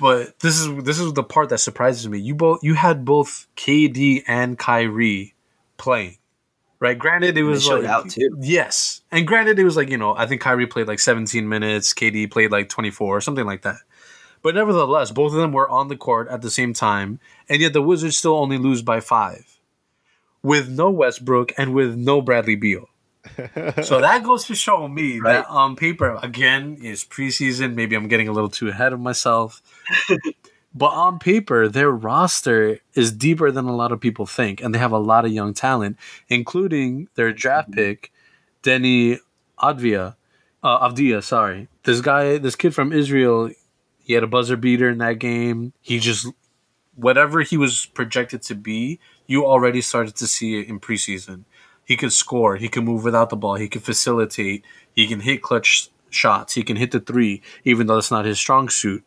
But 0.00 0.38
this 0.40 0.58
is 0.58 0.84
this 0.84 0.98
is 0.98 1.12
the 1.12 1.22
part 1.22 1.50
that 1.50 1.58
surprises 1.58 2.08
me. 2.08 2.18
You 2.18 2.34
both 2.34 2.60
you 2.62 2.74
had 2.74 3.04
both 3.04 3.46
KD 3.56 4.22
and 4.26 4.58
Kyrie 4.58 5.34
playing. 5.76 6.16
Right. 6.80 6.98
Granted, 6.98 7.36
it 7.38 7.44
was 7.44 7.62
showed 7.62 7.84
like 7.84 7.90
out, 7.92 8.10
too. 8.10 8.36
Yes, 8.40 9.02
and 9.12 9.26
granted, 9.26 9.58
it 9.58 9.64
was 9.64 9.76
like 9.76 9.90
you 9.90 9.98
know 9.98 10.16
I 10.16 10.26
think 10.26 10.40
Kyrie 10.40 10.66
played 10.66 10.88
like 10.88 10.98
17 10.98 11.48
minutes, 11.48 11.92
KD 11.92 12.30
played 12.30 12.50
like 12.50 12.68
24 12.70 13.18
or 13.18 13.20
something 13.20 13.46
like 13.46 13.62
that. 13.62 13.76
But 14.42 14.56
nevertheless, 14.56 15.12
both 15.12 15.32
of 15.32 15.38
them 15.38 15.52
were 15.52 15.68
on 15.68 15.86
the 15.86 15.96
court 15.96 16.26
at 16.28 16.42
the 16.42 16.50
same 16.50 16.72
time, 16.72 17.20
and 17.48 17.60
yet 17.60 17.72
the 17.72 17.82
Wizards 17.82 18.16
still 18.16 18.36
only 18.36 18.58
lose 18.58 18.82
by 18.82 18.98
five, 18.98 19.60
with 20.42 20.68
no 20.68 20.90
Westbrook 20.90 21.52
and 21.56 21.74
with 21.74 21.96
no 21.96 22.20
Bradley 22.20 22.56
Beal. 22.56 22.88
So 23.82 24.00
that 24.00 24.22
goes 24.24 24.44
to 24.46 24.54
show 24.54 24.88
me 24.88 25.20
Right. 25.22 25.34
that 25.34 25.46
on 25.48 25.76
paper, 25.76 26.18
again, 26.22 26.78
is 26.82 27.04
preseason. 27.04 27.74
Maybe 27.74 27.94
I'm 27.96 28.08
getting 28.08 28.28
a 28.28 28.32
little 28.32 28.50
too 28.50 28.68
ahead 28.68 28.92
of 28.92 29.00
myself. 29.00 29.62
but 30.74 30.88
on 30.92 31.18
paper, 31.18 31.68
their 31.68 31.90
roster 31.90 32.80
is 32.94 33.12
deeper 33.12 33.50
than 33.50 33.66
a 33.66 33.74
lot 33.74 33.92
of 33.92 34.00
people 34.00 34.26
think, 34.26 34.60
and 34.62 34.74
they 34.74 34.78
have 34.78 34.92
a 34.92 34.98
lot 34.98 35.24
of 35.24 35.32
young 35.32 35.54
talent, 35.54 35.96
including 36.28 37.08
their 37.14 37.32
draft 37.32 37.70
pick, 37.72 38.12
Deni 38.62 39.18
Advia. 39.58 40.16
Uh, 40.62 40.88
Avdija, 40.88 41.22
sorry. 41.24 41.68
This 41.82 42.00
guy, 42.00 42.38
this 42.38 42.54
kid 42.54 42.72
from 42.72 42.92
Israel, 42.92 43.50
he 43.98 44.12
had 44.12 44.22
a 44.22 44.28
buzzer 44.28 44.56
beater 44.56 44.88
in 44.90 44.98
that 44.98 45.18
game. 45.18 45.72
He 45.80 45.98
just, 45.98 46.26
whatever 46.94 47.40
he 47.40 47.56
was 47.56 47.86
projected 47.86 48.42
to 48.42 48.54
be, 48.54 49.00
you 49.26 49.44
already 49.44 49.80
started 49.80 50.14
to 50.16 50.26
see 50.28 50.60
it 50.60 50.68
in 50.68 50.78
preseason. 50.78 51.44
He 51.92 51.96
could 51.98 52.14
score. 52.14 52.56
He 52.56 52.70
can 52.70 52.86
move 52.86 53.04
without 53.04 53.28
the 53.28 53.36
ball. 53.36 53.56
He 53.56 53.68
can 53.68 53.82
facilitate. 53.82 54.64
He 54.94 55.06
can 55.06 55.20
hit 55.20 55.42
clutch 55.42 55.90
shots. 56.08 56.54
He 56.54 56.62
can 56.62 56.78
hit 56.78 56.90
the 56.90 57.00
three, 57.00 57.42
even 57.64 57.86
though 57.86 57.98
it's 57.98 58.10
not 58.10 58.24
his 58.24 58.38
strong 58.38 58.70
suit. 58.70 59.04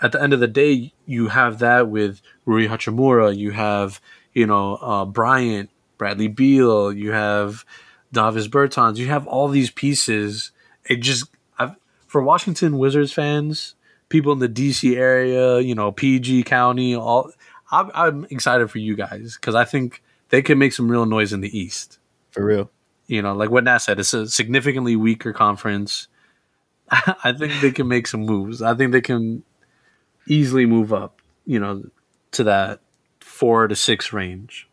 At 0.00 0.12
the 0.12 0.22
end 0.22 0.32
of 0.32 0.38
the 0.38 0.46
day, 0.46 0.92
you 1.06 1.26
have 1.26 1.58
that 1.58 1.88
with 1.88 2.22
Rui 2.46 2.68
Hachimura. 2.68 3.36
You 3.36 3.50
have, 3.50 4.00
you 4.32 4.46
know, 4.46 4.76
uh, 4.76 5.06
Bryant, 5.06 5.70
Bradley 5.96 6.28
Beal. 6.28 6.92
You 6.92 7.10
have 7.10 7.64
Davis 8.12 8.46
Bertans. 8.46 8.98
You 8.98 9.08
have 9.08 9.26
all 9.26 9.48
these 9.48 9.72
pieces. 9.72 10.52
It 10.84 10.98
just, 10.98 11.28
I've, 11.58 11.74
for 12.06 12.22
Washington 12.22 12.78
Wizards 12.78 13.12
fans, 13.12 13.74
people 14.08 14.30
in 14.30 14.38
the 14.38 14.48
DC 14.48 14.96
area, 14.96 15.58
you 15.58 15.74
know, 15.74 15.90
PG 15.90 16.44
County, 16.44 16.94
all, 16.94 17.32
I'm, 17.72 17.90
I'm 17.92 18.26
excited 18.30 18.70
for 18.70 18.78
you 18.78 18.94
guys 18.94 19.34
because 19.34 19.56
I 19.56 19.64
think 19.64 20.00
they 20.30 20.42
can 20.42 20.58
make 20.58 20.72
some 20.72 20.90
real 20.90 21.06
noise 21.06 21.32
in 21.32 21.40
the 21.40 21.58
East 21.58 21.98
For 22.30 22.44
real. 22.44 22.70
you 23.06 23.22
know, 23.22 23.34
like 23.34 23.50
what 23.50 23.64
Nat 23.64 23.78
said, 23.78 23.98
it's 23.98 24.14
a 24.14 24.28
significantly 24.28 24.96
weaker 24.96 25.32
conference. 25.32 26.08
I 26.90 27.32
think 27.32 27.52
they 27.60 27.70
can 27.70 27.88
make 27.88 28.06
some 28.06 28.20
moves. 28.20 28.62
I 28.62 28.74
think 28.74 28.92
they 28.92 29.00
can 29.00 29.42
easily 30.26 30.66
move 30.66 30.92
up, 30.92 31.20
you 31.46 31.58
know, 31.58 31.84
to 32.32 32.44
that 32.44 32.80
four 33.20 33.68
to 33.68 33.76
six 33.76 34.12
range. 34.12 34.68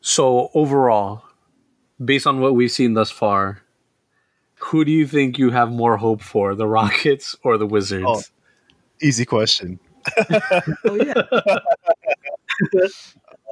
So 0.00 0.50
overall, 0.54 1.24
based 2.02 2.26
on 2.26 2.40
what 2.40 2.54
we've 2.54 2.70
seen 2.70 2.94
thus 2.94 3.10
far, 3.10 3.62
who 4.58 4.84
do 4.84 4.90
you 4.92 5.06
think 5.06 5.38
you 5.38 5.50
have 5.50 5.70
more 5.70 5.96
hope 5.98 6.22
for, 6.22 6.54
the 6.54 6.66
Rockets 6.66 7.36
or 7.42 7.58
the 7.58 7.66
Wizards? 7.66 8.04
Oh. 8.06 8.22
Easy 9.02 9.24
question. 9.24 9.78
Oh 10.84 10.94
yeah. 10.94 11.22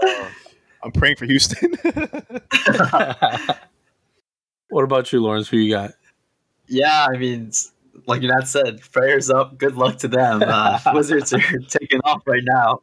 Uh, 0.03 0.29
I'm 0.85 0.93
praying 0.93 1.17
for 1.17 1.25
Houston. 1.25 1.73
what 4.69 4.85
about 4.85 5.13
you, 5.13 5.21
Lawrence? 5.23 5.49
Who 5.49 5.57
you 5.57 5.73
got? 5.75 5.93
Yeah, 6.67 7.07
I 7.11 7.17
mean, 7.17 7.49
s- 7.49 7.73
like 8.07 8.23
Nat 8.23 8.47
said, 8.47 8.81
prayers 8.93 9.31
up. 9.31 9.57
Good 9.59 9.77
luck 9.77 9.99
to 9.99 10.09
them. 10.09 10.43
Uh, 10.45 10.79
Wizards 10.95 11.33
are 11.33 11.41
taking 11.69 12.01
off 12.05 12.23
right 12.27 12.43
now. 12.45 12.81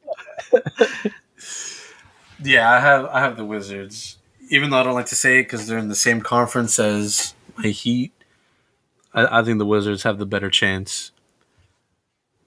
Yeah, 2.43 2.71
I 2.71 2.79
have 2.79 3.05
I 3.05 3.19
have 3.19 3.37
the 3.37 3.45
Wizards. 3.45 4.17
Even 4.49 4.69
though 4.69 4.79
I 4.79 4.83
don't 4.83 4.95
like 4.95 5.05
to 5.07 5.15
say 5.15 5.39
it 5.39 5.43
because 5.43 5.67
they're 5.67 5.77
in 5.77 5.87
the 5.89 5.95
same 5.95 6.21
conference 6.21 6.77
as 6.79 7.35
my 7.57 7.69
Heat, 7.69 8.11
I, 9.13 9.39
I 9.39 9.43
think 9.43 9.59
the 9.59 9.65
Wizards 9.65 10.03
have 10.03 10.17
the 10.17 10.25
better 10.25 10.49
chance. 10.49 11.11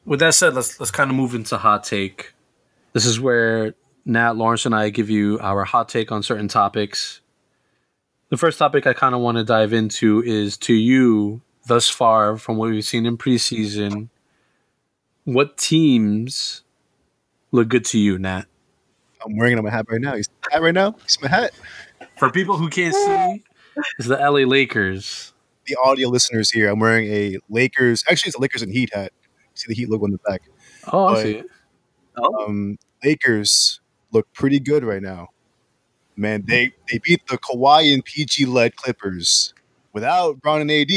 With 0.05 0.21
that 0.21 0.35
said, 0.35 0.55
let's 0.55 0.79
let's 0.81 0.91
kind 0.91 1.11
of 1.11 1.17
move 1.17 1.35
into 1.35 1.57
hot 1.57 1.85
take. 1.85 2.35
This 2.93 3.07
is 3.07 3.19
where 3.21 3.75
Nat, 4.05 4.37
Lawrence, 4.37 4.67
and 4.67 4.75
I 4.75 4.91
give 4.91 5.09
you 5.09 5.39
our 5.41 5.65
hot 5.65 5.89
take 5.89 6.13
on 6.13 6.23
certain 6.23 6.49
topics. 6.49 7.21
The 8.31 8.37
first 8.37 8.59
topic 8.59 8.87
I 8.87 8.93
kind 8.93 9.15
of 9.15 9.21
want 9.21 9.39
to 9.39 9.45
dive 9.45 9.73
into 9.73 10.23
is 10.25 10.57
to 10.59 10.75
you 10.75 11.41
thus 11.67 11.89
far 11.89 12.37
from 12.37 12.57
what 12.57 12.71
we've 12.71 12.85
seen 12.85 13.07
in 13.07 13.17
preseason. 13.17 14.09
What 15.25 15.57
teams 15.57 16.63
look 17.53 17.69
good 17.69 17.85
to 17.87 17.99
you, 17.99 18.19
Nat? 18.19 18.45
I'm 19.25 19.37
wearing 19.37 19.55
it 19.55 19.59
on 19.59 19.65
my 19.65 19.71
hat 19.71 19.87
right 19.89 20.01
now. 20.01 20.15
You 20.15 20.23
see 20.23 20.31
my 20.43 20.55
hat 20.55 20.63
right 20.63 20.75
now? 20.75 20.95
He's 21.03 21.21
my 21.23 21.29
hat? 21.29 21.53
For 22.19 22.31
people 22.31 22.59
who 22.59 22.69
can't 22.69 22.95
see, 22.95 23.43
it's 23.99 24.09
the 24.09 24.17
LA 24.17 24.41
Lakers. 24.47 25.33
The 25.67 25.77
audio 25.83 26.11
listeners 26.11 26.51
here, 26.51 26.69
I'm 26.69 26.79
wearing 26.79 27.07
a 27.11 27.39
Lakers. 27.49 28.05
Actually, 28.11 28.29
it's 28.31 28.37
a 28.37 28.41
Lakers 28.41 28.61
and 28.61 28.71
Heat 28.71 28.93
hat. 28.93 29.13
See 29.55 29.65
the 29.69 29.75
Heat 29.75 29.89
logo 29.89 30.05
on 30.05 30.11
the 30.11 30.19
back. 30.19 30.43
Oh, 30.93 31.07
I 31.07 31.23
see 31.23 31.31
it. 31.37 31.47
Oh, 32.19 32.45
Um, 32.45 32.77
Lakers 33.03 33.81
look 34.15 34.33
pretty 34.33 34.61
good 34.61 34.85
right 34.85 35.03
now. 35.03 35.29
Man, 36.17 36.45
they 36.47 36.73
they 36.91 36.99
beat 36.99 37.27
the 37.27 37.37
Kawhi 37.37 37.93
and 37.93 38.05
PG 38.05 38.47
led 38.47 38.77
Clippers 38.77 39.53
without 39.93 40.41
Brown 40.41 40.61
and 40.61 40.71
AD. 40.71 40.91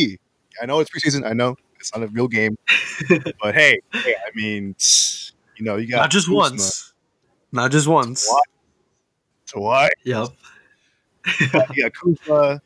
I 0.61 0.65
know 0.67 0.79
it's 0.79 0.91
preseason. 0.91 1.25
I 1.25 1.33
know 1.33 1.55
it's 1.79 1.93
not 1.95 2.03
a 2.03 2.07
real 2.07 2.27
game, 2.27 2.55
but 3.41 3.55
hey, 3.55 3.79
hey, 3.91 4.15
I 4.15 4.29
mean, 4.35 4.75
you 5.57 5.65
know, 5.65 5.77
you 5.77 5.87
got 5.87 5.97
Not 5.97 6.11
just 6.11 6.27
Kuzma, 6.27 6.37
once. 6.37 6.93
Not 7.51 7.71
just 7.71 7.87
once. 7.87 8.27
What? 8.29 8.43
Kawhi, 9.47 9.89
yep. 10.03 10.27
yeah, 11.53 11.65
got 11.81 11.93
Kuzma, 11.93 12.61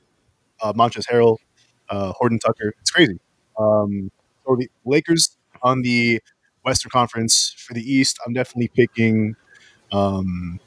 uh, 0.61 0.73
Montrezl 0.73 1.05
Harrell, 1.09 1.37
uh, 1.89 2.11
Horton 2.13 2.39
Tucker. 2.39 2.73
It's 2.81 2.91
crazy. 2.91 3.19
Um, 3.57 4.11
so 4.45 4.57
the 4.57 4.69
Lakers 4.83 5.37
on 5.63 5.83
the 5.83 6.21
Western 6.65 6.89
Conference 6.89 7.53
for 7.57 7.73
the 7.73 7.81
East, 7.81 8.19
I'm 8.25 8.33
definitely 8.33 8.69
picking. 8.69 9.35
Um, 9.91 10.59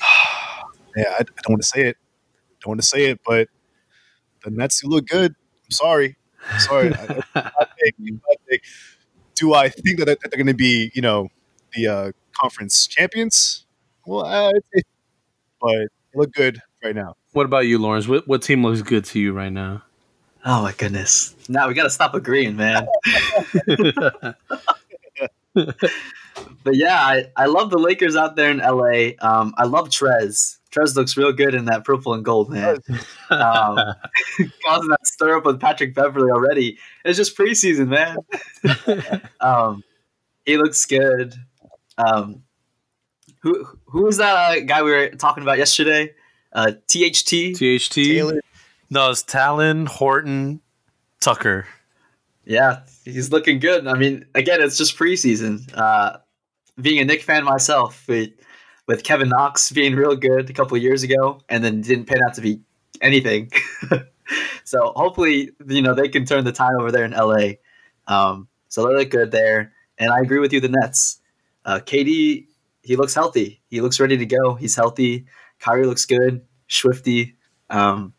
yeah, 0.96 1.04
I, 1.10 1.20
I 1.20 1.40
don't 1.42 1.50
want 1.50 1.62
to 1.62 1.68
say 1.68 1.88
it. 1.88 1.96
Don't 2.60 2.70
want 2.70 2.80
to 2.80 2.86
say 2.86 3.06
it, 3.06 3.20
but 3.26 3.48
the 4.44 4.50
Nets 4.50 4.80
do 4.80 4.88
look 4.88 5.06
good. 5.06 5.34
I'm 5.64 5.70
sorry. 5.70 6.16
I'm 6.50 6.60
sorry. 6.60 6.94
I, 6.94 7.22
I, 7.34 7.40
hot 7.40 7.70
take, 7.82 7.94
hot 8.26 8.36
take. 8.50 8.62
Do 9.34 9.54
I 9.54 9.68
think 9.68 9.98
that, 9.98 10.06
that 10.06 10.18
they're 10.22 10.38
going 10.38 10.46
to 10.46 10.54
be, 10.54 10.90
you 10.94 11.02
know, 11.02 11.28
the 11.74 11.86
uh, 11.88 12.12
conference 12.38 12.86
champions? 12.86 13.66
Well, 14.06 14.24
uh, 14.24 14.50
I'd 14.50 14.82
but 15.60 15.70
they 15.70 15.86
look 16.14 16.32
good 16.32 16.60
right 16.82 16.94
now. 16.94 17.16
What 17.32 17.46
about 17.46 17.66
you, 17.66 17.78
Lawrence? 17.78 18.06
What, 18.06 18.28
what 18.28 18.42
team 18.42 18.62
looks 18.62 18.82
good 18.82 19.04
to 19.06 19.18
you 19.18 19.32
right 19.32 19.52
now? 19.52 19.82
Oh 20.44 20.62
my 20.62 20.72
goodness. 20.72 21.34
Now 21.48 21.68
we 21.68 21.74
gotta 21.74 21.88
stop 21.88 22.14
agreeing, 22.14 22.56
man. 22.56 22.86
But 26.62 26.76
yeah, 26.76 26.96
I, 26.96 27.26
I 27.36 27.46
love 27.46 27.70
the 27.70 27.78
Lakers 27.78 28.16
out 28.16 28.36
there 28.36 28.50
in 28.50 28.58
LA. 28.58 29.10
Um, 29.20 29.54
I 29.56 29.64
love 29.64 29.88
Trez. 29.88 30.58
Trez 30.70 30.96
looks 30.96 31.16
real 31.16 31.32
good 31.32 31.54
in 31.54 31.66
that 31.66 31.84
purple 31.84 32.14
and 32.14 32.24
gold, 32.24 32.50
man. 32.50 32.78
Um, 33.30 33.76
causing 34.66 34.88
that 34.88 34.98
stir 35.04 35.36
up 35.36 35.44
with 35.44 35.60
Patrick 35.60 35.94
Beverley 35.94 36.30
already. 36.30 36.78
It's 37.04 37.16
just 37.16 37.36
preseason, 37.36 37.88
man. 37.88 39.20
um, 39.40 39.84
he 40.44 40.56
looks 40.56 40.84
good. 40.86 41.34
Um, 41.96 42.42
who 43.40 43.64
who 43.86 44.02
was 44.02 44.16
that 44.16 44.34
uh, 44.34 44.60
guy 44.60 44.82
we 44.82 44.90
were 44.90 45.08
talking 45.10 45.42
about 45.42 45.58
yesterday? 45.58 46.12
Uh, 46.52 46.72
THT. 46.88 47.56
THT? 47.56 47.92
Taylor, 47.92 48.40
No, 48.90 49.10
it's 49.10 49.22
Talen, 49.22 49.86
Horton, 49.86 50.60
Tucker. 51.20 51.66
Yeah, 52.44 52.80
he's 53.04 53.32
looking 53.32 53.58
good. 53.58 53.86
I 53.86 53.94
mean, 53.94 54.26
again, 54.34 54.60
it's 54.60 54.78
just 54.78 54.96
preseason. 54.96 55.68
Uh, 55.76 56.18
being 56.80 57.00
a 57.00 57.04
Knick 57.04 57.22
fan 57.22 57.44
myself, 57.44 58.06
with, 58.08 58.30
with 58.86 59.04
Kevin 59.04 59.28
Knox 59.28 59.70
being 59.72 59.94
real 59.94 60.16
good 60.16 60.50
a 60.50 60.52
couple 60.52 60.76
years 60.76 61.02
ago, 61.02 61.40
and 61.48 61.64
then 61.64 61.80
didn't 61.80 62.06
pan 62.06 62.18
out 62.26 62.34
to 62.34 62.40
be 62.40 62.60
anything. 63.00 63.50
so 64.64 64.92
hopefully, 64.96 65.50
you 65.66 65.82
know, 65.82 65.94
they 65.94 66.08
can 66.08 66.24
turn 66.24 66.44
the 66.44 66.52
tide 66.52 66.74
over 66.78 66.90
there 66.90 67.04
in 67.04 67.12
LA. 67.12 67.54
Um, 68.06 68.48
so 68.68 68.86
they 68.86 68.94
look 68.94 69.10
good 69.10 69.30
there, 69.30 69.72
and 69.98 70.10
I 70.10 70.20
agree 70.20 70.38
with 70.38 70.52
you. 70.52 70.60
The 70.60 70.68
Nets, 70.68 71.20
uh, 71.64 71.80
KD, 71.80 72.46
he 72.82 72.96
looks 72.96 73.14
healthy. 73.14 73.60
He 73.68 73.80
looks 73.80 74.00
ready 74.00 74.16
to 74.16 74.26
go. 74.26 74.54
He's 74.54 74.76
healthy. 74.76 75.26
Kyrie 75.60 75.86
looks 75.86 76.04
good. 76.04 76.42
Swifty. 76.68 77.36
Um, 77.70 78.12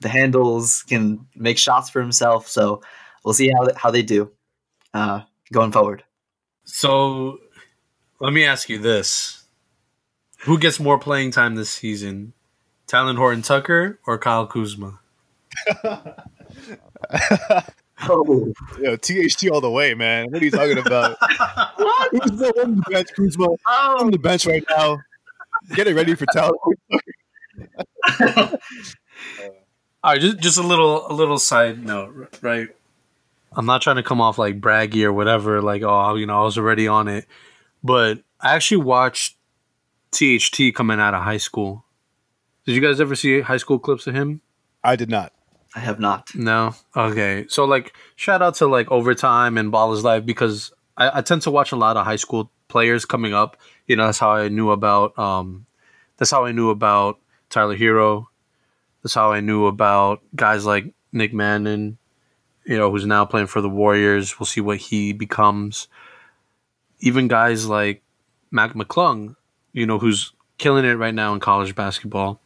the 0.00 0.08
handles, 0.08 0.82
can 0.82 1.26
make 1.34 1.58
shots 1.58 1.90
for 1.90 2.00
himself. 2.00 2.48
So 2.48 2.82
we'll 3.24 3.34
see 3.34 3.50
how 3.50 3.68
how 3.76 3.90
they 3.90 4.02
do 4.02 4.30
uh, 4.94 5.20
going 5.52 5.72
forward. 5.72 6.04
So 6.64 7.38
let 8.20 8.32
me 8.32 8.44
ask 8.44 8.68
you 8.68 8.78
this: 8.78 9.44
Who 10.40 10.58
gets 10.58 10.78
more 10.78 10.98
playing 10.98 11.32
time 11.32 11.54
this 11.56 11.70
season, 11.70 12.34
Talen 12.86 13.16
Horton 13.16 13.42
Tucker 13.42 13.98
or 14.06 14.18
Kyle 14.18 14.46
Kuzma? 14.46 15.00
Oh, 18.08 18.52
Yo, 18.80 18.96
THT 18.96 19.50
all 19.50 19.60
the 19.60 19.70
way, 19.70 19.94
man. 19.94 20.30
What 20.30 20.40
are 20.40 20.44
you 20.44 20.50
talking 20.50 20.78
about? 20.78 21.16
Who's 22.10 22.30
the 22.38 22.52
on 22.62 22.76
the 22.76 22.82
bench? 22.90 23.08
Kuzma 23.14 23.44
I'm 23.44 23.56
oh. 23.66 24.04
on 24.04 24.10
the 24.10 24.18
bench 24.18 24.46
right 24.46 24.64
now. 24.70 24.98
Get 25.74 25.86
it 25.86 25.94
ready 25.94 26.14
for 26.14 26.26
talent. 26.32 26.56
All 30.02 30.12
right, 30.12 30.20
just 30.20 30.38
just 30.38 30.58
a 30.58 30.62
little 30.62 31.10
a 31.10 31.12
little 31.12 31.38
side 31.38 31.84
note, 31.84 32.38
right? 32.40 32.68
I'm 33.52 33.66
not 33.66 33.82
trying 33.82 33.96
to 33.96 34.02
come 34.02 34.20
off 34.20 34.38
like 34.38 34.60
braggy 34.60 35.04
or 35.04 35.12
whatever, 35.12 35.60
like 35.60 35.82
oh, 35.82 36.14
you 36.14 36.24
know, 36.24 36.40
I 36.40 36.44
was 36.44 36.56
already 36.56 36.88
on 36.88 37.08
it, 37.08 37.26
but 37.82 38.22
I 38.40 38.54
actually 38.54 38.82
watched 38.82 39.36
THT 40.12 40.74
coming 40.74 41.00
out 41.00 41.14
of 41.14 41.22
high 41.22 41.36
school. 41.36 41.84
Did 42.66 42.74
you 42.74 42.80
guys 42.80 43.00
ever 43.00 43.14
see 43.14 43.40
high 43.40 43.56
school 43.56 43.78
clips 43.78 44.06
of 44.06 44.14
him? 44.14 44.40
I 44.82 44.96
did 44.96 45.10
not. 45.10 45.32
I 45.74 45.80
have 45.80 46.00
not. 46.00 46.34
No. 46.34 46.74
Okay. 46.96 47.46
So 47.48 47.64
like, 47.64 47.94
shout 48.16 48.42
out 48.42 48.56
to 48.56 48.66
like 48.66 48.90
overtime 48.90 49.56
and 49.56 49.70
Ball 49.70 49.92
is 49.92 50.04
Life 50.04 50.26
because 50.26 50.72
I, 50.96 51.18
I 51.18 51.22
tend 51.22 51.42
to 51.42 51.50
watch 51.50 51.72
a 51.72 51.76
lot 51.76 51.96
of 51.96 52.04
high 52.04 52.16
school 52.16 52.50
players 52.68 53.04
coming 53.04 53.34
up. 53.34 53.56
You 53.86 53.96
know, 53.96 54.06
that's 54.06 54.18
how 54.18 54.32
I 54.32 54.48
knew 54.48 54.70
about. 54.70 55.18
Um, 55.18 55.66
that's 56.16 56.30
how 56.30 56.44
I 56.44 56.52
knew 56.52 56.70
about 56.70 57.20
Tyler 57.50 57.76
Herro. 57.76 58.26
That's 59.02 59.14
how 59.14 59.32
I 59.32 59.40
knew 59.40 59.66
about 59.66 60.22
guys 60.34 60.66
like 60.66 60.92
Nick 61.12 61.32
Mannion. 61.32 61.98
You 62.64 62.76
know, 62.76 62.90
who's 62.90 63.06
now 63.06 63.24
playing 63.24 63.46
for 63.46 63.60
the 63.60 63.70
Warriors. 63.70 64.38
We'll 64.38 64.46
see 64.46 64.60
what 64.60 64.78
he 64.78 65.12
becomes. 65.12 65.88
Even 67.00 67.28
guys 67.28 67.66
like 67.66 68.02
Mac 68.50 68.74
McClung, 68.74 69.36
you 69.72 69.86
know, 69.86 69.98
who's 69.98 70.32
killing 70.58 70.84
it 70.84 70.94
right 70.94 71.14
now 71.14 71.34
in 71.34 71.40
college 71.40 71.74
basketball 71.74 72.40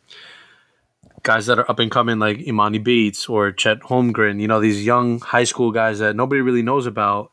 guys 1.25 1.47
that 1.47 1.59
are 1.59 1.69
up 1.69 1.81
and 1.81 1.91
coming 1.91 2.19
like 2.19 2.39
Emoni 2.39 2.83
Bates 2.83 3.29
or 3.29 3.51
Chet 3.51 3.81
Holmgren, 3.81 4.41
you 4.41 4.47
know, 4.47 4.61
these 4.61 4.85
young 4.85 5.19
high 5.21 5.45
school 5.45 5.73
guys 5.73 5.99
that 5.99 6.15
nobody 6.15 6.41
really 6.41 6.63
knows 6.63 6.87
about, 6.87 7.33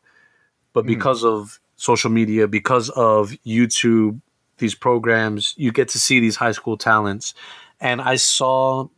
but 0.72 0.82
hmm. 0.82 0.88
because 0.88 1.22
of 1.24 1.60
social 1.76 2.10
media, 2.10 2.48
because 2.48 2.88
of 2.90 3.30
YouTube, 3.46 4.20
these 4.58 4.74
programs, 4.74 5.54
you 5.56 5.70
get 5.72 5.88
to 5.90 5.98
see 5.98 6.20
these 6.20 6.36
high 6.36 6.52
school 6.52 6.76
talents. 6.76 7.34
And 7.80 8.00
I 8.00 8.16
saw 8.16 8.88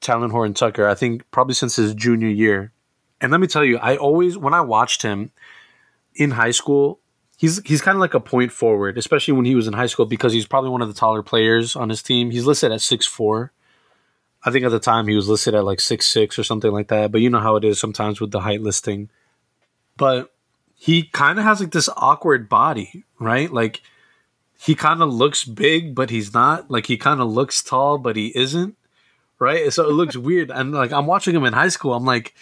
Talen 0.00 0.30
Horton 0.30 0.54
Tucker, 0.54 0.86
I 0.88 0.94
think 0.94 1.30
probably 1.30 1.54
since 1.54 1.76
his 1.76 1.94
junior 1.94 2.28
year. 2.28 2.72
And 3.20 3.30
let 3.30 3.40
me 3.40 3.46
tell 3.46 3.64
you, 3.64 3.78
I 3.78 3.96
always 3.96 4.36
when 4.36 4.54
I 4.54 4.60
watched 4.60 5.02
him 5.02 5.30
in 6.14 6.32
high 6.32 6.50
school, 6.50 6.98
he's 7.36 7.60
he's 7.64 7.82
kind 7.82 7.96
of 7.96 8.00
like 8.00 8.14
a 8.14 8.20
point 8.20 8.50
forward, 8.50 8.98
especially 8.98 9.34
when 9.34 9.44
he 9.44 9.54
was 9.54 9.66
in 9.66 9.74
high 9.74 9.86
school 9.86 10.06
because 10.06 10.32
he's 10.32 10.46
probably 10.46 10.70
one 10.70 10.82
of 10.82 10.88
the 10.88 10.94
taller 10.94 11.22
players 11.22 11.76
on 11.76 11.90
his 11.90 12.02
team. 12.02 12.30
He's 12.30 12.46
listed 12.46 12.72
at 12.72 12.80
six 12.80 13.06
four. 13.06 13.52
I 14.44 14.50
think 14.50 14.64
at 14.64 14.70
the 14.70 14.78
time 14.78 15.08
he 15.08 15.16
was 15.16 15.28
listed 15.28 15.54
at 15.54 15.64
like 15.64 15.80
six 15.80 16.06
six 16.06 16.38
or 16.38 16.44
something 16.44 16.72
like 16.72 16.88
that. 16.88 17.12
But 17.12 17.20
you 17.20 17.30
know 17.30 17.40
how 17.40 17.56
it 17.56 17.64
is 17.64 17.78
sometimes 17.78 18.20
with 18.20 18.30
the 18.30 18.40
height 18.40 18.62
listing. 18.62 19.10
But 19.96 20.32
he 20.74 21.04
kind 21.04 21.38
of 21.38 21.44
has 21.44 21.60
like 21.60 21.72
this 21.72 21.88
awkward 21.96 22.48
body, 22.48 23.04
right? 23.18 23.52
Like 23.52 23.82
he 24.58 24.74
kind 24.74 25.02
of 25.02 25.12
looks 25.12 25.44
big, 25.44 25.94
but 25.94 26.10
he's 26.10 26.32
not. 26.32 26.70
Like 26.70 26.86
he 26.86 26.96
kind 26.96 27.20
of 27.20 27.28
looks 27.28 27.62
tall, 27.62 27.98
but 27.98 28.16
he 28.16 28.32
isn't. 28.36 28.76
Right? 29.38 29.70
So 29.70 29.86
it 29.86 29.92
looks 29.92 30.16
weird. 30.16 30.50
And 30.50 30.72
like 30.72 30.92
I'm 30.92 31.06
watching 31.06 31.34
him 31.34 31.44
in 31.44 31.52
high 31.52 31.68
school, 31.68 31.92
I'm 31.92 32.06
like, 32.06 32.34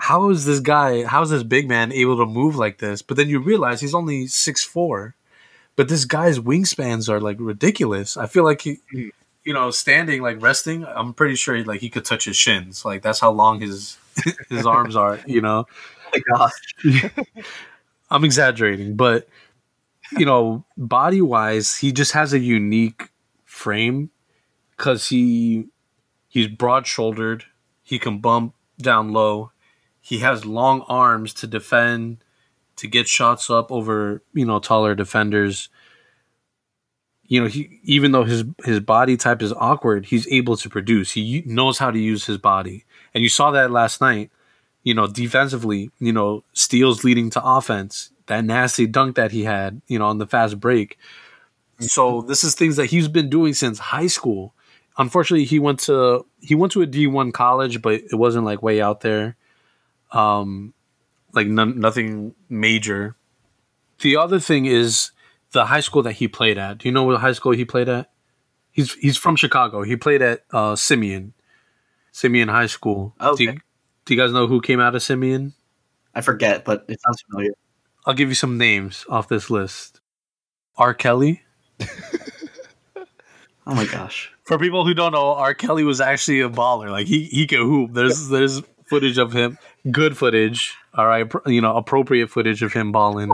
how 0.00 0.30
is 0.30 0.46
this 0.46 0.60
guy, 0.60 1.04
how 1.04 1.22
is 1.22 1.30
this 1.30 1.42
big 1.42 1.68
man 1.68 1.92
able 1.92 2.16
to 2.16 2.26
move 2.26 2.56
like 2.56 2.78
this? 2.78 3.02
But 3.02 3.18
then 3.18 3.28
you 3.28 3.38
realize 3.38 3.80
he's 3.80 3.94
only 3.94 4.26
six 4.26 4.64
four. 4.64 5.14
But 5.76 5.88
this 5.88 6.04
guy's 6.04 6.38
wingspans 6.38 7.08
are 7.08 7.20
like 7.20 7.36
ridiculous. 7.38 8.16
I 8.16 8.26
feel 8.26 8.44
like 8.44 8.62
he 8.62 8.80
hmm. 8.90 9.08
you 9.44 9.52
know, 9.54 9.70
standing 9.70 10.22
like 10.22 10.42
resting, 10.42 10.86
I'm 10.86 11.12
pretty 11.12 11.36
sure 11.36 11.62
like 11.64 11.80
he 11.80 11.90
could 11.90 12.04
touch 12.04 12.24
his 12.24 12.36
shins. 12.36 12.84
Like 12.84 13.02
that's 13.02 13.20
how 13.20 13.30
long 13.30 13.60
his 13.60 13.98
his 14.48 14.66
arms 14.66 14.96
are. 14.96 15.20
You 15.26 15.42
know, 15.42 15.66
Oh 16.12 16.18
my 16.18 16.38
gosh. 16.38 17.44
I'm 18.10 18.24
exaggerating, 18.24 18.96
but 18.96 19.28
you 20.16 20.26
know, 20.26 20.64
body 20.76 21.20
wise, 21.20 21.76
he 21.76 21.92
just 21.92 22.12
has 22.12 22.32
a 22.32 22.38
unique 22.38 23.10
frame 23.44 24.10
because 24.76 25.08
he 25.08 25.66
he's 26.28 26.48
broad 26.48 26.86
shouldered. 26.86 27.44
He 27.82 27.98
can 27.98 28.18
bump 28.18 28.54
down 28.78 29.12
low. 29.12 29.52
He 30.00 30.18
has 30.18 30.44
long 30.44 30.82
arms 30.88 31.34
to 31.34 31.46
defend, 31.46 32.24
to 32.76 32.88
get 32.88 33.08
shots 33.08 33.50
up 33.50 33.70
over 33.70 34.22
you 34.32 34.46
know 34.46 34.58
taller 34.58 34.94
defenders 34.94 35.68
you 37.30 37.40
know, 37.40 37.46
he 37.46 37.78
even 37.84 38.10
though 38.10 38.24
his 38.24 38.44
his 38.64 38.80
body 38.80 39.16
type 39.16 39.40
is 39.40 39.52
awkward, 39.52 40.06
he's 40.06 40.26
able 40.32 40.56
to 40.56 40.68
produce. 40.68 41.12
He 41.12 41.44
knows 41.46 41.78
how 41.78 41.92
to 41.92 41.98
use 41.98 42.26
his 42.26 42.38
body, 42.38 42.84
and 43.14 43.22
you 43.22 43.28
saw 43.28 43.52
that 43.52 43.70
last 43.70 44.00
night. 44.00 44.30
You 44.82 44.94
know, 44.94 45.06
defensively, 45.06 45.90
you 46.00 46.12
know, 46.12 46.42
steals 46.54 47.04
leading 47.04 47.30
to 47.30 47.44
offense. 47.44 48.10
That 48.26 48.44
nasty 48.44 48.86
dunk 48.86 49.14
that 49.14 49.30
he 49.30 49.44
had, 49.44 49.80
you 49.86 49.98
know, 49.98 50.06
on 50.06 50.18
the 50.18 50.26
fast 50.26 50.58
break. 50.58 50.98
So 51.78 52.22
this 52.22 52.42
is 52.42 52.54
things 52.56 52.76
that 52.76 52.86
he's 52.86 53.06
been 53.06 53.30
doing 53.30 53.54
since 53.54 53.78
high 53.78 54.08
school. 54.08 54.54
Unfortunately, 54.98 55.44
he 55.44 55.60
went 55.60 55.78
to 55.80 56.26
he 56.40 56.56
went 56.56 56.72
to 56.72 56.82
a 56.82 56.86
D 56.86 57.06
one 57.06 57.30
college, 57.30 57.80
but 57.80 57.94
it 57.94 58.16
wasn't 58.16 58.44
like 58.44 58.60
way 58.60 58.80
out 58.80 59.02
there. 59.02 59.36
Um, 60.12 60.74
like 61.32 61.46
nothing 61.46 62.34
major. 62.48 63.16
The 64.00 64.16
other 64.16 64.40
thing 64.40 64.66
is 64.66 65.12
the 65.52 65.66
high 65.66 65.80
school 65.80 66.02
that 66.02 66.12
he 66.14 66.26
played 66.28 66.58
at. 66.58 66.78
Do 66.78 66.88
you 66.88 66.92
know 66.92 67.04
what 67.04 67.20
high 67.20 67.32
school 67.32 67.52
he 67.52 67.64
played 67.64 67.88
at? 67.88 68.10
He's 68.72 68.94
he's 68.94 69.16
from 69.16 69.36
Chicago. 69.36 69.82
He 69.82 69.96
played 69.96 70.22
at 70.22 70.44
uh, 70.52 70.76
Simeon, 70.76 71.34
Simeon 72.12 72.48
High 72.48 72.66
School. 72.66 73.14
Do, 73.20 73.26
Okay. 73.28 73.44
you, 73.44 73.52
do 74.04 74.14
you 74.14 74.20
guys 74.20 74.32
know 74.32 74.46
who 74.46 74.60
came 74.60 74.80
out 74.80 74.94
of 74.94 75.02
Simeon? 75.02 75.54
I 76.14 76.20
forget, 76.22 76.64
but 76.64 76.84
it 76.88 77.00
sounds 77.00 77.22
familiar. 77.22 77.52
I'll 78.06 78.14
give 78.14 78.28
you 78.28 78.34
some 78.34 78.58
names 78.58 79.04
off 79.08 79.28
this 79.28 79.50
list. 79.50 80.00
R. 80.76 80.94
Kelly. 80.94 81.42
Oh 83.66 83.74
my 83.74 83.84
gosh. 83.86 84.32
For 84.44 84.58
people 84.58 84.84
who 84.84 84.94
don't 84.94 85.12
know, 85.12 85.34
R. 85.34 85.54
Kelly 85.54 85.84
was 85.84 86.00
actually 86.00 86.40
a 86.40 86.48
baller. 86.48 86.90
Like 86.90 87.06
he 87.06 87.24
he 87.24 87.46
could 87.46 87.60
hoop. 87.60 87.92
There's 87.92 88.28
there's 88.28 88.62
footage 88.86 89.18
of 89.18 89.32
him, 89.32 89.58
good 89.90 90.16
footage. 90.16 90.74
All 90.94 91.06
right, 91.06 91.30
you 91.46 91.60
know, 91.60 91.76
appropriate 91.76 92.28
footage 92.30 92.62
of 92.62 92.72
him 92.72 92.90
balling. 92.92 93.30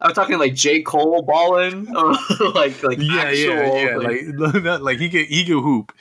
I'm 0.00 0.14
talking 0.14 0.38
like 0.38 0.54
J. 0.54 0.82
Cole 0.82 1.22
balling, 1.22 1.84
like 2.54 2.82
like 2.82 2.98
yeah, 3.00 3.20
actual, 3.22 3.54
yeah, 3.54 3.84
yeah. 3.90 3.96
like- 3.96 4.54
Like, 4.64 4.80
like 4.80 4.98
he 4.98 5.08
could 5.10 5.26
he 5.26 5.44
could 5.44 5.60
hoop. 5.60 5.92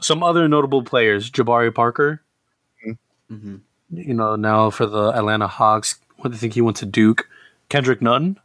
Some 0.00 0.22
other 0.22 0.46
notable 0.48 0.82
players: 0.82 1.30
Jabari 1.30 1.74
Parker. 1.74 2.22
Mhm. 3.30 3.60
You 3.90 4.14
know, 4.14 4.36
now 4.36 4.70
for 4.70 4.86
the 4.86 5.10
Atlanta 5.10 5.46
Hawks. 5.48 5.96
What 6.16 6.30
do 6.30 6.34
you 6.34 6.38
think 6.38 6.54
he 6.54 6.60
went 6.60 6.76
to 6.78 6.86
Duke? 6.86 7.28
Kendrick 7.68 8.02
Nunn. 8.02 8.38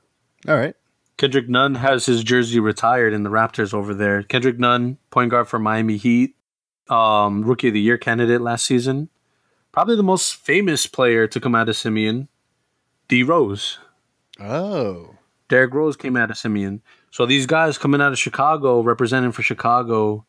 All 0.47 0.55
right. 0.55 0.76
Kendrick 1.17 1.49
Nunn 1.49 1.76
has 1.76 2.05
his 2.05 2.23
jersey 2.23 2.59
retired 2.59 3.13
in 3.13 3.23
the 3.23 3.30
Raptors 3.30 3.73
over 3.73 3.93
there. 3.93 4.23
Kendrick 4.23 4.59
Nunn, 4.59 4.97
point 5.11 5.32
guard 5.32 5.47
for 5.47 5.59
Miami 5.59 5.97
Heat, 5.97 6.36
um, 6.89 7.43
rookie 7.43 7.69
of 7.69 7.73
the 7.73 7.80
year 7.80 7.97
candidate 7.97 8.41
last 8.41 8.65
season. 8.65 9.09
Probably 9.76 9.97
the 9.97 10.03
most 10.03 10.36
famous 10.36 10.88
player 10.88 11.28
to 11.28 11.39
come 11.41 11.53
out 11.53 11.67
of 11.67 11.76
Simeon, 11.76 12.30
D 13.09 13.23
Rose. 13.23 13.78
Oh. 14.39 15.15
Derrick 15.49 15.73
Rose 15.73 15.97
came 15.97 16.15
out 16.15 16.32
of 16.32 16.38
Simeon. 16.38 16.82
So 17.11 17.26
these 17.26 17.45
guys 17.45 17.78
coming 17.78 17.99
out 17.99 18.13
of 18.13 18.17
Chicago, 18.17 18.80
representing 18.80 19.34
for 19.34 19.41
Chicago, 19.41 20.26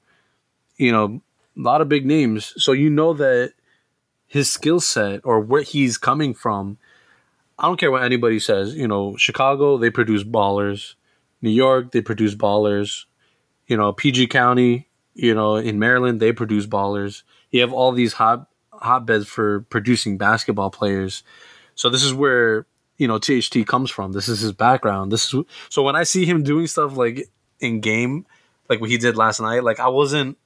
you 0.79 0.91
know, 0.91 1.23
a 1.57 1.61
lot 1.61 1.81
of 1.81 1.89
big 1.89 2.05
names. 2.05 2.55
So 2.57 2.73
you 2.73 2.91
know 2.91 3.13
that 3.13 3.53
his 4.27 4.51
skill 4.51 4.81
set 4.81 5.21
or 5.23 5.39
where 5.39 5.63
he's 5.63 5.97
coming 5.97 6.35
from, 6.35 6.79
I 7.57 7.69
don't 7.69 7.79
care 7.79 7.93
what 7.93 8.03
anybody 8.03 8.41
says. 8.41 8.75
You 8.75 8.89
know, 8.89 9.17
Chicago, 9.17 9.79
they 9.79 9.91
produce 9.91 10.25
ballers. 10.25 10.97
New 11.41 11.51
York, 11.51 11.93
they 11.93 12.01
produce 12.01 12.35
ballers. 12.35 13.05
You 13.69 13.77
know, 13.77 13.93
PG 13.93 14.27
County, 14.27 14.89
you 15.15 15.37
know, 15.37 15.55
in 15.55 15.79
Maryland, 15.79 16.19
they 16.19 16.33
produce 16.33 16.67
ballers. 16.67 17.23
You 17.53 17.61
have 17.61 17.73
all 17.73 17.93
these 17.93 18.15
hot 18.15 18.49
hotbeds 18.81 19.27
for 19.27 19.61
producing 19.63 20.19
basketball 20.19 20.71
players. 20.71 21.23
So 21.75 21.91
this 21.91 22.03
is 22.03 22.15
where 22.15 22.67
you 22.99 23.09
know 23.09 23.19
THT 23.19 23.67
comes 23.67 23.91
from. 23.91 24.13
This 24.13 24.29
is 24.29 24.41
his 24.41 24.53
background. 24.53 25.13
This 25.13 25.33
is 25.33 25.45
so 25.69 25.83
when 25.83 25.97
I 25.97 26.05
see 26.05 26.25
him 26.25 26.43
doing 26.43 26.67
stuff 26.67 26.97
like 26.97 27.29
in 27.61 27.81
game, 27.81 28.27
like 28.69 28.81
what 28.81 28.91
he 28.91 28.99
did 28.99 29.17
last 29.17 29.41
night, 29.41 29.65
like 29.65 29.81
I 29.81 29.89
wasn't 29.89 30.39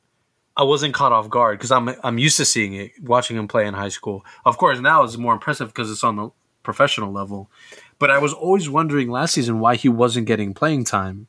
I 0.56 0.64
wasn't 0.64 0.94
caught 0.94 1.12
off 1.12 1.30
guard 1.30 1.58
because 1.58 1.70
I'm 1.70 1.88
I'm 2.02 2.18
used 2.18 2.36
to 2.38 2.44
seeing 2.44 2.74
it, 2.74 2.92
watching 3.02 3.36
him 3.36 3.48
play 3.48 3.66
in 3.66 3.74
high 3.74 3.88
school. 3.88 4.24
Of 4.44 4.58
course, 4.58 4.80
now 4.80 5.02
it's 5.04 5.16
more 5.16 5.32
impressive 5.32 5.68
because 5.68 5.90
it's 5.90 6.04
on 6.04 6.16
the 6.16 6.30
professional 6.62 7.12
level. 7.12 7.50
But 7.98 8.10
I 8.10 8.18
was 8.18 8.32
always 8.32 8.68
wondering 8.68 9.10
last 9.10 9.34
season 9.34 9.60
why 9.60 9.76
he 9.76 9.88
wasn't 9.88 10.26
getting 10.26 10.54
playing 10.54 10.84
time. 10.84 11.26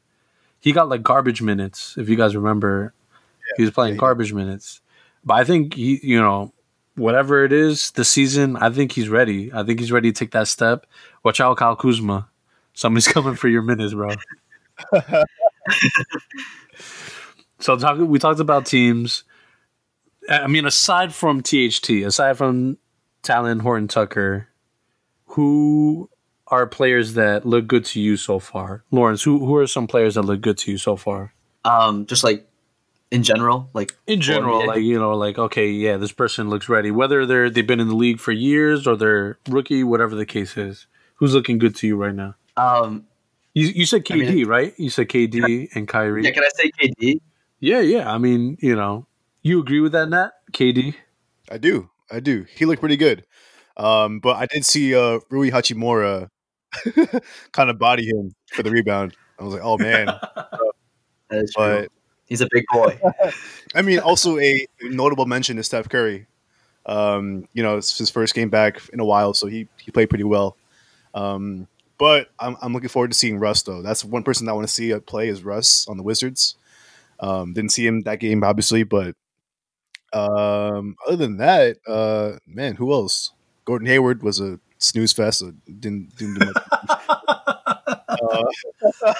He 0.59 0.71
got 0.71 0.89
like 0.89 1.03
garbage 1.03 1.41
minutes, 1.41 1.95
if 1.97 2.09
you 2.09 2.15
guys 2.15 2.35
remember. 2.35 2.93
he 3.57 3.63
was 3.63 3.71
playing 3.71 3.95
yeah, 3.95 3.99
garbage 3.99 4.33
minutes. 4.33 4.81
But 5.23 5.35
I 5.35 5.43
think 5.43 5.73
he, 5.73 5.99
you 6.03 6.19
know, 6.19 6.53
whatever 6.95 7.43
it 7.45 7.53
is 7.53 7.91
the 7.91 8.05
season, 8.05 8.57
I 8.57 8.69
think 8.69 8.91
he's 8.91 9.09
ready. 9.09 9.51
I 9.53 9.63
think 9.63 9.79
he's 9.79 9.91
ready 9.91 10.11
to 10.11 10.19
take 10.19 10.31
that 10.31 10.47
step. 10.47 10.85
Watch 11.23 11.39
out, 11.39 11.57
Kyle 11.57 11.75
Kuzma. 11.75 12.29
Somebody's 12.73 13.07
coming 13.13 13.35
for 13.35 13.47
your 13.47 13.61
minutes, 13.61 13.93
bro. 13.93 14.09
so 17.59 17.77
talk, 17.77 17.97
we 17.99 18.19
talked 18.19 18.39
about 18.39 18.65
teams. 18.65 19.23
I 20.29 20.47
mean, 20.47 20.65
aside 20.65 21.13
from 21.13 21.41
THT, 21.41 21.89
aside 22.05 22.37
from 22.37 22.77
Talen 23.23 23.61
Horton 23.61 23.87
Tucker, 23.87 24.47
who 25.25 26.09
are 26.47 26.67
players 26.67 27.13
that 27.13 27.45
look 27.45 27.67
good 27.67 27.85
to 27.85 27.99
you 27.99 28.17
so 28.17 28.39
far? 28.39 28.83
Lawrence, 28.91 29.23
who 29.23 29.45
who 29.45 29.55
are 29.55 29.67
some 29.67 29.87
players 29.87 30.15
that 30.15 30.23
look 30.23 30.41
good 30.41 30.57
to 30.59 30.71
you 30.71 30.77
so 30.77 30.95
far? 30.95 31.33
Um, 31.63 32.05
just 32.05 32.23
like 32.23 32.47
in 33.11 33.23
general, 33.23 33.69
like 33.73 33.93
In 34.07 34.21
general, 34.21 34.61
NBA. 34.61 34.67
like 34.67 34.81
you 34.81 34.97
know, 34.97 35.11
like 35.17 35.37
okay, 35.37 35.69
yeah, 35.69 35.97
this 35.97 36.11
person 36.11 36.49
looks 36.49 36.69
ready. 36.69 36.91
Whether 36.91 37.25
they're 37.25 37.49
they've 37.49 37.67
been 37.67 37.79
in 37.79 37.87
the 37.89 37.95
league 37.95 38.19
for 38.19 38.31
years 38.31 38.87
or 38.87 38.95
they're 38.95 39.37
rookie, 39.49 39.83
whatever 39.83 40.15
the 40.15 40.25
case 40.25 40.57
is. 40.57 40.87
Who's 41.15 41.33
looking 41.35 41.59
good 41.59 41.75
to 41.77 41.87
you 41.87 41.97
right 41.97 42.15
now? 42.15 42.35
um, 42.57 43.05
You 43.53 43.67
you 43.67 43.85
said 43.85 44.01
I 44.09 44.13
KD, 44.15 44.33
mean- 44.35 44.47
right? 44.47 44.73
You 44.77 44.89
said 44.89 45.07
KD 45.09 45.69
and 45.75 45.87
Kyrie. 45.87 46.23
yeah. 46.23 46.31
Can 46.31 46.43
I 46.43 46.49
say 46.55 46.71
KD? 46.81 47.19
Yeah, 47.59 47.81
yeah. 47.81 48.11
I 48.11 48.17
mean, 48.17 48.57
you 48.59 48.75
know, 48.75 49.05
you 49.43 49.59
agree 49.59 49.81
with 49.81 49.91
that, 49.91 50.09
Nat? 50.09 50.31
KD. 50.51 50.95
I 51.51 51.57
do. 51.59 51.89
I 52.09 52.19
do. 52.21 52.45
He 52.55 52.65
looked 52.65 52.79
pretty 52.79 52.97
good. 52.97 53.23
Um, 53.77 54.19
but 54.19 54.35
I 54.37 54.45
did 54.47 54.65
see 54.65 54.95
uh, 54.95 55.19
Rui 55.29 55.51
Hachimura 55.51 56.27
kind 57.51 57.69
of 57.69 57.77
body 57.77 58.07
him 58.07 58.33
for 58.51 58.63
the 58.63 58.71
rebound. 58.71 59.15
I 59.39 59.43
was 59.43 59.53
like, 59.53 59.63
oh 59.63 59.77
man. 59.77 60.07
That 61.29 61.43
is 61.43 61.53
true. 61.55 61.87
But 62.31 62.33
He's 62.33 62.41
a 62.41 62.47
big 62.51 62.63
boy. 62.71 62.99
I 63.75 63.81
mean, 63.81 63.99
also 63.99 64.39
a 64.39 64.65
notable 64.83 65.25
mention 65.25 65.57
is 65.57 65.65
Steph 65.65 65.89
Curry. 65.89 66.27
Um, 66.85 67.47
you 67.53 67.61
know, 67.61 67.77
it's 67.77 67.97
his 67.97 68.09
first 68.09 68.33
game 68.33 68.49
back 68.49 68.81
in 68.91 68.99
a 68.99 69.05
while, 69.05 69.33
so 69.33 69.47
he 69.47 69.67
he 69.77 69.91
played 69.91 70.09
pretty 70.09 70.23
well. 70.23 70.57
Um, 71.13 71.67
but 71.97 72.29
I'm, 72.39 72.57
I'm 72.61 72.73
looking 72.73 72.89
forward 72.89 73.11
to 73.11 73.17
seeing 73.17 73.37
Russ 73.37 73.61
though. 73.63 73.81
That's 73.81 74.03
one 74.03 74.23
person 74.23 74.49
I 74.49 74.53
want 74.53 74.67
to 74.67 74.73
see 74.73 74.93
uh, 74.93 74.99
play 74.99 75.27
is 75.27 75.43
Russ 75.43 75.87
on 75.87 75.97
the 75.97 76.03
Wizards. 76.03 76.55
Um, 77.19 77.53
didn't 77.53 77.71
see 77.71 77.85
him 77.85 78.01
that 78.01 78.19
game 78.19 78.43
obviously, 78.43 78.83
but 78.83 79.15
um, 80.13 80.95
other 81.07 81.17
than 81.17 81.37
that, 81.37 81.77
uh, 81.87 82.37
man, 82.47 82.75
who 82.75 82.91
else? 82.93 83.33
Gordon 83.65 83.87
Hayward 83.87 84.23
was 84.23 84.39
a 84.39 84.59
snooze 84.79 85.13
fest. 85.13 85.39
So 85.39 85.53
didn't 85.65 86.15
didn't 86.17 86.39
do 86.39 86.45
much. 86.45 87.17
uh, 88.31 88.43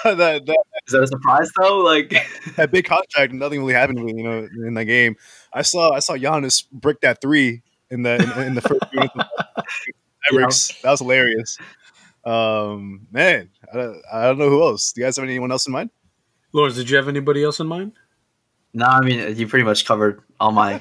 that, 0.14 0.46
that 0.46 0.64
Is 0.86 0.92
that 0.92 1.02
a 1.02 1.06
surprise 1.06 1.50
though? 1.60 1.78
Like, 1.78 2.14
that 2.56 2.70
big 2.70 2.84
contract, 2.84 3.32
nothing 3.32 3.60
really 3.60 3.74
happened 3.74 3.98
to 3.98 4.04
me, 4.04 4.14
you 4.16 4.22
know, 4.22 4.48
in 4.66 4.74
that 4.74 4.84
game. 4.84 5.16
I 5.52 5.62
saw 5.62 5.92
I 5.92 5.98
saw 6.00 6.14
Giannis 6.14 6.68
brick 6.70 7.00
that 7.00 7.20
three 7.20 7.62
in 7.90 8.02
the 8.02 8.14
in, 8.14 8.46
in 8.46 8.54
the 8.54 8.60
first 8.60 8.84
few 8.90 9.00
minutes 9.00 9.14
of 9.16 9.64
Mavericks. 10.32 10.80
That 10.82 10.90
was 10.90 11.00
hilarious. 11.00 11.58
Um, 12.24 13.06
man, 13.10 13.50
I 13.72 13.76
don't, 13.76 14.02
I 14.12 14.22
don't 14.24 14.38
know 14.38 14.48
who 14.48 14.62
else. 14.62 14.92
Do 14.92 15.00
you 15.00 15.06
guys 15.06 15.16
have 15.16 15.24
anyone 15.24 15.50
else 15.50 15.66
in 15.66 15.72
mind? 15.72 15.90
Lawrence, 16.52 16.76
did 16.76 16.88
you 16.88 16.96
have 16.96 17.08
anybody 17.08 17.42
else 17.42 17.60
in 17.60 17.66
mind? 17.66 17.92
no, 18.74 18.86
I 18.86 19.00
mean 19.00 19.36
you 19.36 19.46
pretty 19.46 19.64
much 19.64 19.84
covered 19.84 20.20
all 20.40 20.52
my 20.52 20.80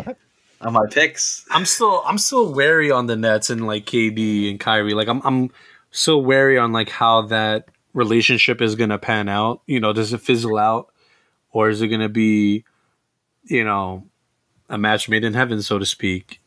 all 0.61 0.71
my 0.71 0.85
picks. 0.89 1.45
I'm 1.51 1.65
still 1.65 2.03
I'm 2.05 2.17
still 2.17 2.53
wary 2.53 2.91
on 2.91 3.07
the 3.07 3.15
Nets 3.15 3.49
and 3.49 3.67
like 3.67 3.85
KD 3.85 4.49
and 4.49 4.59
Kyrie. 4.59 4.93
Like 4.93 5.07
I'm 5.07 5.21
I'm 5.23 5.51
so 5.91 6.17
wary 6.17 6.57
on 6.57 6.71
like 6.71 6.89
how 6.89 7.23
that 7.23 7.69
relationship 7.93 8.61
is 8.61 8.75
gonna 8.75 8.97
pan 8.97 9.29
out. 9.29 9.61
You 9.65 9.79
know, 9.79 9.93
does 9.93 10.13
it 10.13 10.21
fizzle 10.21 10.57
out, 10.57 10.91
or 11.51 11.69
is 11.69 11.81
it 11.81 11.87
gonna 11.87 12.09
be, 12.09 12.63
you 13.43 13.63
know, 13.63 14.03
a 14.69 14.77
match 14.77 15.09
made 15.09 15.23
in 15.23 15.33
heaven, 15.33 15.61
so 15.61 15.79
to 15.79 15.85
speak? 15.85 16.39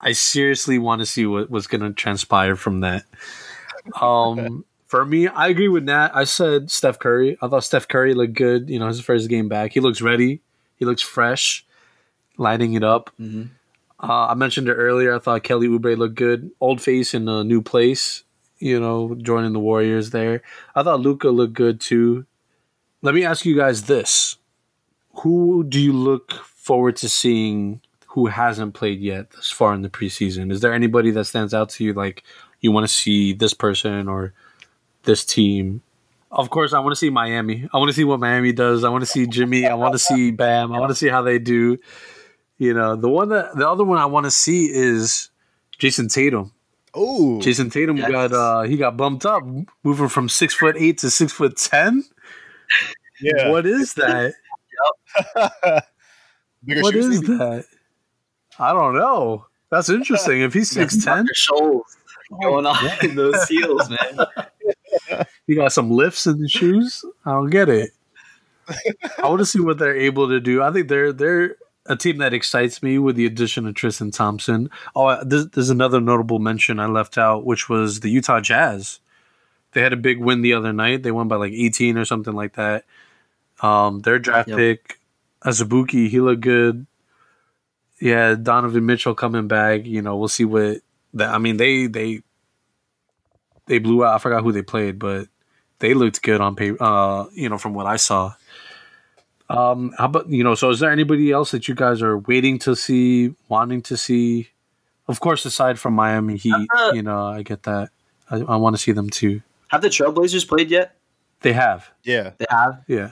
I 0.00 0.12
seriously 0.12 0.78
want 0.78 1.00
to 1.00 1.06
see 1.06 1.26
what 1.26 1.50
what's 1.50 1.66
gonna 1.66 1.92
transpire 1.92 2.56
from 2.56 2.80
that. 2.80 3.04
Um, 4.00 4.64
for 4.86 5.04
me, 5.04 5.28
I 5.28 5.48
agree 5.48 5.68
with 5.68 5.84
Nat. 5.84 6.10
I 6.14 6.24
said 6.24 6.70
Steph 6.70 6.98
Curry. 6.98 7.36
I 7.42 7.48
thought 7.48 7.64
Steph 7.64 7.88
Curry 7.88 8.14
looked 8.14 8.34
good. 8.34 8.70
You 8.70 8.78
know, 8.78 8.86
his 8.88 9.00
first 9.00 9.28
game 9.28 9.48
back, 9.48 9.72
he 9.72 9.80
looks 9.80 10.00
ready. 10.00 10.40
He 10.76 10.84
looks 10.84 11.02
fresh, 11.02 11.66
lighting 12.36 12.74
it 12.74 12.84
up. 12.84 13.10
hmm 13.16 13.44
Uh, 14.00 14.28
I 14.28 14.34
mentioned 14.34 14.68
it 14.68 14.74
earlier. 14.74 15.14
I 15.14 15.18
thought 15.18 15.42
Kelly 15.42 15.66
Oubre 15.66 15.96
looked 15.96 16.14
good. 16.14 16.52
Old 16.60 16.80
face 16.80 17.14
in 17.14 17.28
a 17.28 17.42
new 17.42 17.60
place, 17.60 18.22
you 18.58 18.80
know, 18.80 19.14
joining 19.14 19.52
the 19.52 19.58
Warriors 19.58 20.10
there. 20.10 20.42
I 20.74 20.82
thought 20.82 21.00
Luka 21.00 21.28
looked 21.28 21.54
good 21.54 21.80
too. 21.80 22.26
Let 23.02 23.14
me 23.14 23.24
ask 23.24 23.44
you 23.44 23.56
guys 23.56 23.84
this: 23.84 24.36
Who 25.22 25.64
do 25.64 25.80
you 25.80 25.92
look 25.92 26.32
forward 26.32 26.96
to 26.96 27.08
seeing 27.08 27.80
who 28.08 28.26
hasn't 28.26 28.74
played 28.74 29.00
yet 29.00 29.30
thus 29.30 29.50
far 29.50 29.74
in 29.74 29.82
the 29.82 29.88
preseason? 29.88 30.50
Is 30.50 30.60
there 30.60 30.72
anybody 30.72 31.10
that 31.12 31.24
stands 31.24 31.54
out 31.54 31.68
to 31.70 31.84
you, 31.84 31.92
like 31.92 32.24
you 32.60 32.72
want 32.72 32.86
to 32.86 32.92
see 32.92 33.32
this 33.32 33.54
person 33.54 34.08
or 34.08 34.32
this 35.04 35.24
team? 35.24 35.82
Of 36.30 36.50
course, 36.50 36.72
I 36.72 36.80
want 36.80 36.92
to 36.92 36.96
see 36.96 37.10
Miami. 37.10 37.68
I 37.72 37.78
want 37.78 37.88
to 37.88 37.94
see 37.94 38.04
what 38.04 38.20
Miami 38.20 38.52
does. 38.52 38.84
I 38.84 38.90
want 38.90 39.02
to 39.02 39.06
see 39.06 39.26
Jimmy. 39.26 39.66
I 39.66 39.74
want 39.74 39.92
to 39.92 39.98
see 39.98 40.30
Bam. 40.30 40.72
I 40.72 40.78
want 40.78 40.90
to 40.90 40.94
see 40.94 41.08
how 41.08 41.22
they 41.22 41.38
do. 41.38 41.78
You 42.58 42.74
know, 42.74 42.96
the 42.96 43.08
one 43.08 43.28
that 43.28 43.56
the 43.56 43.68
other 43.68 43.84
one 43.84 43.98
I 43.98 44.06
want 44.06 44.24
to 44.24 44.30
see 44.30 44.66
is 44.66 45.30
Jayson 45.78 46.12
Tatum. 46.12 46.52
Oh, 47.00 47.38
Jayson 47.40 47.70
Tatum 47.70 47.96
Yes. 47.96 48.10
got 48.10 48.32
uh 48.32 48.62
he 48.62 48.76
got 48.76 48.96
bumped 48.96 49.24
up, 49.24 49.44
moving 49.84 50.08
from 50.08 50.28
six 50.28 50.52
foot 50.52 50.74
eight 50.76 50.98
to 50.98 51.10
six 51.10 51.32
foot 51.32 51.56
ten. 51.56 52.02
yeah. 53.20 53.50
What 53.50 53.66
is 53.66 53.94
that? 53.94 54.34
Bigger 56.64 56.82
what 56.82 56.92
shoes, 56.92 57.06
is 57.06 57.22
maybe? 57.22 57.38
that? 57.38 57.64
I 58.58 58.72
don't 58.72 58.94
know. 58.94 59.46
That's 59.70 59.88
interesting. 59.88 60.40
If 60.40 60.54
he's 60.54 60.70
six 60.70 61.02
ten, 61.04 61.26
Dr. 61.26 61.34
Scholl's 61.36 61.96
going 62.42 62.66
on 62.66 62.90
in 63.04 63.14
those 63.14 63.46
heels, 63.46 63.88
man. 63.88 65.26
he 65.46 65.54
got 65.54 65.72
some 65.72 65.90
lifts 65.90 66.26
in 66.26 66.40
the 66.40 66.48
shoes. 66.48 67.04
I 67.24 67.30
don't 67.32 67.50
get 67.50 67.68
it. 67.68 67.90
I 69.18 69.28
want 69.28 69.38
to 69.38 69.46
see 69.46 69.60
what 69.60 69.78
they're 69.78 69.96
able 69.96 70.28
to 70.28 70.40
do. 70.40 70.62
I 70.62 70.72
think 70.72 70.88
they're 70.88 71.12
they're 71.12 71.56
a 71.88 71.96
team 71.96 72.18
that 72.18 72.34
excites 72.34 72.82
me 72.82 72.98
with 72.98 73.16
the 73.16 73.26
addition 73.26 73.66
of 73.66 73.74
Tristan 73.74 74.10
Thompson. 74.10 74.70
Oh, 74.94 75.06
uh, 75.06 75.24
there's, 75.24 75.48
there's 75.48 75.70
another 75.70 76.00
notable 76.00 76.38
mention 76.38 76.78
I 76.78 76.86
left 76.86 77.18
out, 77.18 77.44
which 77.44 77.68
was 77.68 78.00
the 78.00 78.10
Utah 78.10 78.40
Jazz. 78.40 79.00
They 79.72 79.80
had 79.82 79.92
a 79.92 79.96
big 79.96 80.18
win 80.18 80.42
the 80.42 80.54
other 80.54 80.72
night. 80.72 81.02
They 81.02 81.10
won 81.10 81.28
by 81.28 81.36
like 81.36 81.52
18 81.52 81.96
or 81.98 82.04
something 82.04 82.34
like 82.34 82.54
that. 82.54 82.84
Um, 83.60 84.00
their 84.00 84.18
draft 84.18 84.48
Yep. 84.48 84.56
pick, 84.56 84.98
Azubuike, 85.44 86.08
he 86.08 86.20
looked 86.20 86.42
good. 86.42 86.86
Yeah, 88.00 88.34
Donovan 88.34 88.86
Mitchell 88.86 89.14
coming 89.14 89.48
back. 89.48 89.84
You 89.84 90.02
know, 90.02 90.16
we'll 90.16 90.28
see 90.28 90.44
what 90.44 90.78
that. 91.14 91.34
I 91.34 91.38
mean, 91.38 91.56
they 91.56 91.88
they 91.88 92.22
they 93.66 93.78
blew 93.78 94.04
out. 94.04 94.14
I 94.14 94.18
forgot 94.18 94.44
who 94.44 94.52
they 94.52 94.62
played, 94.62 95.00
but 95.00 95.26
they 95.80 95.94
looked 95.94 96.22
good 96.22 96.40
on 96.40 96.54
paper. 96.54 96.76
Uh, 96.80 97.26
you 97.32 97.48
know, 97.48 97.58
from 97.58 97.74
what 97.74 97.86
I 97.86 97.96
saw. 97.96 98.34
Um, 99.50 99.94
how 99.96 100.04
about 100.06 100.28
you 100.28 100.44
know? 100.44 100.54
So, 100.54 100.70
is 100.70 100.80
there 100.80 100.90
anybody 100.90 101.30
else 101.32 101.50
that 101.52 101.68
you 101.68 101.74
guys 101.74 102.02
are 102.02 102.18
waiting 102.18 102.58
to 102.60 102.76
see, 102.76 103.34
wanting 103.48 103.82
to 103.82 103.96
see? 103.96 104.48
Of 105.06 105.20
course, 105.20 105.44
aside 105.46 105.78
from 105.78 105.94
Miami 105.94 106.36
Heat, 106.36 106.68
Uh, 106.76 106.92
you 106.94 107.02
know, 107.02 107.26
I 107.28 107.42
get 107.42 107.62
that. 107.62 107.88
I, 108.30 108.36
I 108.40 108.56
want 108.56 108.76
to 108.76 108.82
see 108.82 108.92
them 108.92 109.08
too. 109.08 109.40
Have 109.68 109.80
the 109.80 109.88
Trailblazers 109.88 110.46
played 110.46 110.70
yet? 110.70 110.96
They 111.40 111.52
have, 111.54 111.88
Yeah, 112.04 112.32
They 112.38 112.46
have. 112.50 112.82
yeah. 112.88 113.10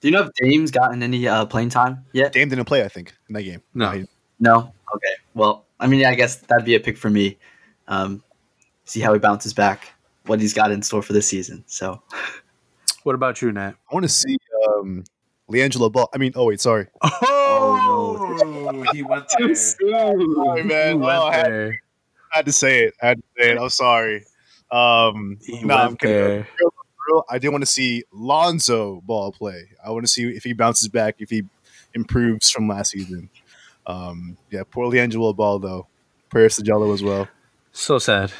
Do 0.00 0.08
you 0.08 0.12
know 0.12 0.22
if 0.24 0.30
Dame's 0.40 0.70
gotten 0.70 1.02
any 1.02 1.26
uh, 1.26 1.46
playing 1.46 1.70
time 1.70 2.04
yet? 2.12 2.32
Dame 2.32 2.48
didn't 2.50 2.66
play. 2.66 2.84
I 2.84 2.88
think 2.88 3.14
in 3.28 3.34
that 3.34 3.42
game. 3.42 3.62
No. 3.74 3.90
he- 3.90 4.06
No. 4.38 4.72
Okay. 4.94 5.14
Well, 5.34 5.64
I 5.80 5.86
mean, 5.88 6.00
yeah, 6.00 6.10
I 6.10 6.14
guess 6.14 6.36
that'd 6.36 6.64
be 6.66 6.74
a 6.76 6.80
pick 6.80 6.96
for 6.98 7.08
me. 7.10 7.38
Um, 7.88 8.22
see 8.84 9.00
how 9.00 9.12
he 9.14 9.18
bounces 9.18 9.52
back, 9.54 9.92
what 10.26 10.38
he's 10.40 10.52
got 10.54 10.70
in 10.70 10.82
store 10.82 11.02
for 11.02 11.12
this 11.12 11.26
season. 11.26 11.64
So 11.66 12.02
What 13.04 13.14
about 13.14 13.40
you, 13.42 13.50
Nat? 13.52 13.74
I 13.90 13.94
want 13.94 14.04
to 14.04 14.08
see 14.08 14.36
um, 14.68 15.02
LiAngelo 15.50 15.90
Ball. 15.92 16.08
I 16.14 16.18
mean, 16.18 16.32
oh 16.34 16.46
wait, 16.46 16.60
sorry. 16.60 16.88
Oh, 17.02 18.84
he 18.92 19.02
went 19.02 19.24
there. 19.38 19.54
Sorry, 19.54 20.62
man. 20.64 20.96
He 20.98 21.02
Oh, 21.02 21.06
went 21.06 21.22
I, 21.22 21.32
had, 21.36 21.46
there. 21.46 21.80
I 22.34 22.38
had 22.38 22.46
to 22.46 22.52
say 22.52 22.84
it. 22.84 22.94
I 23.02 23.06
had 23.08 23.18
to 23.18 23.24
say 23.38 23.50
it. 23.52 23.58
I'm 23.58 23.68
sorry. 23.70 24.24
Um, 24.70 25.38
He 25.44 25.62
no, 25.64 25.74
I'm 25.76 25.86
went 25.88 26.00
kidding. 26.00 26.16
there. 26.16 26.48
real, 27.08 27.24
I 27.30 27.38
did 27.38 27.50
want 27.50 27.62
to 27.62 27.66
see 27.70 28.04
Lonzo 28.12 29.00
Ball 29.06 29.32
play. 29.32 29.68
I 29.84 29.90
want 29.90 30.04
to 30.04 30.10
see 30.12 30.24
if 30.28 30.42
he 30.44 30.52
bounces 30.52 30.88
back, 30.88 31.16
if 31.18 31.30
he 31.30 31.44
improves 31.94 32.50
from 32.50 32.68
last 32.68 32.90
season. 32.90 33.30
Um, 33.86 34.36
yeah, 34.50 34.62
poor 34.68 34.90
LiAngelo 34.92 35.34
Ball 35.36 35.58
though. 35.60 35.86
Prayers 36.30 36.56
to 36.56 36.62
Jello 36.62 36.92
as 36.92 37.02
well. 37.02 37.28
So 37.72 37.98
sad. 37.98 38.32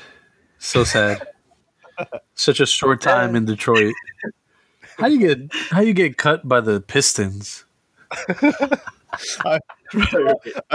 So 0.58 0.82
sad. 0.84 1.22
Such 2.34 2.60
a 2.60 2.66
short 2.66 3.00
time 3.00 3.36
in 3.36 3.44
Detroit. 3.44 3.94
How 4.98 5.06
you 5.08 5.18
get 5.18 5.38
how 5.70 5.80
you 5.80 5.92
get 5.94 6.16
cut 6.16 6.48
by 6.48 6.60
the 6.60 6.80
Pistons? 6.80 7.64
I 9.44 9.58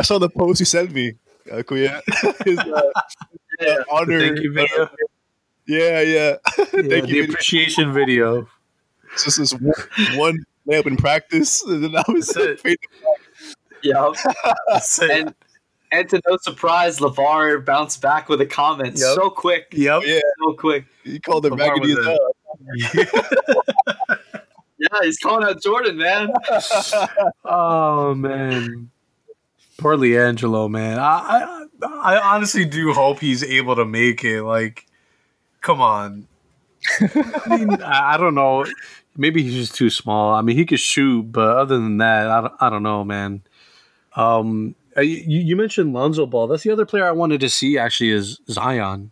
saw 0.04 0.20
the 0.20 0.30
post 0.30 0.60
you 0.60 0.66
sent 0.66 0.92
me, 0.92 1.14
uh, 1.52 1.58
Kuya. 1.58 2.02
His 2.46 2.60
uh, 2.60 2.82
yeah, 3.60 3.78
honor. 3.92 4.20
Thank 4.20 4.40
you 4.40 4.54
video. 4.54 4.90
Yeah, 5.68 6.02
yeah. 6.02 6.36
Yeah, 6.58 6.66
Thank 6.66 6.72
the 6.72 6.86
you. 6.86 7.02
video. 7.02 7.24
appreciation 7.26 7.94
video. 7.94 8.48
It's 9.14 9.24
just 9.26 9.38
this 9.40 9.54
one, 9.54 9.74
one 10.18 10.46
layup 10.68 10.88
in 10.88 10.98
practice, 10.98 11.64
and 11.64 11.84
then 11.84 11.96
I 11.96 12.04
was 12.12 12.28
That's 12.30 12.62
it. 12.66 12.80
Yep. 13.84 14.14
That's 14.68 15.02
it. 15.02 15.12
and 15.12 15.36
and 15.92 16.10
to 16.10 16.22
no 16.28 16.38
surprise, 16.42 17.00
LaVar 17.00 17.66
bounced 17.66 18.02
back 18.02 18.30
with 18.30 18.40
a 18.42 18.46
comment 18.46 18.92
Yep. 18.98 19.16
so 19.16 19.30
quick, 19.30 19.68
yep. 19.74 20.04
Yeah, 20.06 20.20
so 20.40 20.54
quick. 20.54 20.86
he 21.04 21.20
called 21.20 21.46
him 21.46 21.52
Lamar 21.52 21.76
Maggie 21.76 21.96
was 21.96 22.00
as 22.00 22.06
hell. 22.06 22.36
Yeah, 24.82 25.04
he's 25.04 25.20
calling 25.20 25.48
out 25.48 25.62
Jordan, 25.62 25.98
man. 25.98 26.34
Oh 27.46 28.16
man, 28.16 28.90
poor 29.78 29.96
LiAngelo, 29.96 30.72
man. 30.72 30.98
I, 30.98 31.68
I 31.84 31.88
I 32.02 32.36
honestly 32.36 32.66
do 32.66 32.94
hope 32.94 33.20
he's 33.20 33.44
able 33.44 33.76
to 33.76 33.86
make 33.86 34.24
it. 34.24 34.44
Like, 34.44 34.88
come 35.62 35.82
on. 35.82 36.28
I 37.00 37.58
mean, 37.58 37.82
I, 37.82 38.18
don't 38.18 38.36
know. 38.36 38.66
Maybe 39.16 39.44
he's 39.44 39.54
just 39.54 39.76
too 39.76 39.90
small. 39.90 40.34
I 40.34 40.42
mean, 40.42 40.58
he 40.58 40.66
could 40.66 40.80
shoot, 40.80 41.24
but 41.24 41.58
other 41.58 41.76
than 41.78 41.98
that, 41.98 42.30
I 42.30 42.42
don't, 42.42 42.54
I 42.60 42.70
don't 42.70 42.84
know, 42.84 43.04
man. 43.04 43.42
Um, 44.16 44.76
uh, 44.98 45.02
you, 45.02 45.40
you 45.40 45.56
mentioned 45.56 45.94
Lonzo 45.94 46.26
Ball. 46.26 46.48
That's 46.48 46.64
the 46.64 46.72
other 46.72 46.86
player 46.86 47.06
I 47.06 47.12
wanted 47.12 47.42
to 47.42 47.50
see. 47.50 47.78
Actually, 47.78 48.12
is 48.12 48.40
Zion. 48.50 49.12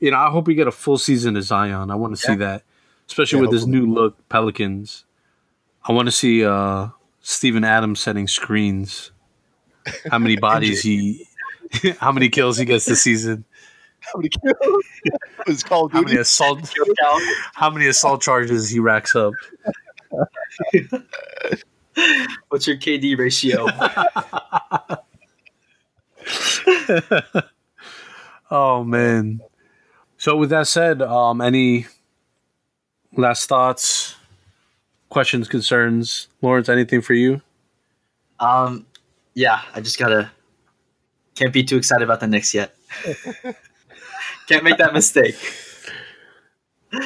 You 0.00 0.12
know, 0.12 0.18
I 0.18 0.30
hope 0.30 0.46
we 0.46 0.54
get 0.54 0.66
a 0.66 0.72
full 0.72 0.98
season 0.98 1.36
of 1.36 1.42
Zion. 1.42 1.90
I 1.90 1.94
want 1.94 2.16
to 2.16 2.22
see 2.22 2.34
that, 2.36 2.62
especially 3.10 3.38
Yeah, 3.38 3.42
with 3.46 3.52
his 3.52 3.62
hopefully. 3.62 3.80
new 3.86 3.92
look 3.92 4.28
Pelicans. 4.28 5.04
I 5.84 5.90
want 5.92 6.06
to 6.06 6.12
see 6.12 6.44
uh, 6.44 6.88
Steven 7.22 7.64
Adams 7.64 7.98
setting 8.00 8.28
screens. 8.28 9.10
How 10.10 10.18
many 10.20 10.36
bodies 10.48 10.80
he, 10.82 11.26
how 11.98 12.12
many 12.12 12.28
kills 12.28 12.56
he 12.56 12.64
gets 12.64 12.84
this 12.84 13.02
season? 13.02 13.44
How 14.00 14.18
many 14.18 14.28
kills? 14.30 14.84
It's 15.46 15.62
Call 15.64 15.88
How 15.88 16.02
many 16.02 16.18
assault? 16.18 16.72
How 17.54 17.70
many 17.70 17.86
assault 17.88 18.20
charges 18.22 18.68
he 18.70 18.78
racks 18.78 19.16
up? 19.16 19.32
What's 22.50 22.66
your 22.66 22.76
KD 22.76 23.18
ratio? 23.18 23.66
Oh 28.50 28.84
man. 28.84 29.40
So 30.18 30.36
with 30.36 30.50
that 30.50 30.66
said, 30.66 31.00
um, 31.02 31.40
any 31.40 31.86
last 33.16 33.48
thoughts, 33.48 34.14
questions, 35.08 35.48
concerns, 35.48 36.28
Lawrence? 36.42 36.68
Anything 36.68 37.00
for 37.00 37.14
you? 37.14 37.40
um, 38.40 38.86
yeah, 39.34 39.60
I 39.74 39.80
just 39.80 39.98
gotta 39.98 40.30
can't 41.34 41.52
be 41.52 41.62
too 41.62 41.76
excited 41.76 42.02
about 42.04 42.20
the 42.20 42.26
Knicks 42.26 42.52
yet. 42.54 42.74
can't 44.48 44.64
make 44.64 44.78
that 44.78 44.92
mistake. 44.92 45.36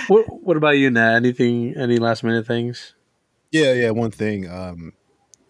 What 0.09 0.25
What 0.43 0.57
about 0.57 0.79
you, 0.79 0.91
Nat? 0.91 1.17
Anything? 1.17 1.77
Any 1.77 1.99
last 1.99 2.25
minute 2.25 2.47
things? 2.47 2.95
Yeah, 3.51 3.75
yeah. 3.75 3.91
One 3.91 4.11
thing. 4.11 4.49
Um, 4.49 4.95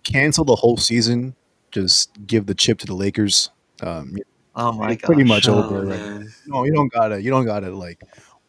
cancel 0.02 0.44
the 0.44 0.56
whole 0.56 0.76
season. 0.76 1.36
Just 1.70 2.10
give 2.26 2.46
the 2.46 2.54
chip 2.54 2.78
to 2.80 2.86
the 2.86 2.96
Lakers. 2.96 3.50
Um, 3.80 4.16
Oh 4.56 4.72
my 4.72 4.96
god. 4.96 5.06
pretty 5.06 5.22
much 5.22 5.48
Oh, 5.48 5.62
over. 5.62 5.86
Right? 5.86 6.24
No, 6.48 6.64
you 6.64 6.72
don't 6.72 6.92
gotta. 6.92 7.22
You 7.22 7.30
don't 7.30 7.44
gotta 7.44 7.70
like 7.70 8.00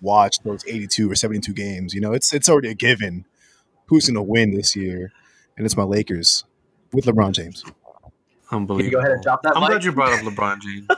watch 0.01 0.39
those 0.43 0.65
eighty-two 0.67 1.09
or 1.11 1.15
seventy-two 1.15 1.53
games. 1.53 1.93
You 1.93 2.01
know, 2.01 2.13
it's 2.13 2.33
it's 2.33 2.49
already 2.49 2.69
a 2.69 2.73
given. 2.75 3.25
Who's 3.87 4.07
gonna 4.07 4.23
win 4.23 4.51
this 4.55 4.75
year? 4.75 5.11
And 5.57 5.65
it's 5.65 5.77
my 5.77 5.83
Lakers 5.83 6.43
with 6.91 7.05
LeBron 7.05 7.31
James. 7.33 7.63
Unbelievable. 8.51 8.77
Can 8.77 8.85
you 8.85 8.91
go 8.91 8.99
ahead 8.99 9.11
and 9.11 9.23
drop 9.23 9.41
that 9.43 9.55
I'm 9.55 9.61
mic? 9.61 9.69
glad 9.69 9.83
you 9.83 9.91
brought 9.91 10.11
up 10.13 10.19
LeBron 10.21 10.59
James. 10.61 10.87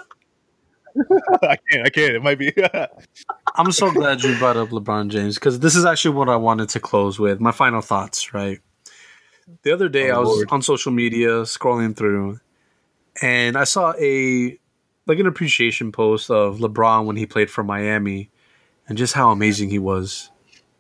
I 1.44 1.58
can't. 1.70 1.86
I 1.86 1.90
can't. 1.90 2.16
It 2.16 2.24
might 2.24 2.40
be. 2.40 2.52
I'm 3.56 3.72
so 3.72 3.92
glad 3.92 4.24
you 4.24 4.36
brought 4.38 4.58
up 4.58 4.70
LeBron 4.70 5.10
James 5.10 5.36
because 5.36 5.60
this 5.60 5.76
is 5.76 5.86
actually 5.86 6.16
what 6.16 6.28
I 6.30 6.36
wanted 6.38 6.70
to 6.70 6.80
close 6.80 7.20
with. 7.20 7.40
My 7.40 7.52
final 7.52 7.82
thoughts, 7.82 8.34
right? 8.34 8.60
The 9.64 9.72
other 9.72 9.90
day, 9.90 10.10
Oh, 10.10 10.16
I 10.16 10.20
was 10.20 10.30
Lord. 10.30 10.48
on 10.52 10.62
social 10.64 10.92
media 10.92 11.30
scrolling 11.44 11.96
through, 11.96 12.40
and 13.22 13.56
I 13.58 13.64
saw 13.64 13.94
a 14.00 14.58
like 15.06 15.20
an 15.20 15.28
appreciation 15.28 15.92
post 15.92 16.30
of 16.32 16.58
LeBron 16.58 17.06
when 17.06 17.16
he 17.16 17.26
played 17.28 17.50
for 17.52 17.64
Miami, 17.64 18.30
and 18.88 18.98
just 18.98 19.14
how 19.14 19.32
amazing 19.32 19.70
he 19.70 19.80
was. 19.80 20.30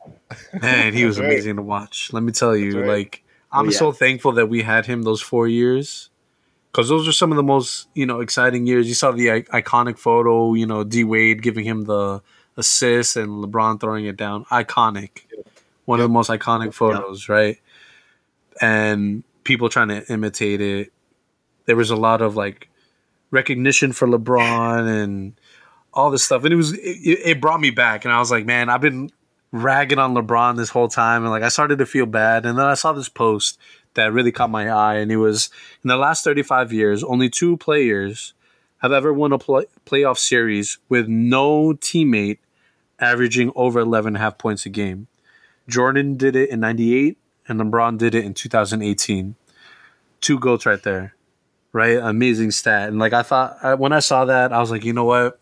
Man, 0.61 0.93
he 0.93 1.05
was 1.05 1.19
right. 1.19 1.25
amazing 1.27 1.55
to 1.57 1.61
watch. 1.61 2.11
Let 2.13 2.23
me 2.23 2.31
tell 2.31 2.55
you, 2.55 2.79
right. 2.81 2.87
like 2.87 3.23
oh, 3.51 3.59
I'm 3.59 3.67
Oh, 3.67 3.71
yeah. 3.71 3.77
so 3.77 3.91
thankful 3.91 4.33
that 4.33 4.47
we 4.47 4.61
had 4.63 4.85
him 4.85 5.03
those 5.03 5.21
four 5.21 5.47
years. 5.47 6.09
Because 6.71 6.89
those 6.89 7.07
are 7.07 7.11
some 7.13 7.31
of 7.31 7.37
the 7.37 7.43
most, 7.43 7.87
you 7.95 8.05
know, 8.05 8.19
exciting 8.19 8.67
years. 8.67 8.87
You 8.87 8.93
saw 8.93 9.11
the 9.11 9.31
I- 9.31 9.61
iconic 9.61 9.97
photo, 9.97 10.53
you 10.53 10.65
know, 10.67 10.83
D 10.83 11.03
Wade 11.03 11.41
giving 11.41 11.65
him 11.65 11.85
the 11.85 12.21
assist 12.55 13.15
and 13.15 13.43
LeBron 13.43 13.79
throwing 13.79 14.05
it 14.05 14.15
down. 14.17 14.45
Iconic. 14.45 15.21
One 15.85 15.99
of 15.99 16.03
the 16.03 16.13
most 16.13 16.29
iconic 16.29 16.73
photos, 16.73 17.29
right? 17.29 17.57
And 18.61 19.23
people 19.43 19.69
trying 19.69 19.87
to 19.87 20.05
imitate 20.11 20.61
it. 20.61 20.91
There 21.65 21.75
was 21.75 21.89
a 21.89 21.95
lot 21.95 22.21
of 22.21 22.35
like 22.35 22.69
recognition 23.31 23.91
for 23.93 24.07
LeBron 24.07 24.87
and 25.03 25.33
all 25.97 26.11
this 26.11 26.23
stuff. 26.23 26.43
And 26.43 26.53
it 26.53 26.57
was 26.57 26.73
it, 26.73 27.19
it 27.25 27.41
brought 27.41 27.59
me 27.59 27.71
back 27.71 28.05
and 28.05 28.13
I 28.13 28.19
was 28.19 28.31
like, 28.31 28.45
man, 28.45 28.69
I've 28.69 28.81
been 28.81 29.09
ragging 29.51 29.99
on 29.99 30.13
LeBron 30.13 30.55
this 30.55 30.69
whole 30.69 30.87
time 30.87 31.23
and 31.23 31.31
like 31.31 31.43
I 31.43 31.49
started 31.49 31.79
to 31.79 31.85
feel 31.85 32.05
bad. 32.05 32.45
And 32.45 32.57
then 32.57 32.65
I 32.65 32.75
saw 32.75 32.93
this 32.93 33.09
post 33.09 33.57
that 33.95 34.13
really 34.13 34.31
caught 34.31 34.51
my 34.51 34.69
eye 34.69 34.95
and 34.95 35.11
it 35.11 35.17
was 35.17 35.49
in 35.83 35.87
the 35.87 35.97
last 35.97 36.23
35 36.23 36.71
years, 36.71 37.03
only 37.03 37.29
two 37.29 37.57
players 37.57 38.33
have 38.77 38.91
ever 38.91 39.11
won 39.11 39.33
a 39.33 39.39
play- 39.39 39.65
playoff 39.85 40.17
series 40.17 40.77
with 40.87 41.07
no 41.07 41.73
teammate 41.73 42.37
averaging 42.99 43.51
over 43.55 43.79
11 43.79 44.09
and 44.09 44.17
a 44.17 44.19
half 44.19 44.37
points 44.37 44.65
a 44.65 44.69
game. 44.69 45.07
Jordan 45.67 46.15
did 46.15 46.35
it 46.35 46.49
in 46.49 46.59
98 46.59 47.17
and 47.47 47.59
LeBron 47.59 47.97
did 47.97 48.13
it 48.13 48.23
in 48.23 48.33
2018. 48.33 49.35
Two 50.21 50.39
goats 50.39 50.65
right 50.65 50.81
there. 50.83 51.15
Right? 51.73 51.97
Amazing 51.97 52.51
stat. 52.51 52.89
And 52.89 52.99
like 52.99 53.13
I 53.13 53.23
thought 53.23 53.79
when 53.79 53.93
I 53.93 53.99
saw 53.99 54.25
that, 54.25 54.53
I 54.53 54.59
was 54.59 54.71
like, 54.71 54.85
you 54.85 54.93
know 54.93 55.05
what? 55.05 55.39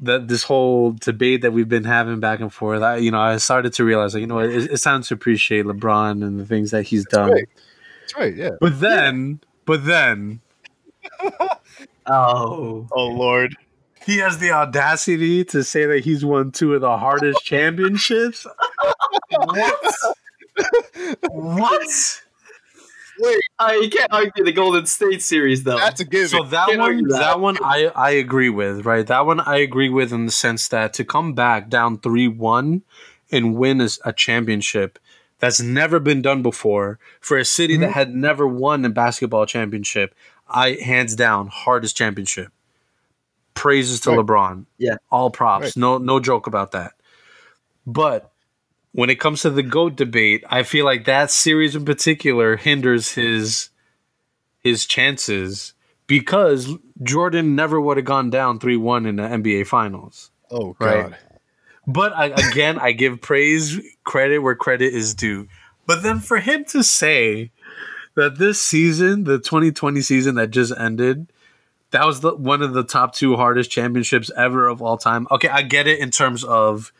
That 0.00 0.28
this 0.28 0.42
whole 0.42 0.92
debate 0.92 1.40
that 1.42 1.52
we've 1.52 1.68
been 1.68 1.84
having 1.84 2.20
back 2.20 2.40
and 2.40 2.52
forth, 2.52 2.82
I, 2.82 2.96
you 2.96 3.10
know, 3.10 3.20
I 3.20 3.38
started 3.38 3.72
to 3.74 3.84
realize, 3.84 4.12
like, 4.14 4.20
you 4.20 4.26
know, 4.26 4.34
what, 4.36 4.50
it, 4.50 4.70
it's 4.70 4.82
time 4.82 5.02
to 5.02 5.14
appreciate 5.14 5.64
LeBron 5.64 6.22
and 6.22 6.38
the 6.38 6.44
things 6.44 6.70
that 6.72 6.82
he's 6.82 7.06
done. 7.06 7.30
right. 7.32 7.48
That's 8.02 8.16
right. 8.16 8.36
Yeah. 8.36 8.50
But 8.60 8.78
then, 8.80 9.40
but 9.64 9.84
then, 9.86 10.40
Oh. 12.06 12.86
Oh 12.92 13.06
Lord. 13.08 13.56
he 14.04 14.18
has 14.18 14.38
the 14.38 14.52
audacity 14.52 15.44
to 15.46 15.64
say 15.64 15.86
that 15.86 16.04
he's 16.04 16.24
won 16.24 16.52
two 16.52 16.74
of 16.74 16.80
the 16.82 16.98
hardest 16.98 17.40
championships. 17.44 18.46
What? 19.30 19.94
what? 21.30 22.22
Wait, 23.18 23.40
Uh, 23.58 23.72
you 23.80 23.88
can't 23.90 24.12
argue 24.12 24.44
the 24.44 24.52
Golden 24.52 24.86
State 24.86 25.22
series 25.22 25.62
though. 25.64 25.76
that's 25.78 26.00
a 26.00 26.04
given. 26.04 26.28
So 26.28 26.42
that 26.44 26.68
one, 26.68 26.80
argue 26.80 27.08
that. 27.08 27.18
that. 27.18 27.40
one, 27.40 27.56
I 27.62 27.90
I 27.94 28.10
agree 28.10 28.50
with. 28.50 28.84
Right, 28.84 29.06
that 29.06 29.24
one 29.26 29.40
I 29.40 29.56
agree 29.58 29.88
with 29.88 30.12
in 30.12 30.26
the 30.26 30.32
sense 30.32 30.68
that 30.68 30.92
to 30.94 31.04
come 31.04 31.32
back 31.34 31.68
down 31.68 31.98
three 31.98 32.28
one 32.28 32.82
and 33.32 33.56
win 33.56 33.80
a, 33.80 33.88
a 34.04 34.12
championship 34.12 34.98
that's 35.38 35.60
never 35.60 35.98
been 35.98 36.22
done 36.22 36.42
before 36.42 36.98
for 37.20 37.36
a 37.38 37.44
city 37.44 37.76
that 37.78 37.92
had 37.92 38.14
never 38.14 38.46
won 38.46 38.84
a 38.84 38.88
basketball 38.90 39.46
championship. 39.46 40.14
I 40.48 40.72
hands 40.82 41.16
down 41.16 41.48
hardest 41.48 41.96
championship. 41.96 42.52
Praises 43.54 44.00
to 44.02 44.10
Right. 44.10 44.18
LeBron. 44.20 44.66
Yeah. 44.78 44.96
all 45.10 45.30
props. 45.30 45.64
Right. 45.64 45.76
No 45.76 45.98
no 45.98 46.20
joke 46.20 46.46
about 46.46 46.72
that. 46.72 46.92
But 47.86 48.30
when 48.96 49.10
it 49.10 49.20
comes 49.20 49.42
to 49.42 49.50
the 49.50 49.62
goat 49.62 49.94
debate, 49.94 50.42
I 50.48 50.62
feel 50.62 50.86
like 50.86 51.04
that 51.04 51.30
series 51.30 51.76
in 51.76 51.84
particular 51.84 52.56
hinders 52.56 53.12
his 53.12 53.68
his 54.60 54.86
chances 54.86 55.74
because 56.06 56.74
Jordan 57.02 57.54
never 57.54 57.78
would 57.78 57.98
have 57.98 58.06
gone 58.06 58.30
down 58.30 58.58
3-1 58.58 59.06
in 59.06 59.16
the 59.16 59.22
NBA 59.22 59.66
finals. 59.66 60.30
oh 60.50 60.74
Right. 60.80 61.10
God. 61.10 61.16
But 61.86 62.14
I, 62.14 62.26
again, 62.48 62.78
I 62.78 62.92
give 62.92 63.20
praise 63.20 63.78
credit 64.02 64.38
where 64.38 64.54
credit 64.54 64.94
is 64.94 65.14
due. 65.14 65.46
But 65.86 66.02
then 66.02 66.18
for 66.18 66.38
him 66.38 66.64
to 66.70 66.82
say 66.82 67.52
that 68.14 68.38
this 68.38 68.62
season, 68.62 69.24
the 69.24 69.38
2020 69.38 70.00
season 70.00 70.36
that 70.36 70.50
just 70.50 70.72
ended, 70.76 71.30
that 71.90 72.06
was 72.06 72.20
the, 72.20 72.34
one 72.34 72.62
of 72.62 72.72
the 72.72 72.82
top 72.82 73.14
two 73.14 73.36
hardest 73.36 73.70
championships 73.70 74.30
ever 74.36 74.66
of 74.66 74.80
all 74.80 74.96
time. 74.96 75.28
Okay, 75.30 75.48
I 75.48 75.60
get 75.60 75.86
it 75.86 76.00
in 76.00 76.10
terms 76.10 76.42
of 76.44 76.92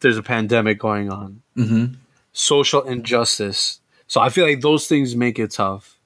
there's 0.00 0.18
a 0.18 0.22
pandemic 0.22 0.78
going 0.78 1.10
on, 1.10 1.42
mm-hmm. 1.56 1.94
social 2.32 2.82
injustice. 2.82 3.80
So 4.06 4.20
I 4.20 4.30
feel 4.30 4.46
like 4.46 4.60
those 4.60 4.86
things 4.86 5.16
make 5.16 5.38
it 5.38 5.50
tough. 5.50 5.98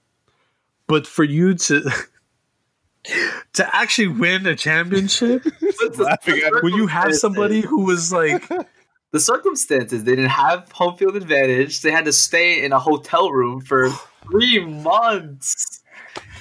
But 0.87 1.07
for 1.07 1.25
you 1.25 1.55
to 1.55 1.91
to 3.55 3.77
actually 3.77 4.09
win 4.09 4.47
a 4.47 4.55
championship 4.55 5.45
when 6.63 6.75
you 6.75 6.87
have 6.87 7.15
somebody 7.15 7.61
who 7.61 7.85
was 7.85 8.13
like 8.13 8.49
the 9.11 9.21
circumstances 9.21 10.05
they 10.05 10.13
didn't 10.15 10.31
have 10.31 10.71
home 10.73 10.97
field 10.97 11.17
advantage 11.17 11.81
they 11.83 11.91
had 11.91 12.05
to 12.05 12.13
stay 12.13 12.65
in 12.65 12.73
a 12.73 12.79
hotel 12.79 13.33
room 13.33 13.61
for 13.61 13.91
three 14.31 14.65
months 14.65 15.82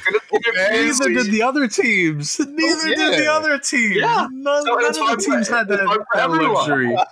neither 0.55 1.09
did 1.09 1.31
the 1.31 1.43
other 1.43 1.67
teams. 1.67 2.39
Neither 2.39 2.95
did 2.95 3.19
the 3.19 3.27
other 3.31 3.59
teams. 3.59 3.97
Yeah. 3.97 4.27
None, 4.31 4.63
So 4.65 4.75
none 4.75 4.85
of 4.85 4.95
the 4.95 5.23
teams 5.25 5.47
had 5.47 5.67
that, 5.67 6.05
that 6.13 6.29
luxury. 6.29 6.95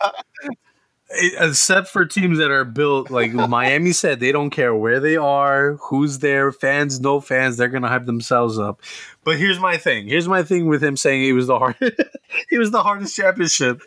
Eh, 1.12 1.30
except 1.40 1.88
for 1.88 2.06
teams 2.06 2.38
that 2.38 2.52
are 2.52 2.66
built 2.66 3.10
like 3.10 3.34
Miami 3.34 3.92
said, 3.94 4.20
they 4.20 4.32
don't 4.32 4.52
care 4.52 4.76
where 4.76 5.00
they 5.00 5.18
are, 5.18 5.74
who's 5.78 6.20
there, 6.20 6.52
fans, 6.52 7.00
no 7.00 7.20
fans, 7.20 7.58
they're 7.58 7.68
gonna 7.68 7.88
hype 7.88 8.06
themselves 8.06 8.60
up. 8.60 8.82
But 9.24 9.38
here's 9.38 9.60
my 9.60 9.78
thing. 9.78 10.08
Here's 10.08 10.28
my 10.28 10.44
thing 10.44 10.68
with 10.68 10.84
him 10.84 10.96
saying 10.96 11.26
it 11.26 11.32
was 11.34 11.48
the 11.48 11.58
hard, 11.58 11.76
it 11.80 12.12
was 12.60 12.72
the 12.72 12.84
hardest 12.84 13.16
championship. 13.16 13.82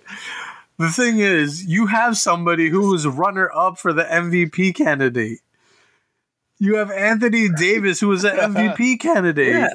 The 0.78 0.90
thing 0.90 1.20
is, 1.20 1.64
you 1.64 1.86
have 1.86 2.16
somebody 2.16 2.70
who 2.70 2.90
was 2.90 3.06
runner 3.06 3.50
up 3.54 3.78
for 3.78 3.92
the 3.92 4.04
MVP 4.04 4.74
candidate. 4.74 5.40
You 6.62 6.76
have 6.76 6.92
Anthony 6.92 7.48
Davis, 7.48 7.98
who 7.98 8.06
was 8.06 8.22
an 8.22 8.36
MVP 8.54 9.00
candidate. 9.00 9.48
Yeah. 9.48 9.68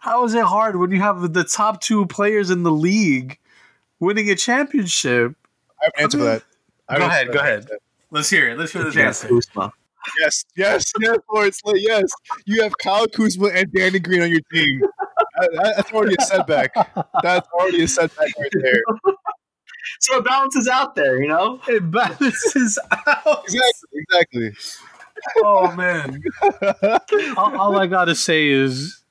How 0.00 0.22
is 0.26 0.34
it 0.34 0.44
hard 0.44 0.76
when 0.76 0.90
you 0.90 1.00
have 1.00 1.32
the 1.32 1.44
top 1.44 1.80
two 1.80 2.04
players 2.04 2.50
in 2.50 2.62
the 2.62 2.70
league 2.70 3.38
winning 4.00 4.28
a 4.28 4.34
championship? 4.34 5.34
I 5.80 5.84
have 5.86 5.92
an 5.96 6.02
answer 6.04 6.18
for 6.18 6.24
that. 6.24 6.42
I 6.90 6.98
Go 6.98 7.06
ahead, 7.06 7.20
answer 7.28 7.32
go 7.32 7.38
ahead. 7.40 7.66
Let's 8.10 8.28
hear 8.28 8.50
it. 8.50 8.58
Let's 8.58 8.70
hear 8.72 8.84
this 8.84 8.94
answer. 8.98 9.28
Kuzma. 9.28 9.72
Yes, 10.20 10.44
yes, 10.56 10.92
yes, 11.00 11.16
Lawrence. 11.32 11.62
Yes, 11.74 12.10
you 12.44 12.62
have 12.62 12.76
Kyle 12.82 13.06
Kuzma 13.06 13.48
and 13.48 13.72
Danny 13.72 13.98
Green 13.98 14.20
on 14.20 14.28
your 14.30 14.40
team. 14.52 14.82
That- 15.38 15.50
that- 15.52 15.72
that's 15.76 15.92
already 15.92 16.16
a 16.18 16.22
setback. 16.22 16.74
That's 17.22 17.48
already 17.58 17.82
a 17.84 17.88
setback 17.88 18.28
right 18.38 18.50
there. 18.60 18.82
So 20.00 20.18
it 20.18 20.24
balances 20.26 20.68
out 20.68 20.94
there, 20.94 21.20
you 21.20 21.28
know? 21.28 21.60
It 21.66 21.90
balances 21.90 22.78
out. 23.06 23.44
Exactly, 23.44 23.88
exactly. 23.94 24.52
Oh 25.38 25.72
man. 25.72 26.22
all, 27.36 27.60
all 27.60 27.78
I 27.78 27.86
gotta 27.86 28.14
say 28.14 28.48
is 28.48 29.02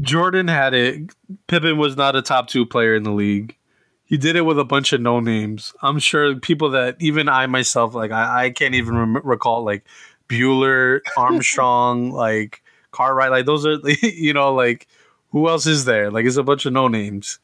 Jordan 0.00 0.48
had 0.48 0.74
it. 0.74 1.12
Pippen 1.46 1.78
was 1.78 1.96
not 1.96 2.16
a 2.16 2.22
top 2.22 2.48
two 2.48 2.66
player 2.66 2.94
in 2.94 3.02
the 3.02 3.12
league. 3.12 3.56
He 4.04 4.18
did 4.18 4.36
it 4.36 4.42
with 4.42 4.58
a 4.58 4.64
bunch 4.64 4.92
of 4.92 5.00
no 5.00 5.20
names. 5.20 5.72
I'm 5.80 5.98
sure 5.98 6.34
people 6.36 6.70
that 6.70 6.96
even 7.00 7.28
I 7.28 7.46
myself 7.46 7.94
like 7.94 8.10
I, 8.10 8.44
I 8.44 8.50
can't 8.50 8.74
even 8.74 8.96
rem- 8.96 9.26
recall 9.26 9.64
like 9.64 9.84
Bueller, 10.28 11.00
Armstrong, 11.16 12.12
like 12.12 12.62
Cartwright. 12.90 13.30
Like 13.30 13.46
those 13.46 13.66
are 13.66 13.78
you 14.02 14.32
know 14.32 14.52
like 14.54 14.86
who 15.30 15.48
else 15.48 15.66
is 15.66 15.84
there? 15.84 16.10
Like 16.10 16.26
it's 16.26 16.36
a 16.36 16.42
bunch 16.42 16.66
of 16.66 16.72
no 16.72 16.88
names. 16.88 17.38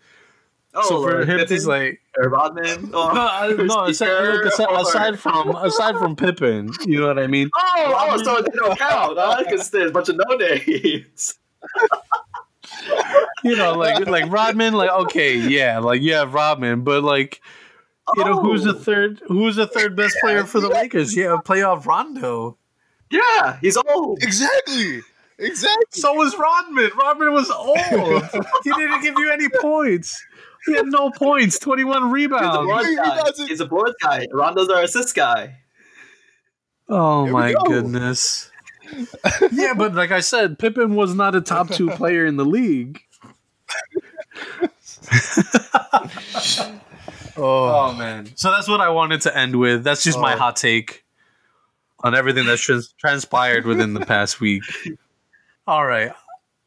Oh, 0.80 0.88
so 0.88 1.02
for 1.02 1.16
uh, 1.22 1.24
him, 1.24 1.38
Pippen 1.38 1.56
it's 1.56 1.66
like 1.66 2.00
or 2.16 2.28
Rodman. 2.28 2.90
Oh, 2.94 3.12
no, 3.12 3.20
I, 3.20 3.52
no. 3.52 3.84
Aside, 3.84 4.22
look, 4.22 4.44
aside, 4.44 4.68
aside 4.72 5.20
from 5.20 5.54
aside 5.56 5.96
from 5.96 6.16
Pippen, 6.16 6.70
you 6.86 7.00
know 7.00 7.08
what 7.08 7.18
I 7.18 7.26
mean. 7.26 7.50
Oh, 7.56 8.08
oh, 8.10 8.22
so 8.22 8.42
they 8.42 8.50
don't 8.56 8.78
count, 8.78 9.18
huh? 9.18 9.42
Because 9.44 9.70
there's 9.70 9.90
a 9.90 9.92
bunch 9.92 10.08
of 10.08 10.16
no 10.16 10.36
names. 10.36 11.34
you 13.44 13.56
know, 13.56 13.74
like 13.74 14.06
like 14.06 14.30
Rodman, 14.30 14.74
like 14.74 14.90
okay, 14.90 15.36
yeah, 15.36 15.78
like 15.78 16.02
yeah, 16.02 16.24
Rodman, 16.28 16.82
but 16.82 17.02
like 17.02 17.40
you 18.16 18.24
know, 18.24 18.40
who's 18.40 18.64
the 18.64 18.74
Oh. 18.74 18.78
third? 18.78 19.20
Who's 19.26 19.56
the 19.56 19.66
third 19.66 19.96
best 19.96 20.16
player 20.20 20.44
for 20.44 20.60
the 20.60 20.68
Lakers? 20.68 21.16
Yeah, 21.16 21.36
playoff 21.44 21.86
Rondo. 21.86 22.56
Yeah, 23.10 23.58
he's 23.60 23.76
old. 23.76 24.22
Exactly. 24.22 25.02
Exactly. 25.38 25.84
So 25.90 26.14
was 26.14 26.36
Rodman. 26.36 26.90
Rodman 26.98 27.32
was 27.32 27.50
old. 27.50 27.78
he 28.64 28.70
didn't 28.72 29.02
give 29.02 29.14
you 29.18 29.30
any 29.32 29.48
points. 29.60 30.22
He 30.66 30.74
had 30.74 30.86
no 30.86 31.10
points. 31.10 31.58
Twenty 31.58 31.84
one 31.84 32.02
He's 32.02 32.10
a 32.10 32.12
rebounds. 32.12 32.66
board 32.66 32.86
guy. 32.96 33.30
He's 33.46 33.60
a 33.60 33.66
board 33.66 33.92
guy. 34.02 34.26
Rondo's 34.32 34.68
our 34.68 34.82
assist 34.82 35.14
guy. 35.14 35.56
Oh 36.88 37.24
Here 37.24 37.32
my 37.32 37.52
go. 37.52 37.64
goodness. 37.64 38.50
yeah, 39.52 39.74
but 39.74 39.94
like 39.94 40.10
I 40.10 40.20
said, 40.20 40.58
Pippen 40.58 40.94
was 40.94 41.14
not 41.14 41.34
a 41.34 41.40
top 41.40 41.68
two 41.70 41.90
player 41.90 42.24
in 42.26 42.36
the 42.36 42.44
league. 42.44 43.00
Oh, 47.40 47.90
Oh 47.90 47.92
man! 47.96 48.30
So 48.34 48.50
that's 48.50 48.66
what 48.68 48.80
I 48.80 48.88
wanted 48.90 49.20
to 49.22 49.36
end 49.36 49.54
with. 49.56 49.84
That's 49.84 50.02
just 50.02 50.18
my 50.18 50.34
Oh. 50.34 50.38
hot 50.38 50.56
take 50.56 51.04
on 52.02 52.14
everything 52.16 52.46
that's 52.46 52.60
trans- 52.60 52.92
transpired 52.98 53.64
within 53.64 53.94
the 53.94 54.04
past 54.04 54.40
week. 54.40 54.62
All 55.66 55.86
right, 55.86 56.10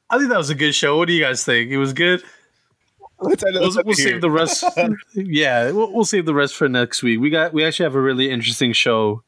I 0.09 0.17
think 0.17 0.29
that 0.29 0.37
was 0.37 0.49
a 0.49 0.55
good 0.55 0.73
show. 0.73 0.97
What 0.97 1.07
do 1.09 1.13
you 1.13 1.21
guys 1.21 1.43
think? 1.43 1.71
It 1.71 1.77
was 1.77 1.91
good. 1.91 2.23
Let's 3.21 3.43
end 3.43 3.55
We'll, 3.59 3.71
we'll 3.85 3.95
save 3.95 4.21
the 4.21 4.31
rest. 4.31 4.63
yeah, 5.13 5.71
we'll, 5.71 5.91
we'll 5.93 6.05
save 6.05 6.25
the 6.25 6.33
rest 6.33 6.55
for 6.55 6.67
next 6.67 7.03
week. 7.03 7.19
We 7.19 7.29
got 7.29 7.53
we 7.53 7.63
actually 7.63 7.85
have 7.85 7.95
a 7.95 8.01
really 8.01 8.29
interesting 8.29 8.73
show 8.73 9.23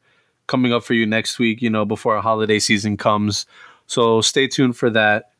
coming 0.46 0.72
up 0.72 0.84
for 0.84 0.94
you 0.94 1.06
next 1.06 1.38
week. 1.38 1.62
You 1.62 1.70
know, 1.70 1.84
before 1.84 2.16
our 2.16 2.22
holiday 2.22 2.58
season 2.58 2.96
comes, 2.96 3.46
so 3.86 4.20
stay 4.20 4.46
tuned 4.46 4.76
for 4.76 4.90
that. 4.90 5.30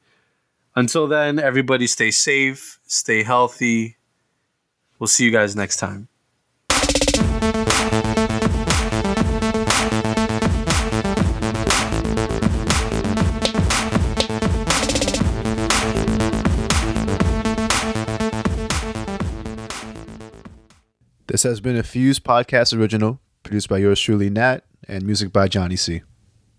Until 0.76 1.06
then, 1.06 1.38
everybody 1.38 1.86
stay 1.86 2.10
safe, 2.10 2.80
stay 2.86 3.22
healthy. 3.22 3.96
We'll 4.98 5.08
see 5.08 5.24
you 5.24 5.30
guys 5.30 5.54
next 5.54 5.76
time. 5.76 6.08
This 21.34 21.42
has 21.42 21.60
been 21.60 21.74
a 21.74 21.82
Fuse 21.82 22.20
Podcast 22.20 22.78
original, 22.78 23.18
produced 23.42 23.68
by 23.68 23.78
yours 23.78 24.00
truly, 24.00 24.30
Nat, 24.30 24.62
and 24.86 25.04
music 25.04 25.32
by 25.32 25.48
Johnny 25.48 25.74
C. 25.74 26.02